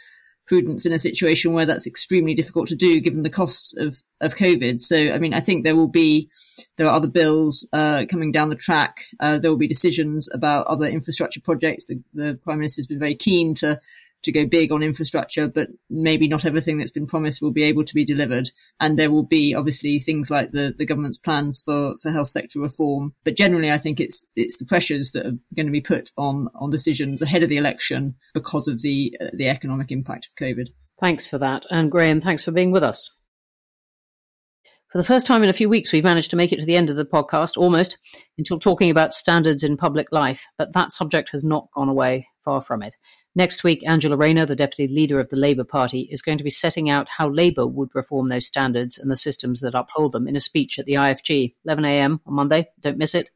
prudence 0.45 0.85
in 0.85 0.93
a 0.93 0.99
situation 0.99 1.53
where 1.53 1.65
that's 1.65 1.87
extremely 1.87 2.35
difficult 2.35 2.67
to 2.67 2.75
do 2.75 2.99
given 2.99 3.23
the 3.23 3.29
costs 3.29 3.75
of 3.77 4.03
of 4.21 4.35
COVID. 4.35 4.81
So, 4.81 5.13
I 5.13 5.17
mean, 5.17 5.33
I 5.33 5.39
think 5.39 5.63
there 5.63 5.75
will 5.75 5.87
be 5.87 6.29
there 6.77 6.87
are 6.87 6.95
other 6.95 7.07
bills 7.07 7.67
uh, 7.73 8.05
coming 8.09 8.31
down 8.31 8.49
the 8.49 8.55
track. 8.55 9.05
Uh, 9.19 9.39
there 9.39 9.49
will 9.49 9.57
be 9.57 9.67
decisions 9.67 10.29
about 10.33 10.67
other 10.67 10.87
infrastructure 10.87 11.41
projects. 11.41 11.85
The, 11.85 12.01
the 12.13 12.39
prime 12.43 12.59
minister 12.59 12.79
has 12.79 12.87
been 12.87 12.99
very 12.99 13.15
keen 13.15 13.53
to 13.55 13.79
to 14.25 14.31
go 14.31 14.45
big 14.45 14.71
on 14.71 14.83
infrastructure, 14.83 15.47
but 15.47 15.69
maybe 15.89 16.27
not 16.27 16.45
everything 16.45 16.77
that's 16.77 16.91
been 16.91 17.07
promised 17.07 17.41
will 17.41 17.51
be 17.51 17.63
able 17.63 17.83
to 17.83 17.95
be 17.95 18.05
delivered. 18.05 18.49
And 18.79 18.99
there 18.99 19.09
will 19.09 19.25
be 19.25 19.55
obviously 19.55 19.99
things 19.99 20.29
like 20.29 20.51
the, 20.51 20.73
the 20.77 20.85
government's 20.85 21.17
plans 21.17 21.61
for, 21.63 21.95
for 22.01 22.11
health 22.11 22.27
sector 22.27 22.59
reform. 22.59 23.13
But 23.23 23.37
generally, 23.37 23.71
I 23.71 23.77
think 23.77 23.99
it's, 23.99 24.25
it's 24.35 24.57
the 24.57 24.65
pressures 24.65 25.11
that 25.11 25.25
are 25.25 25.37
going 25.55 25.67
to 25.67 25.71
be 25.71 25.81
put 25.81 26.11
on, 26.17 26.49
on 26.55 26.69
decisions 26.69 27.21
ahead 27.21 27.43
of 27.43 27.49
the 27.49 27.57
election 27.57 28.15
because 28.33 28.67
of 28.67 28.81
the, 28.81 29.17
uh, 29.21 29.27
the 29.33 29.49
economic 29.49 29.91
impact 29.91 30.27
of 30.27 30.35
COVID. 30.35 30.67
Thanks 30.99 31.29
for 31.29 31.37
that. 31.39 31.65
And 31.69 31.91
Graham, 31.91 32.21
thanks 32.21 32.43
for 32.43 32.51
being 32.51 32.71
with 32.71 32.83
us. 32.83 33.13
For 34.91 34.99
the 34.99 35.03
first 35.03 35.27
time 35.27 35.43
in 35.43 35.49
a 35.49 35.53
few 35.53 35.67
weeks, 35.67 35.91
we've 35.91 36.05
managed 36.05 36.29
to 36.29 36.37
make 36.37 36.53
it 36.53 36.59
to 36.61 36.65
the 36.65 36.77
end 36.77 36.89
of 36.89 36.95
the 36.95 37.03
podcast, 37.03 37.57
almost, 37.57 37.97
until 38.37 38.59
talking 38.59 38.89
about 38.89 39.13
standards 39.13 39.61
in 39.61 39.75
public 39.75 40.07
life. 40.13 40.45
But 40.57 40.71
that 40.71 40.93
subject 40.93 41.31
has 41.33 41.43
not 41.43 41.67
gone 41.75 41.89
away, 41.89 42.29
far 42.45 42.61
from 42.61 42.81
it. 42.81 42.95
Next 43.35 43.63
week, 43.63 43.83
Angela 43.85 44.15
Rayner, 44.15 44.45
the 44.45 44.55
deputy 44.55 44.87
leader 44.87 45.19
of 45.19 45.27
the 45.27 45.35
Labour 45.35 45.65
Party, 45.65 46.07
is 46.11 46.21
going 46.21 46.37
to 46.37 46.43
be 46.43 46.49
setting 46.49 46.89
out 46.89 47.09
how 47.09 47.27
Labour 47.27 47.67
would 47.67 47.93
reform 47.93 48.29
those 48.29 48.45
standards 48.45 48.97
and 48.97 49.11
the 49.11 49.17
systems 49.17 49.59
that 49.59 49.75
uphold 49.75 50.13
them 50.13 50.27
in 50.27 50.37
a 50.37 50.39
speech 50.39 50.79
at 50.79 50.85
the 50.85 50.93
IFG, 50.93 51.55
11am 51.67 52.21
on 52.25 52.33
Monday. 52.33 52.67
Don't 52.79 52.97
miss 52.97 53.13
it. 53.15 53.29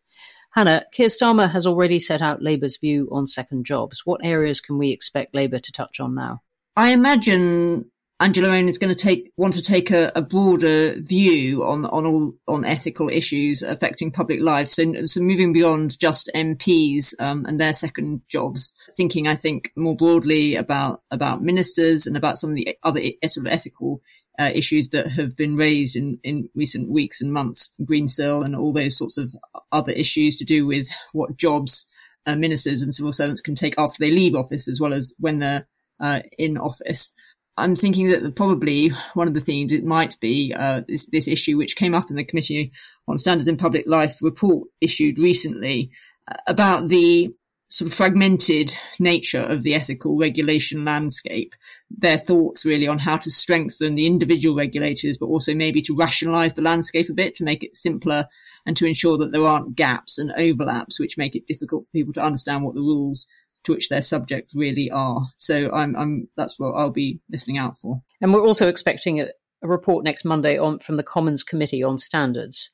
Hannah, 0.51 0.85
Keir 0.93 1.07
Starmer 1.07 1.51
has 1.51 1.67
already 1.67 1.99
set 1.99 2.21
out 2.21 2.41
Labour's 2.41 2.77
view 2.77 3.09
on 3.11 3.27
second 3.27 3.65
jobs. 3.65 4.05
What 4.05 4.21
areas 4.23 4.61
can 4.61 4.77
we 4.77 4.91
expect 4.91 5.35
Labour 5.35 5.59
to 5.59 5.71
touch 5.71 5.99
on 5.99 6.15
now? 6.15 6.41
I 6.75 6.91
imagine 6.91 7.91
Angela 8.21 8.49
Rayner 8.49 8.67
is 8.67 8.77
going 8.77 8.93
to 8.93 9.01
take 9.01 9.31
want 9.37 9.53
to 9.53 9.61
take 9.61 9.91
a, 9.91 10.11
a, 10.13 10.21
broader 10.21 10.99
view 10.99 11.63
on 11.63 11.85
on 11.85 12.05
all 12.05 12.33
on 12.49 12.65
ethical 12.65 13.09
issues 13.09 13.61
affecting 13.61 14.11
public 14.11 14.41
life. 14.41 14.67
So, 14.67 15.05
so 15.05 15.21
moving 15.21 15.53
beyond 15.53 15.97
just 15.97 16.29
MPs 16.35 17.13
um, 17.19 17.45
and 17.45 17.61
their 17.61 17.73
second 17.73 18.21
jobs, 18.27 18.73
thinking 18.93 19.25
I 19.27 19.35
think 19.35 19.71
more 19.77 19.95
broadly 19.95 20.55
about 20.55 21.01
about 21.11 21.41
ministers 21.41 22.07
and 22.07 22.17
about 22.17 22.37
some 22.37 22.49
of 22.49 22.57
the 22.57 22.77
other 22.83 22.99
sort 23.27 23.47
of 23.47 23.53
ethical 23.53 24.01
uh, 24.37 24.51
issues 24.53 24.89
that 24.89 25.07
have 25.11 25.37
been 25.37 25.55
raised 25.55 25.95
in 25.95 26.19
in 26.21 26.49
recent 26.53 26.89
weeks 26.89 27.21
and 27.21 27.31
months, 27.31 27.73
Greensill 27.81 28.43
and 28.43 28.53
all 28.53 28.73
those 28.73 28.97
sorts 28.97 29.17
of 29.17 29.33
other 29.71 29.93
issues 29.93 30.35
to 30.37 30.45
do 30.45 30.65
with 30.65 30.89
what 31.13 31.37
jobs 31.37 31.87
uh, 32.25 32.35
ministers 32.35 32.81
and 32.81 32.93
civil 32.93 33.13
servants 33.13 33.39
can 33.39 33.55
take 33.55 33.75
after 33.77 33.97
they 33.99 34.11
leave 34.11 34.35
office, 34.35 34.67
as 34.67 34.81
well 34.81 34.93
as 34.93 35.13
when 35.19 35.39
they're 35.39 35.65
uh, 36.01 36.21
in 36.37 36.57
office. 36.57 37.13
I'm 37.59 37.75
thinking 37.75 38.09
that 38.09 38.35
probably 38.35 38.89
one 39.13 39.27
of 39.27 39.33
the 39.33 39.41
themes 39.41 39.73
it 39.73 39.83
might 39.83 40.19
be 40.19 40.53
uh, 40.57 40.81
this, 40.87 41.05
this, 41.07 41.27
issue 41.27 41.57
which 41.57 41.75
came 41.75 41.93
up 41.93 42.09
in 42.09 42.15
the 42.15 42.23
Committee 42.23 42.71
on 43.07 43.17
Standards 43.17 43.47
in 43.47 43.57
Public 43.57 43.85
Life 43.87 44.21
report 44.21 44.69
issued 44.81 45.19
recently 45.19 45.91
uh, 46.27 46.35
about 46.47 46.87
the 46.89 47.33
sort 47.69 47.91
of 47.91 47.93
fragmented 47.93 48.73
nature 48.99 49.41
of 49.41 49.61
the 49.61 49.75
ethical 49.75 50.17
regulation 50.17 50.83
landscape. 50.83 51.53
Their 51.91 52.17
thoughts 52.17 52.65
really 52.65 52.87
on 52.87 52.97
how 52.97 53.17
to 53.17 53.29
strengthen 53.29 53.95
the 53.95 54.07
individual 54.07 54.55
regulators, 54.55 55.17
but 55.17 55.27
also 55.27 55.53
maybe 55.53 55.81
to 55.83 55.95
rationalize 55.95 56.55
the 56.55 56.63
landscape 56.63 57.09
a 57.09 57.13
bit 57.13 57.35
to 57.35 57.43
make 57.43 57.63
it 57.63 57.75
simpler 57.75 58.25
and 58.65 58.75
to 58.77 58.87
ensure 58.87 59.17
that 59.19 59.31
there 59.31 59.45
aren't 59.45 59.75
gaps 59.75 60.17
and 60.17 60.31
overlaps 60.31 60.99
which 60.99 61.17
make 61.17 61.35
it 61.35 61.45
difficult 61.45 61.85
for 61.85 61.91
people 61.91 62.13
to 62.13 62.23
understand 62.23 62.63
what 62.63 62.73
the 62.73 62.81
rules 62.81 63.27
to 63.63 63.73
which 63.73 63.89
their 63.89 64.01
subject 64.01 64.51
really 64.55 64.89
are. 64.91 65.21
So 65.37 65.71
I'm, 65.71 65.95
I'm 65.95 66.27
that's 66.35 66.59
what 66.59 66.71
I'll 66.71 66.91
be 66.91 67.19
listening 67.29 67.57
out 67.57 67.77
for. 67.77 68.01
And 68.21 68.33
we're 68.33 68.45
also 68.45 68.67
expecting 68.67 69.21
a, 69.21 69.27
a 69.61 69.67
report 69.67 70.05
next 70.05 70.25
Monday 70.25 70.57
on 70.57 70.79
from 70.79 70.97
the 70.97 71.03
Commons 71.03 71.43
Committee 71.43 71.83
on 71.83 71.97
Standards. 71.97 72.71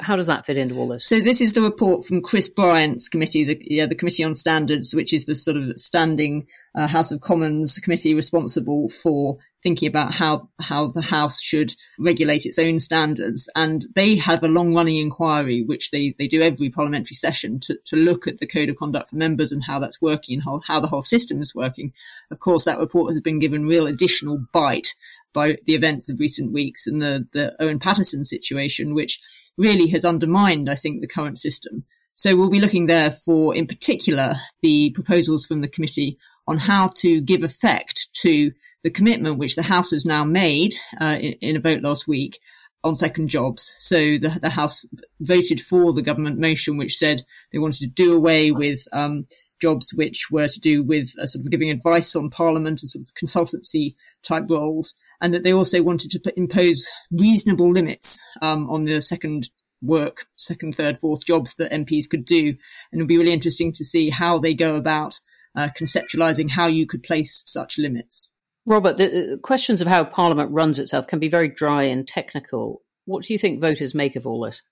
How 0.00 0.14
does 0.14 0.28
that 0.28 0.46
fit 0.46 0.56
into 0.56 0.76
all 0.76 0.86
this? 0.86 1.08
So 1.08 1.18
this 1.18 1.40
is 1.40 1.54
the 1.54 1.62
report 1.62 2.06
from 2.06 2.22
Chris 2.22 2.48
Bryant's 2.48 3.08
committee, 3.08 3.42
the, 3.42 3.58
yeah, 3.62 3.86
the 3.86 3.96
Committee 3.96 4.22
on 4.22 4.36
Standards, 4.36 4.94
which 4.94 5.12
is 5.12 5.24
the 5.24 5.34
sort 5.34 5.56
of 5.56 5.78
standing 5.78 6.46
uh, 6.76 6.86
House 6.86 7.10
of 7.10 7.20
Commons 7.20 7.78
committee 7.80 8.14
responsible 8.14 8.88
for 8.88 9.38
thinking 9.60 9.88
about 9.88 10.12
how 10.12 10.48
how 10.60 10.86
the 10.86 11.02
House 11.02 11.40
should 11.40 11.74
regulate 11.98 12.46
its 12.46 12.60
own 12.60 12.78
standards. 12.78 13.48
And 13.56 13.82
they 13.96 14.14
have 14.16 14.44
a 14.44 14.48
long 14.48 14.72
running 14.72 14.98
inquiry, 14.98 15.64
which 15.64 15.90
they, 15.90 16.14
they 16.16 16.28
do 16.28 16.42
every 16.42 16.70
parliamentary 16.70 17.16
session 17.16 17.58
to, 17.60 17.76
to 17.86 17.96
look 17.96 18.28
at 18.28 18.38
the 18.38 18.46
code 18.46 18.68
of 18.68 18.76
conduct 18.76 19.08
for 19.08 19.16
members 19.16 19.50
and 19.50 19.64
how 19.64 19.80
that's 19.80 20.00
working 20.00 20.34
and 20.34 20.44
how, 20.44 20.60
how 20.64 20.78
the 20.78 20.86
whole 20.86 21.02
system 21.02 21.42
is 21.42 21.56
working. 21.56 21.92
Of 22.30 22.38
course, 22.38 22.64
that 22.64 22.78
report 22.78 23.12
has 23.12 23.20
been 23.20 23.40
given 23.40 23.66
real 23.66 23.88
additional 23.88 24.46
bite 24.52 24.94
by 25.32 25.56
the 25.64 25.74
events 25.74 26.08
of 26.08 26.20
recent 26.20 26.52
weeks 26.52 26.86
and 26.86 27.00
the, 27.00 27.26
the 27.32 27.56
Owen 27.60 27.78
Paterson 27.78 28.24
situation, 28.24 28.94
which 28.94 29.20
really 29.56 29.88
has 29.88 30.04
undermined, 30.04 30.68
I 30.70 30.74
think, 30.74 31.00
the 31.00 31.08
current 31.08 31.38
system. 31.38 31.84
So 32.14 32.36
we'll 32.36 32.50
be 32.50 32.60
looking 32.60 32.86
there 32.86 33.10
for, 33.10 33.54
in 33.54 33.66
particular, 33.66 34.34
the 34.62 34.90
proposals 34.90 35.46
from 35.46 35.60
the 35.60 35.68
committee 35.68 36.18
on 36.46 36.58
how 36.58 36.88
to 36.96 37.20
give 37.20 37.42
effect 37.42 38.08
to 38.14 38.52
the 38.82 38.90
commitment 38.90 39.38
which 39.38 39.56
the 39.56 39.62
House 39.62 39.92
has 39.92 40.04
now 40.04 40.24
made 40.24 40.74
uh, 41.00 41.18
in, 41.20 41.32
in, 41.40 41.56
a 41.56 41.60
vote 41.60 41.82
last 41.82 42.08
week 42.08 42.40
on 42.84 42.96
second 42.96 43.28
jobs. 43.28 43.72
So 43.76 43.96
the, 43.96 44.38
the 44.42 44.50
House 44.50 44.84
voted 45.20 45.60
for 45.60 45.92
the 45.92 46.02
government 46.02 46.38
motion 46.38 46.76
which 46.76 46.98
said 46.98 47.22
they 47.52 47.58
wanted 47.58 47.78
to 47.78 47.86
do 47.86 48.14
away 48.14 48.50
with 48.50 48.86
um, 48.92 49.26
jobs 49.62 49.94
which 49.94 50.30
were 50.30 50.48
to 50.48 50.60
do 50.60 50.82
with 50.82 51.14
uh, 51.18 51.26
sort 51.26 51.44
of 51.44 51.50
giving 51.50 51.70
advice 51.70 52.14
on 52.14 52.28
Parliament 52.28 52.82
and 52.82 52.90
sort 52.90 53.02
of 53.02 53.14
consultancy 53.14 53.94
type 54.22 54.44
roles, 54.50 54.94
and 55.20 55.32
that 55.32 55.44
they 55.44 55.52
also 55.52 55.82
wanted 55.82 56.10
to 56.10 56.32
impose 56.36 56.86
reasonable 57.10 57.70
limits 57.70 58.20
um, 58.42 58.68
on 58.68 58.84
the 58.84 59.00
second 59.00 59.48
work, 59.80 60.26
second, 60.36 60.74
third, 60.74 60.98
fourth 60.98 61.24
jobs 61.24 61.54
that 61.54 61.72
MPs 61.72 62.10
could 62.10 62.24
do. 62.24 62.48
And 62.48 63.00
it'll 63.00 63.06
be 63.06 63.18
really 63.18 63.32
interesting 63.32 63.72
to 63.74 63.84
see 63.84 64.10
how 64.10 64.38
they 64.38 64.54
go 64.54 64.76
about 64.76 65.18
uh, 65.56 65.68
conceptualizing 65.78 66.50
how 66.50 66.66
you 66.66 66.86
could 66.86 67.02
place 67.02 67.42
such 67.46 67.78
limits. 67.78 68.30
Robert, 68.66 68.96
the 68.96 69.40
questions 69.42 69.80
of 69.80 69.88
how 69.88 70.04
Parliament 70.04 70.50
runs 70.52 70.78
itself 70.78 71.06
can 71.06 71.18
be 71.18 71.28
very 71.28 71.48
dry 71.48 71.84
and 71.84 72.06
technical. 72.06 72.82
What 73.06 73.24
do 73.24 73.32
you 73.32 73.38
think 73.38 73.60
voters 73.60 73.94
make 73.94 74.16
of 74.16 74.26
all 74.26 74.42
this? 74.42 74.62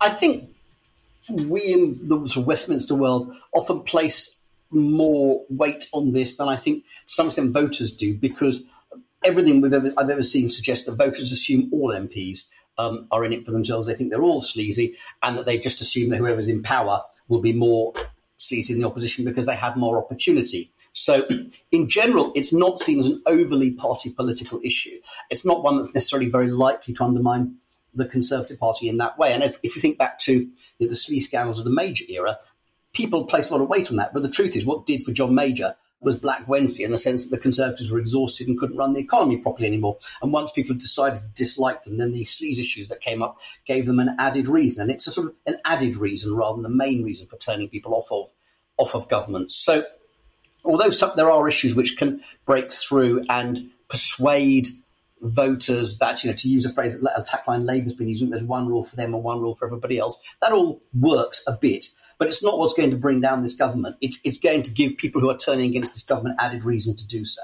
I 0.00 0.08
think 0.08 0.50
we 1.28 1.72
in 1.72 2.08
the 2.08 2.40
Westminster 2.40 2.94
world 2.94 3.34
often 3.54 3.80
place 3.82 4.39
more 4.70 5.44
weight 5.48 5.88
on 5.92 6.12
this 6.12 6.36
than 6.36 6.48
I 6.48 6.56
think 6.56 6.84
some 7.06 7.26
extent 7.26 7.52
voters 7.52 7.92
do 7.92 8.14
because 8.14 8.62
everything 9.24 9.60
we've 9.60 9.72
ever, 9.72 9.92
I've 9.96 10.10
ever 10.10 10.22
seen 10.22 10.48
suggests 10.48 10.86
that 10.86 10.92
voters 10.92 11.32
assume 11.32 11.68
all 11.72 11.92
MPs 11.92 12.44
um, 12.78 13.06
are 13.10 13.24
in 13.24 13.32
it 13.32 13.44
for 13.44 13.52
themselves. 13.52 13.86
They 13.86 13.94
think 13.94 14.10
they're 14.10 14.22
all 14.22 14.40
sleazy 14.40 14.96
and 15.22 15.36
that 15.38 15.46
they 15.46 15.58
just 15.58 15.80
assume 15.80 16.10
that 16.10 16.18
whoever's 16.18 16.48
in 16.48 16.62
power 16.62 17.02
will 17.28 17.40
be 17.40 17.52
more 17.52 17.92
sleazy 18.36 18.72
than 18.72 18.82
the 18.82 18.88
opposition 18.88 19.24
because 19.24 19.46
they 19.46 19.56
have 19.56 19.76
more 19.76 19.98
opportunity. 19.98 20.72
So, 20.92 21.26
in 21.72 21.88
general, 21.88 22.32
it's 22.34 22.52
not 22.52 22.78
seen 22.78 22.98
as 22.98 23.06
an 23.06 23.22
overly 23.26 23.72
party 23.72 24.10
political 24.10 24.60
issue. 24.64 24.98
It's 25.28 25.44
not 25.44 25.62
one 25.62 25.76
that's 25.76 25.94
necessarily 25.94 26.30
very 26.30 26.50
likely 26.50 26.94
to 26.94 27.04
undermine 27.04 27.56
the 27.94 28.06
Conservative 28.06 28.58
Party 28.58 28.88
in 28.88 28.98
that 28.98 29.18
way. 29.18 29.32
And 29.32 29.42
if, 29.42 29.58
if 29.62 29.74
you 29.74 29.82
think 29.82 29.98
back 29.98 30.18
to 30.20 30.32
you 30.32 30.50
know, 30.78 30.88
the 30.88 30.94
sleaze 30.94 31.22
scandals 31.22 31.58
of 31.58 31.64
the 31.64 31.72
Major 31.72 32.04
era, 32.08 32.38
people 32.92 33.24
placed 33.24 33.50
a 33.50 33.52
lot 33.52 33.62
of 33.62 33.68
weight 33.68 33.90
on 33.90 33.96
that. 33.96 34.12
But 34.12 34.22
the 34.22 34.30
truth 34.30 34.56
is, 34.56 34.64
what 34.64 34.86
did 34.86 35.04
for 35.04 35.12
John 35.12 35.34
Major 35.34 35.76
was 36.00 36.16
Black 36.16 36.48
Wednesday 36.48 36.82
in 36.82 36.90
the 36.90 36.96
sense 36.96 37.24
that 37.24 37.30
the 37.30 37.42
Conservatives 37.42 37.90
were 37.90 37.98
exhausted 37.98 38.48
and 38.48 38.58
couldn't 38.58 38.76
run 38.76 38.94
the 38.94 39.00
economy 39.00 39.36
properly 39.36 39.66
anymore. 39.66 39.98
And 40.22 40.32
once 40.32 40.50
people 40.50 40.74
decided 40.74 41.20
to 41.20 41.28
dislike 41.34 41.82
them, 41.82 41.98
then 41.98 42.12
these 42.12 42.36
sleaze 42.36 42.58
issues 42.58 42.88
that 42.88 43.02
came 43.02 43.22
up 43.22 43.38
gave 43.66 43.86
them 43.86 44.00
an 44.00 44.16
added 44.18 44.48
reason. 44.48 44.82
And 44.82 44.90
it's 44.90 45.06
a 45.06 45.10
sort 45.10 45.28
of 45.28 45.34
an 45.46 45.58
added 45.64 45.96
reason 45.96 46.34
rather 46.34 46.54
than 46.54 46.62
the 46.62 46.70
main 46.70 47.04
reason 47.04 47.26
for 47.26 47.36
turning 47.36 47.68
people 47.68 47.94
off 47.94 48.10
of 48.10 48.32
off 48.78 48.94
of 48.94 49.08
government. 49.08 49.52
So 49.52 49.84
although 50.64 50.90
some, 50.90 51.12
there 51.16 51.30
are 51.30 51.46
issues 51.46 51.74
which 51.74 51.98
can 51.98 52.22
break 52.46 52.72
through 52.72 53.24
and 53.28 53.70
persuade 53.88 54.68
voters 55.20 55.98
that, 55.98 56.24
you 56.24 56.30
know, 56.30 56.36
to 56.36 56.48
use 56.48 56.64
a 56.64 56.70
phrase 56.70 56.98
that 56.98 57.18
a 57.18 57.22
tagline 57.22 57.66
Labour's 57.66 57.92
been 57.92 58.08
using, 58.08 58.30
there's 58.30 58.42
one 58.42 58.66
rule 58.66 58.82
for 58.82 58.96
them 58.96 59.12
and 59.12 59.22
one 59.22 59.40
rule 59.40 59.54
for 59.54 59.66
everybody 59.66 59.98
else. 59.98 60.18
That 60.40 60.52
all 60.52 60.80
works 60.98 61.42
a 61.46 61.52
bit, 61.52 61.86
but 62.20 62.28
it's 62.28 62.42
not 62.42 62.58
what's 62.58 62.74
going 62.74 62.90
to 62.90 62.98
bring 62.98 63.22
down 63.22 63.42
this 63.42 63.54
government. 63.54 63.96
It's, 64.02 64.20
it's 64.22 64.36
going 64.36 64.62
to 64.64 64.70
give 64.70 64.98
people 64.98 65.22
who 65.22 65.30
are 65.30 65.38
turning 65.38 65.70
against 65.70 65.94
this 65.94 66.02
government 66.02 66.36
added 66.38 66.64
reason 66.64 66.94
to 66.94 67.06
do 67.06 67.24
so. 67.24 67.40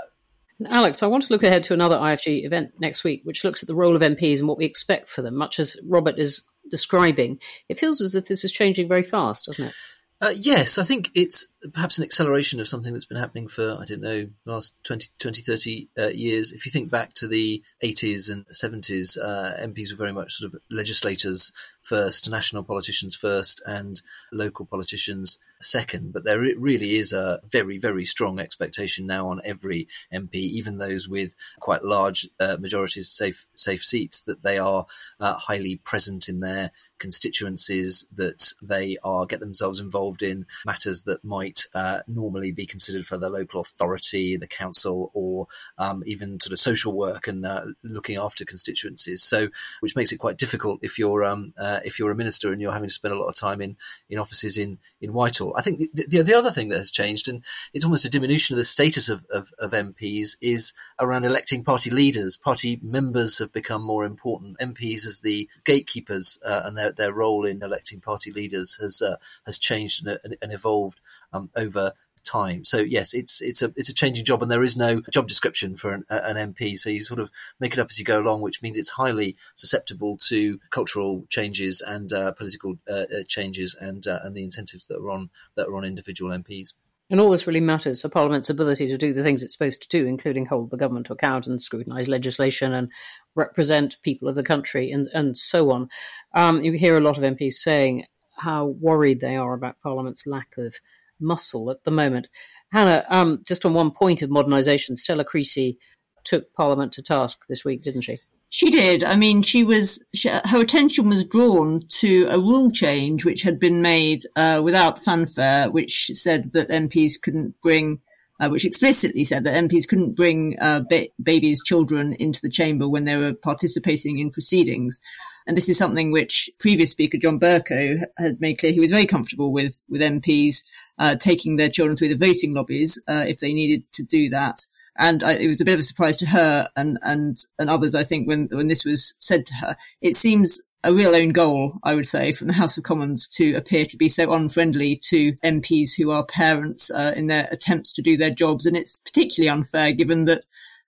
Alex, 0.67 1.03
I 1.03 1.07
want 1.07 1.25
to 1.25 1.33
look 1.33 1.43
ahead 1.43 1.65
to 1.65 1.75
another 1.75 1.97
IFG 1.97 2.45
event 2.45 2.73
next 2.79 3.03
week, 3.03 3.23
which 3.25 3.43
looks 3.43 3.63
at 3.63 3.69
the 3.69 3.75
role 3.75 3.97
of 3.97 4.03
MPs 4.03 4.39
and 4.39 4.47
what 4.47 4.59
we 4.59 4.67
expect 4.67 5.09
for 5.09 5.23
them, 5.23 5.35
much 5.35 5.59
as 5.59 5.79
Robert 5.89 6.19
is 6.19 6.43
describing. 6.71 7.39
It 7.71 7.79
feels 7.79 8.03
as 8.03 8.15
if 8.15 8.27
this 8.27 8.45
is 8.45 8.53
changing 8.53 8.87
very 8.87 9.03
fast, 9.03 9.47
doesn't 9.47 9.65
it? 9.65 9.75
Uh, 10.19 10.33
yes, 10.35 10.79
I 10.79 10.85
think 10.85 11.11
it's 11.15 11.47
perhaps 11.75 11.99
an 11.99 12.05
acceleration 12.05 12.59
of 12.59 12.69
something 12.69 12.93
that's 12.93 13.05
been 13.05 13.19
happening 13.19 13.49
for, 13.49 13.77
I 13.79 13.85
don't 13.85 14.01
know, 14.01 14.29
the 14.47 14.53
last 14.53 14.75
20, 14.85 15.09
20 15.19 15.43
30 15.43 15.89
uh, 15.99 16.07
years. 16.09 16.53
If 16.53 16.65
you 16.65 16.73
think 16.73 16.91
back 16.91 17.13
to 17.15 17.29
the 17.29 17.63
80s 17.85 18.31
and 18.31 18.47
70s, 18.49 19.19
uh, 19.23 19.53
MPs 19.67 19.91
were 19.91 19.99
very 19.99 20.13
much 20.13 20.33
sort 20.33 20.53
of 20.53 20.61
legislators 20.71 21.53
first, 21.87 22.29
national 22.29 22.65
politicians 22.65 23.15
first, 23.15 23.63
and 23.67 24.03
local 24.33 24.67
politicians 24.67 25.39
second. 25.61 26.13
But 26.13 26.25
there 26.25 26.41
really 26.41 26.97
is 26.97 27.13
a 27.13 27.41
very, 27.45 27.79
very 27.79 28.05
strong 28.05 28.39
expectation 28.39 29.07
now 29.07 29.29
on 29.29 29.41
every 29.45 29.89
MP, 30.13 30.35
even 30.35 30.79
those 30.79 31.09
with 31.09 31.35
quite 31.61 31.85
large 31.85 32.29
uh, 32.41 32.57
majorities, 32.59 33.09
safe 33.09 33.49
safe 33.55 33.85
seats, 33.85 34.23
that 34.23 34.43
they 34.43 34.59
are 34.59 34.87
uh, 35.21 35.35
highly 35.35 35.77
present 35.77 36.29
in 36.29 36.41
their 36.41 36.73
constituencies, 36.99 38.07
that 38.15 38.53
they 38.63 38.97
are 39.03 39.27
get 39.27 39.41
themselves 39.41 39.81
involved 39.81 40.23
in 40.23 40.47
matters 40.65 41.03
that 41.03 41.25
might 41.25 41.67
uh, 41.75 42.01
normally 42.07 42.53
be 42.53 42.67
considered 42.67 43.07
for 43.07 43.19
the 43.19 43.29
local 43.29 43.61
authority, 43.61 44.37
the 44.37 44.47
council, 44.47 45.11
or 45.15 45.47
um, 45.79 46.03
even 46.07 46.41
sort 46.41 46.53
of 46.53 46.59
social 46.59 46.93
work 46.97 47.29
and 47.29 47.45
uh, 47.45 47.67
looking 47.83 48.17
after 48.17 48.45
constituencies. 48.45 49.23
So, 49.23 49.49
which 49.81 49.97
makes 49.97 50.13
it 50.13 50.19
quite 50.19 50.39
difficult 50.39 50.81
if 50.83 50.99
you're 50.99 51.25
um, 51.25 51.53
if 51.85 51.99
you're 51.99 52.11
a 52.11 52.17
minister 52.17 52.53
and 52.53 52.61
you're 52.61 52.73
having 52.73 52.89
to 52.89 52.95
spend 52.95 53.15
a 53.15 53.19
lot 53.19 53.29
of 53.29 53.37
time 53.37 53.61
in 53.61 53.77
in 54.09 54.19
offices 54.19 54.57
in 54.59 54.79
in 55.01 55.13
Whitehall. 55.13 55.55
I 55.57 55.63
think 55.63 55.79
the, 55.93 56.07
the, 56.07 56.23
the, 56.23 56.35
other 56.35 56.51
thing 56.51 56.69
that 56.69 56.77
has 56.77 56.91
changed, 56.91 57.29
and 57.29 57.45
it's 57.73 57.85
almost 57.85 58.05
a 58.05 58.11
diminution 58.11 58.55
of 58.55 58.59
the 58.59 58.65
status 58.65 59.09
of, 59.09 59.25
of, 59.31 59.53
of 59.59 59.73
MPs, 59.73 60.37
is 60.41 60.73
around 61.01 61.25
electing 61.25 61.65
party 61.65 61.91
leaders. 61.91 62.37
Party 62.37 62.81
members 62.83 63.39
have 63.39 63.53
become 63.53 63.83
more 63.83 64.05
important. 64.05 64.59
MPs 64.59 65.07
as 65.07 65.21
the 65.21 65.49
gatekeepers 65.65 66.39
uh, 66.45 66.63
and 66.65 66.77
their, 66.77 66.93
their 66.93 67.13
role 67.13 67.45
in 67.45 67.63
electing 67.63 68.01
party 68.01 68.33
leaders 68.33 68.77
has 68.81 69.03
uh, 69.03 69.17
has 69.45 69.59
changed 69.59 70.07
and, 70.07 70.37
and 70.41 70.53
evolved 70.53 71.01
um, 71.33 71.51
over 71.57 71.93
time. 72.27 72.65
So 72.65 72.79
yes, 72.79 73.15
it's 73.15 73.41
it's 73.41 73.63
a 73.63 73.73
it's 73.77 73.89
a 73.89 73.95
changing 73.95 74.25
job, 74.25 74.43
and 74.43 74.51
there 74.51 74.63
is 74.63 74.77
no 74.77 75.01
job 75.13 75.29
description 75.29 75.77
for 75.77 75.93
an, 75.93 76.05
an, 76.09 76.55
MP. 76.55 76.79
So 76.79 76.91
you 76.91 77.03
sort 77.03 77.21
of 77.21 77.31
make 77.61 77.73
it 77.73 77.79
up 77.79 77.89
as 77.91 77.99
you 77.99 78.05
go 78.05 78.21
along, 78.21 78.43
which 78.43 78.63
means 78.63 78.77
it's 78.77 78.91
highly 78.91 79.37
susceptible 79.55 80.17
to 80.29 80.59
cultural 80.71 81.27
changes 81.29 81.81
and 81.81 82.13
uh, 82.13 82.33
political 82.33 82.79
uh, 82.89 82.93
uh 82.93 83.25
changes 83.29 83.77
and 83.81 84.07
uh, 84.07 84.19
and 84.23 84.35
the 84.35 84.45
incentives 84.45 84.87
that 84.87 84.99
are 84.99 85.11
on 85.11 85.31
that 85.57 85.69
are 85.69 85.77
on 85.77 85.85
individual 85.85 86.37
MPs. 86.37 86.73
And 87.09 87.21
all 87.21 87.31
this 87.31 87.47
really 87.47 87.61
matters 87.61 88.03
for 88.03 88.09
Parliament's 88.09 88.51
ability 88.51 88.89
to 88.89 88.99
do 88.99 89.13
the 89.13 89.23
things 89.23 89.43
it's 89.43 89.53
supposed 89.53 89.81
to 89.83 89.89
do, 89.89 90.07
including 90.07 90.45
hold 90.45 90.71
the 90.71 90.77
government 90.77 91.07
to 91.07 91.13
account 91.13 91.47
and 91.47 91.63
scrutinise 91.63 92.09
legislation 92.09 92.75
and 92.75 92.91
represent 93.37 93.97
people 94.03 94.29
of 94.29 94.35
the 94.35 94.43
country 94.43 94.91
and, 94.91 95.07
and 95.15 95.37
so 95.37 95.71
on. 95.71 95.89
Um, 96.35 96.63
you 96.63 96.73
hear 96.73 96.97
a 96.97 97.01
lot 97.01 97.17
of 97.17 97.23
MPs 97.23 97.55
saying 97.55 98.07
how 98.37 98.67
worried 98.67 99.21
they 99.21 99.37
are 99.37 99.55
about 99.55 99.81
Parliament's 99.83 100.27
lack 100.27 100.49
of 100.59 100.75
muscle 101.21 101.71
at 101.71 101.85
the 101.85 101.91
moment. 101.91 102.29
Hannah, 102.73 103.05
um, 103.09 103.43
just 103.47 103.65
on 103.65 103.75
one 103.75 103.91
point 103.91 104.23
of 104.23 104.31
modernisation, 104.31 104.99
Stella 104.99 105.25
Creasy 105.25 105.79
took 106.25 106.53
Parliament 106.53 106.93
to 106.93 107.03
task 107.03 107.45
this 107.49 107.65
week, 107.65 107.83
didn't 107.83 108.03
she? 108.03 108.21
She 108.49 108.71
did. 108.71 109.03
I 109.03 109.17
mean, 109.17 109.43
she 109.43 109.65
was 109.65 110.05
she, 110.15 110.29
her 110.29 110.61
attention 110.61 111.09
was 111.09 111.25
drawn 111.25 111.83
to 112.01 112.27
a 112.31 112.39
rule 112.39 112.71
change 112.71 113.25
which 113.25 113.43
had 113.43 113.59
been 113.59 113.83
made 113.83 114.23
uh, 114.37 114.61
without 114.65 115.03
fanfare, 115.03 115.71
which 115.71 116.11
said 116.15 116.53
that 116.53 116.69
MPs 116.69 117.21
couldn't 117.21 117.61
bring, 117.61 118.01
uh, 118.41 118.49
which 118.49 118.65
explicitly 118.65 119.25
said 119.25 119.45
that 119.45 119.69
MPs 119.69 119.89
couldn't 119.89 120.15
bring 120.15 120.57
uh, 120.61 120.83
ba- 120.89 121.09
babies, 121.23 121.63
children 121.65 122.13
into 122.15 122.41
the 122.41 122.49
chamber 122.49 122.89
when 122.89 123.05
they 123.05 123.17
were 123.17 123.35
participating 123.35 124.19
in 124.19 124.31
proceedings. 124.31 125.01
And 125.47 125.57
this 125.57 125.69
is 125.69 125.79
something 125.79 126.11
which 126.11 126.51
previous 126.59 126.91
Speaker 126.91 127.19
John 127.19 127.39
Bercow 127.39 128.05
had 128.19 128.41
made 128.41 128.59
clear 128.59 128.73
he 128.73 128.81
was 128.81 128.91
very 128.91 129.07
comfortable 129.07 129.53
with 129.53 129.81
with 129.89 130.01
MPs 130.01 130.65
uh, 130.99 131.17
taking 131.17 131.57
their 131.57 131.69
children 131.69 131.97
through 131.97 132.15
the 132.15 132.27
voting 132.27 132.55
lobbies 132.55 133.01
uh, 133.07 133.25
if 133.29 133.39
they 133.39 133.53
needed 133.53 133.85
to 133.93 134.03
do 134.03 134.31
that. 134.31 134.61
And 134.99 135.23
I, 135.23 135.33
it 135.33 135.49
was 135.49 135.61
a 135.61 135.65
bit 135.65 135.75
of 135.75 135.81
a 135.81 135.85
surprise 135.85 136.17
to 136.19 136.27
her 136.27 136.69
and, 136.75 136.99
and, 137.03 137.37
and 137.59 137.69
others, 137.69 137.95
I 137.95 138.03
think, 138.03 138.27
when, 138.27 138.49
when 138.51 138.69
this 138.69 138.85
was 138.85 139.15
said 139.19 139.47
to 139.47 139.55
her. 139.55 139.77
It 140.01 140.17
seems 140.17 140.63
a 140.83 140.93
real 140.93 141.15
own 141.15 141.31
goal, 141.31 141.79
I 141.83 141.95
would 141.95 142.07
say, 142.07 142.33
from 142.33 142.47
the 142.47 142.55
House 142.55 142.79
of 142.79 142.85
Commons 142.85 143.29
to 143.29 143.55
appear 143.55 143.85
to 143.87 143.97
be 143.97 144.09
so 144.09 144.33
unfriendly 144.33 145.01
to 145.09 145.33
MPs 145.45 145.91
who 145.97 146.11
are 146.13 146.25
parents 146.25 146.91
uh, 146.91 147.13
in 147.15 147.27
their 147.27 147.49
attempts 147.51 147.93
to 147.95 148.03
do 148.03 148.17
their 148.17 148.31
jobs. 148.31 148.67
And 148.67 148.77
it's 148.77 148.99
particularly 148.99 149.51
unfair 149.51 149.93
given 149.93 150.27
that 150.27 150.45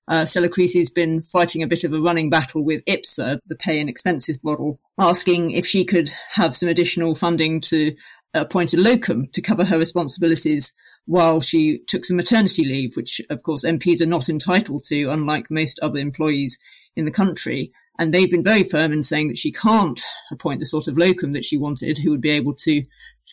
uh, 0.08 0.24
Stella 0.24 0.48
Creasy's 0.48 0.90
been 0.90 1.20
fighting 1.20 1.62
a 1.62 1.66
bit 1.66 1.84
of 1.84 1.92
a 1.92 2.00
running 2.00 2.30
battle 2.30 2.64
with 2.64 2.84
IPSA, 2.86 3.40
the 3.46 3.54
pay 3.54 3.78
and 3.78 3.90
expenses 3.90 4.42
model, 4.42 4.80
asking 4.98 5.50
if 5.50 5.66
she 5.66 5.84
could 5.84 6.10
have 6.32 6.56
some 6.56 6.68
additional 6.68 7.14
funding 7.14 7.60
to 7.60 7.94
appoint 8.32 8.72
a 8.72 8.78
locum 8.78 9.26
to 9.32 9.42
cover 9.42 9.64
her 9.64 9.78
responsibilities 9.78 10.74
while 11.04 11.40
she 11.40 11.80
took 11.86 12.04
some 12.04 12.16
maternity 12.16 12.64
leave, 12.64 12.96
which 12.96 13.20
of 13.30 13.42
course 13.42 13.64
MPs 13.64 14.00
are 14.00 14.06
not 14.06 14.28
entitled 14.28 14.84
to, 14.84 15.10
unlike 15.10 15.50
most 15.50 15.78
other 15.80 15.98
employees 15.98 16.58
in 16.96 17.04
the 17.04 17.10
country. 17.10 17.70
And 17.98 18.12
they've 18.12 18.30
been 18.30 18.44
very 18.44 18.64
firm 18.64 18.92
in 18.92 19.02
saying 19.02 19.28
that 19.28 19.38
she 19.38 19.52
can't 19.52 20.00
appoint 20.30 20.60
the 20.60 20.66
sort 20.66 20.88
of 20.88 20.96
locum 20.96 21.32
that 21.32 21.44
she 21.44 21.58
wanted, 21.58 21.98
who 21.98 22.10
would 22.10 22.20
be 22.20 22.30
able 22.30 22.54
to 22.54 22.82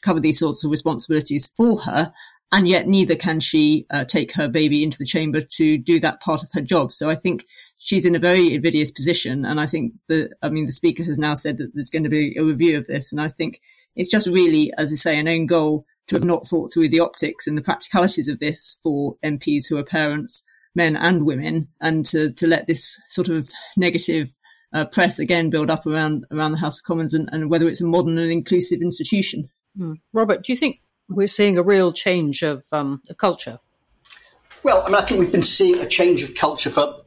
cover 0.01 0.19
these 0.19 0.39
sorts 0.39 0.63
of 0.63 0.71
responsibilities 0.71 1.47
for 1.47 1.79
her 1.79 2.13
and 2.55 2.69
yet 2.69 2.87
neither 2.87 3.17
can 3.17 3.41
she 3.41 3.85
uh, 3.89 4.05
take 4.05 4.31
her 4.31 4.47
baby 4.47 4.81
into 4.81 4.97
the 4.97 5.05
chamber 5.05 5.41
to 5.41 5.77
do 5.77 5.99
that 5.99 6.21
part 6.21 6.41
of 6.41 6.47
her 6.53 6.61
job. 6.61 6.89
So 6.89 7.09
I 7.09 7.15
think 7.15 7.43
she's 7.77 8.05
in 8.05 8.15
a 8.15 8.19
very 8.19 8.53
invidious 8.53 8.91
position. 8.91 9.43
And 9.43 9.59
I 9.59 9.65
think 9.65 9.91
the 10.07 10.29
I 10.41 10.47
mean, 10.47 10.65
the 10.65 10.71
speaker 10.71 11.03
has 11.03 11.17
now 11.17 11.35
said 11.35 11.57
that 11.57 11.71
there's 11.73 11.89
going 11.89 12.05
to 12.05 12.09
be 12.09 12.37
a 12.37 12.45
review 12.45 12.77
of 12.77 12.87
this. 12.87 13.11
And 13.11 13.19
I 13.19 13.27
think 13.27 13.59
it's 13.97 14.09
just 14.09 14.25
really, 14.25 14.71
as 14.77 14.89
I 14.93 14.95
say, 14.95 15.19
an 15.19 15.27
own 15.27 15.47
goal 15.47 15.85
to 16.07 16.15
have 16.15 16.23
not 16.23 16.47
thought 16.47 16.71
through 16.73 16.87
the 16.87 17.01
optics 17.01 17.45
and 17.45 17.57
the 17.57 17.61
practicalities 17.61 18.29
of 18.29 18.39
this 18.39 18.77
for 18.81 19.17
MPs 19.21 19.67
who 19.67 19.77
are 19.77 19.83
parents, 19.83 20.45
men 20.75 20.95
and 20.95 21.25
women, 21.25 21.67
and 21.81 22.05
to, 22.05 22.31
to 22.31 22.47
let 22.47 22.67
this 22.67 22.97
sort 23.09 23.27
of 23.27 23.49
negative 23.75 24.29
uh, 24.71 24.85
press 24.85 25.19
again 25.19 25.49
build 25.49 25.69
up 25.69 25.85
around 25.85 26.23
around 26.31 26.53
the 26.53 26.57
House 26.57 26.79
of 26.79 26.85
Commons 26.85 27.13
and, 27.13 27.27
and 27.33 27.49
whether 27.49 27.67
it's 27.67 27.81
a 27.81 27.85
modern 27.85 28.17
and 28.17 28.31
inclusive 28.31 28.81
institution. 28.81 29.49
Mm. 29.77 29.95
Robert, 30.13 30.43
do 30.43 30.53
you 30.53 30.57
think 30.57 30.79
we're 31.09 31.27
seeing 31.27 31.57
a 31.57 31.63
real 31.63 31.93
change 31.93 32.41
of, 32.43 32.63
um, 32.71 33.01
of 33.09 33.17
culture. 33.17 33.59
Well, 34.63 34.81
I 34.83 34.87
mean, 34.87 34.95
I 34.95 35.01
think 35.01 35.19
we've 35.19 35.31
been 35.31 35.43
seeing 35.43 35.79
a 35.79 35.87
change 35.87 36.23
of 36.23 36.33
culture 36.33 36.69
for 36.69 37.01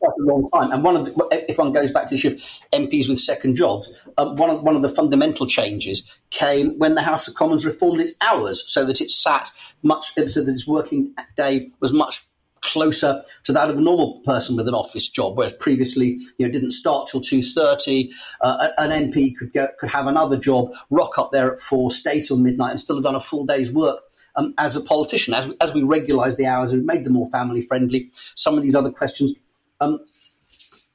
quite 0.00 0.12
a 0.18 0.22
long 0.22 0.48
time. 0.50 0.70
And 0.72 0.82
one 0.82 0.96
of 0.96 1.04
the, 1.04 1.44
if 1.48 1.58
one 1.58 1.72
goes 1.72 1.90
back 1.90 2.04
to 2.04 2.10
the 2.10 2.14
issue 2.16 2.28
of 2.28 2.42
MPs 2.72 3.08
with 3.08 3.18
second 3.18 3.56
jobs, 3.56 3.88
um, 4.16 4.36
one 4.36 4.50
of 4.50 4.62
one 4.62 4.76
of 4.76 4.82
the 4.82 4.88
fundamental 4.88 5.46
changes 5.46 6.08
came 6.30 6.78
when 6.78 6.94
the 6.94 7.02
House 7.02 7.28
of 7.28 7.34
Commons 7.34 7.64
reformed 7.64 8.00
its 8.00 8.12
hours, 8.20 8.64
so 8.66 8.84
that 8.84 9.00
it 9.00 9.10
sat 9.10 9.50
much 9.82 10.14
so 10.14 10.42
that 10.42 10.48
its 10.48 10.66
working 10.66 11.14
day 11.36 11.70
was 11.80 11.92
much 11.92 12.26
closer 12.62 13.22
to 13.44 13.52
that 13.52 13.70
of 13.70 13.78
a 13.78 13.80
normal 13.80 14.20
person 14.24 14.56
with 14.56 14.68
an 14.68 14.74
office 14.74 15.08
job, 15.08 15.36
whereas 15.36 15.52
previously 15.52 16.18
you 16.38 16.46
know 16.46 16.52
didn't 16.52 16.72
start 16.72 17.08
till 17.08 17.20
two 17.20 17.42
thirty. 17.42 18.10
Uh, 18.40 18.68
an 18.78 18.90
MP 18.90 19.34
could 19.36 19.52
could 19.52 19.90
have 19.90 20.06
another 20.06 20.36
job, 20.36 20.70
rock 20.90 21.18
up 21.18 21.30
there 21.32 21.52
at 21.52 21.60
four, 21.60 21.90
stay 21.90 22.20
till 22.20 22.38
midnight, 22.38 22.70
and 22.70 22.80
still 22.80 22.96
have 22.96 23.04
done 23.04 23.14
a 23.14 23.20
full 23.20 23.44
day's 23.44 23.70
work. 23.70 24.00
Um, 24.36 24.54
as 24.56 24.76
a 24.76 24.80
politician, 24.80 25.34
as 25.34 25.48
we, 25.48 25.56
as 25.60 25.74
we 25.74 25.82
regularised 25.82 26.36
the 26.36 26.46
hours 26.46 26.72
and 26.72 26.86
made 26.86 27.02
them 27.02 27.14
more 27.14 27.28
family 27.30 27.60
friendly, 27.60 28.12
some 28.36 28.56
of 28.56 28.62
these 28.62 28.76
other 28.76 28.90
questions 28.90 29.32
um, 29.80 29.98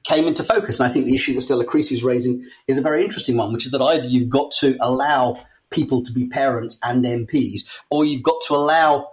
came 0.04 0.26
into 0.26 0.42
focus. 0.42 0.78
And 0.78 0.88
I 0.88 0.92
think 0.92 1.06
the 1.06 1.14
issue 1.14 1.34
that 1.34 1.42
Stella 1.42 1.64
Creasy 1.64 1.94
is 1.94 2.04
raising 2.04 2.46
is 2.68 2.78
a 2.78 2.82
very 2.82 3.04
interesting 3.04 3.36
one, 3.36 3.52
which 3.52 3.66
is 3.66 3.72
that 3.72 3.82
either 3.82 4.06
you've 4.06 4.30
got 4.30 4.52
to 4.60 4.76
allow 4.80 5.44
people 5.70 6.02
to 6.04 6.12
be 6.12 6.26
parents 6.26 6.78
and 6.82 7.04
MPs, 7.04 7.60
or 7.90 8.04
you've 8.04 8.22
got 8.22 8.40
to 8.46 8.54
allow 8.54 9.08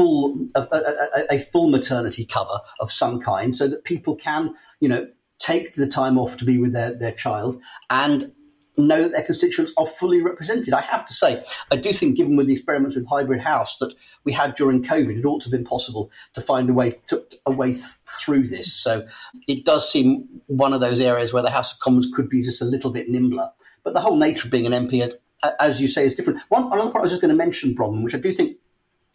full 0.00 0.48
a, 0.54 0.60
a, 0.60 1.34
a, 1.34 1.38
full 1.38 1.68
maternity 1.68 2.24
cover 2.24 2.58
of 2.80 2.90
some 2.90 3.20
kind, 3.20 3.54
so 3.54 3.68
that 3.68 3.84
people 3.84 4.16
can 4.16 4.54
you 4.80 4.88
know 4.88 5.06
take 5.38 5.74
the 5.74 5.86
time 5.86 6.18
off 6.18 6.38
to 6.38 6.44
be 6.46 6.56
with 6.56 6.72
their, 6.72 6.94
their 6.94 7.12
child 7.12 7.60
and 7.90 8.32
know 8.76 9.02
that 9.02 9.12
their 9.12 9.22
constituents 9.22 9.72
are 9.76 9.86
fully 9.86 10.22
represented. 10.22 10.72
I 10.72 10.80
have 10.80 11.04
to 11.06 11.12
say, 11.12 11.44
I 11.70 11.76
do 11.76 11.92
think, 11.92 12.16
given 12.16 12.34
with 12.36 12.46
the 12.46 12.54
experiments 12.54 12.96
with 12.96 13.06
hybrid 13.06 13.42
house 13.42 13.76
that 13.78 13.92
we 14.24 14.32
had 14.32 14.54
during 14.54 14.82
COVID, 14.82 15.18
it 15.18 15.24
ought 15.26 15.42
to 15.42 15.46
have 15.46 15.52
been 15.52 15.64
possible 15.64 16.10
to 16.32 16.40
find 16.40 16.70
a 16.70 16.72
way 16.72 16.92
to, 17.08 17.22
a 17.44 17.50
way 17.50 17.72
th- 17.72 17.84
through 18.06 18.48
this. 18.48 18.72
So 18.72 19.06
it 19.46 19.66
does 19.66 19.90
seem 19.90 20.26
one 20.46 20.72
of 20.72 20.80
those 20.80 20.98
areas 20.98 21.32
where 21.34 21.42
the 21.42 21.50
House 21.50 21.74
of 21.74 21.80
Commons 21.80 22.08
could 22.14 22.30
be 22.30 22.42
just 22.42 22.62
a 22.62 22.64
little 22.64 22.90
bit 22.90 23.10
nimbler. 23.10 23.50
But 23.82 23.92
the 23.92 24.00
whole 24.00 24.16
nature 24.16 24.46
of 24.46 24.50
being 24.50 24.66
an 24.66 24.88
MP, 24.88 25.12
uh, 25.42 25.50
as 25.60 25.80
you 25.80 25.88
say, 25.88 26.06
is 26.06 26.14
different. 26.14 26.40
One 26.48 26.72
another 26.72 26.90
part 26.90 27.02
I 27.02 27.02
was 27.02 27.12
just 27.12 27.20
going 27.20 27.36
to 27.36 27.36
mention, 27.36 27.74
Bronwen, 27.74 28.02
which 28.02 28.14
I 28.14 28.18
do 28.18 28.32
think 28.32 28.56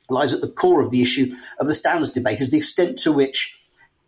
lies 0.09 0.33
at 0.33 0.41
the 0.41 0.49
core 0.49 0.81
of 0.81 0.91
the 0.91 1.01
issue 1.01 1.35
of 1.59 1.67
the 1.67 1.75
standards 1.75 2.11
debate 2.11 2.41
is 2.41 2.49
the 2.49 2.57
extent 2.57 2.97
to 2.99 3.11
which 3.11 3.57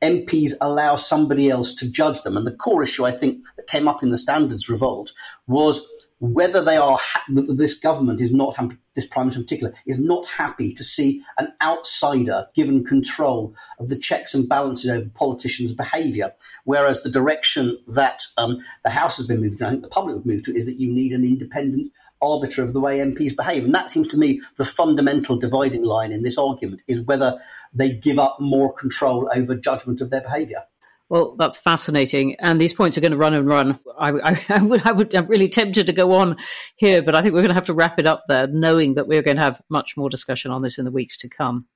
MPs 0.02 0.54
allow 0.62 0.96
somebody 0.96 1.50
else 1.50 1.74
to 1.76 1.90
judge 1.90 2.22
them. 2.22 2.38
And 2.38 2.46
the 2.46 2.56
core 2.56 2.84
issue, 2.84 3.06
I 3.06 3.12
think, 3.12 3.44
that 3.56 3.68
came 3.68 3.88
up 3.88 4.04
in 4.04 4.12
the 4.12 4.18
standards 4.18 4.70
revolt 4.70 5.14
was 5.48 5.82
whether 6.20 6.64
they 6.64 6.78
are 6.78 6.98
ha- 7.00 7.24
this 7.30 7.76
government 7.76 8.20
is 8.20 8.32
not 8.32 8.56
this 8.96 9.06
prime 9.06 9.28
minister 9.28 9.40
in 9.40 9.46
particular 9.46 9.74
is 9.86 10.00
not 10.00 10.28
happy 10.28 10.74
to 10.74 10.84
see 10.84 11.22
an 11.38 11.54
outsider 11.62 12.48
given 12.56 12.84
control 12.84 13.54
of 13.80 13.90
the 13.90 13.96
checks 13.96 14.34
and 14.34 14.50
balances 14.50 14.90
over 14.90 15.08
politicians' 15.10 15.74
behaviour, 15.74 16.34
whereas 16.64 17.04
the 17.04 17.10
direction 17.10 17.78
that 17.88 18.24
um, 18.38 18.58
the 18.84 18.90
House 18.90 19.18
has 19.18 19.28
been 19.28 19.42
moving, 19.42 19.62
I 19.62 19.70
think 19.70 19.84
the 19.84 19.90
public 19.90 20.16
would 20.16 20.26
move 20.26 20.44
to, 20.46 20.56
is 20.56 20.66
that 20.66 20.80
you 20.80 20.92
need 20.92 21.12
an 21.12 21.24
independent 21.24 21.92
arbiter 22.22 22.64
of 22.64 22.74
the 22.74 22.80
way 22.80 23.00
MPs 23.00 23.36
behave, 23.36 23.66
and 23.66 23.76
that 23.76 23.90
seems 23.90 24.08
to 24.10 24.18
me 24.18 24.42
the 24.58 24.66
fundamental 24.66 25.38
dividing 25.38 25.84
line 25.84 26.12
in 26.12 26.24
this 26.24 26.38
argument 26.38 26.82
is 26.88 27.02
whether 27.02 27.40
they 27.74 27.92
give 27.92 28.20
up 28.20 28.38
more 28.40 28.74
control 28.74 29.30
over 29.34 29.56
judgment 29.56 30.02
of 30.02 30.10
their 30.10 30.22
behaviour. 30.22 30.64
Well, 31.10 31.36
that's 31.38 31.58
fascinating, 31.58 32.36
and 32.40 32.60
these 32.60 32.74
points 32.74 32.98
are 32.98 33.02
going 33.02 33.12
to 33.12 33.18
run 33.18 33.34
and 33.34 33.48
run. 33.48 33.80
I, 33.98 34.12
I, 34.12 34.46
I, 34.50 34.64
would, 34.64 34.86
I 34.86 34.92
would, 34.92 35.16
I'm 35.16 35.28
really 35.28 35.48
tempted 35.48 35.86
to 35.88 35.94
go 35.94 36.14
on 36.14 36.38
here, 36.76 37.02
but 37.02 37.16
I 37.16 37.22
think 37.22 37.34
we're 37.34 37.42
going 37.42 37.50
to 37.50 37.56
have 37.56 37.66
to 37.66 37.74
wrap 37.74 38.00
it 38.00 38.06
up 38.06 38.26
there, 38.28 38.48
knowing 38.48 38.96
that 38.96 39.08
we're 39.08 39.22
going 39.22 39.38
to 39.38 39.44
have 39.44 39.62
much 39.70 39.96
more 39.96 40.10
discussion 40.10 40.52
on 40.52 40.62
this 40.62 40.78
in 40.78 40.86
the 40.86 40.92
weeks 40.92 41.18
to 41.18 41.30
come. 41.30 41.68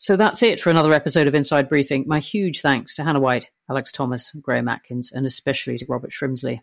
So 0.00 0.16
that's 0.16 0.44
it 0.44 0.60
for 0.60 0.70
another 0.70 0.92
episode 0.92 1.26
of 1.26 1.34
Inside 1.34 1.68
Briefing. 1.68 2.04
My 2.06 2.20
huge 2.20 2.60
thanks 2.60 2.94
to 2.94 3.04
Hannah 3.04 3.18
White, 3.18 3.50
Alex 3.68 3.90
Thomas, 3.90 4.30
Graham 4.40 4.68
Atkins, 4.68 5.10
and 5.12 5.26
especially 5.26 5.76
to 5.78 5.86
Robert 5.88 6.12
Shrimsley. 6.12 6.60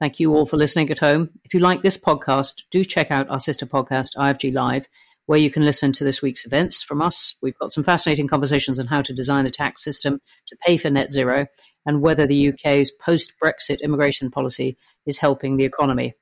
Thank 0.00 0.18
you 0.18 0.34
all 0.34 0.46
for 0.46 0.56
listening 0.56 0.90
at 0.90 0.98
home. 0.98 1.30
If 1.44 1.54
you 1.54 1.60
like 1.60 1.82
this 1.82 1.98
podcast, 1.98 2.62
do 2.70 2.84
check 2.84 3.10
out 3.10 3.28
our 3.28 3.38
sister 3.38 3.66
podcast, 3.66 4.16
IFG 4.16 4.52
Live 4.52 4.88
where 5.30 5.38
you 5.38 5.48
can 5.48 5.64
listen 5.64 5.92
to 5.92 6.02
this 6.02 6.20
week's 6.20 6.44
events 6.44 6.82
from 6.82 7.00
us. 7.00 7.36
We've 7.40 7.56
got 7.56 7.70
some 7.70 7.84
fascinating 7.84 8.26
conversations 8.26 8.80
on 8.80 8.88
how 8.88 9.00
to 9.02 9.12
design 9.12 9.44
the 9.44 9.50
tax 9.52 9.84
system 9.84 10.20
to 10.48 10.56
pay 10.66 10.76
for 10.76 10.90
net 10.90 11.12
zero 11.12 11.46
and 11.86 12.02
whether 12.02 12.26
the 12.26 12.48
UK's 12.48 12.90
post 12.90 13.34
Brexit 13.40 13.80
immigration 13.80 14.32
policy 14.32 14.76
is 15.06 15.18
helping 15.18 15.56
the 15.56 15.64
economy. 15.64 16.14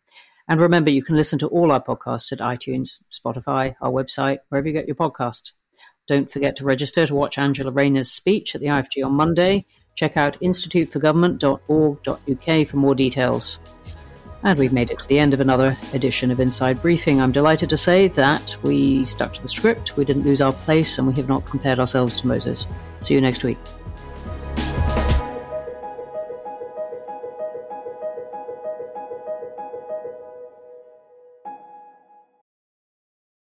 And 0.47 0.61
remember, 0.61 0.91
you 0.91 1.03
can 1.03 1.17
listen 1.17 1.39
to 1.39 1.49
all 1.49 1.73
our 1.73 1.83
podcasts 1.83 2.33
at 2.33 2.41
iTunes, 2.41 3.01
Spotify, 3.11 3.77
our 3.81 3.91
website, 3.91 4.41
wherever 4.51 4.69
you 4.69 4.75
get 4.75 4.87
your 4.87 4.95
podcasts. 4.95 5.53
Don't 6.07 6.31
forget 6.31 6.57
to 6.57 6.67
register 6.67 7.07
to 7.07 7.15
watch 7.15 7.39
Angela 7.39 7.71
Rayner's 7.71 8.11
speech 8.11 8.55
at 8.55 8.61
the 8.61 8.67
IFG 8.67 9.03
on 9.03 9.15
Monday. 9.15 9.65
Check 9.99 10.17
out 10.17 10.39
instituteforgovernment.org.uk 10.41 12.69
for 12.69 12.77
more 12.77 12.95
details. 12.95 13.59
And 14.45 14.57
we've 14.57 14.73
made 14.73 14.93
it 14.93 15.01
to 15.01 15.09
the 15.09 15.19
end 15.19 15.35
of 15.35 15.41
another 15.41 15.77
edition 15.93 16.31
of 16.31 16.39
Inside 16.39 16.81
Briefing. 16.81 17.21
I'm 17.21 17.33
delighted 17.33 17.69
to 17.71 17.77
say 17.77 18.07
that 18.07 18.57
we 18.63 19.05
stuck 19.07 19.35
to 19.35 19.43
the 19.43 19.49
script, 19.49 19.97
we 19.97 20.05
didn't 20.05 20.23
lose 20.23 20.41
our 20.41 20.53
place, 20.53 20.99
and 20.99 21.09
we 21.09 21.15
have 21.15 21.29
not 21.29 21.45
compared 21.47 21.81
ourselves 21.81 22.17
to 22.19 22.29
Moses. 22.29 22.65
See 23.01 23.15
you 23.15 23.21
next 23.21 23.43
week. 23.43 23.59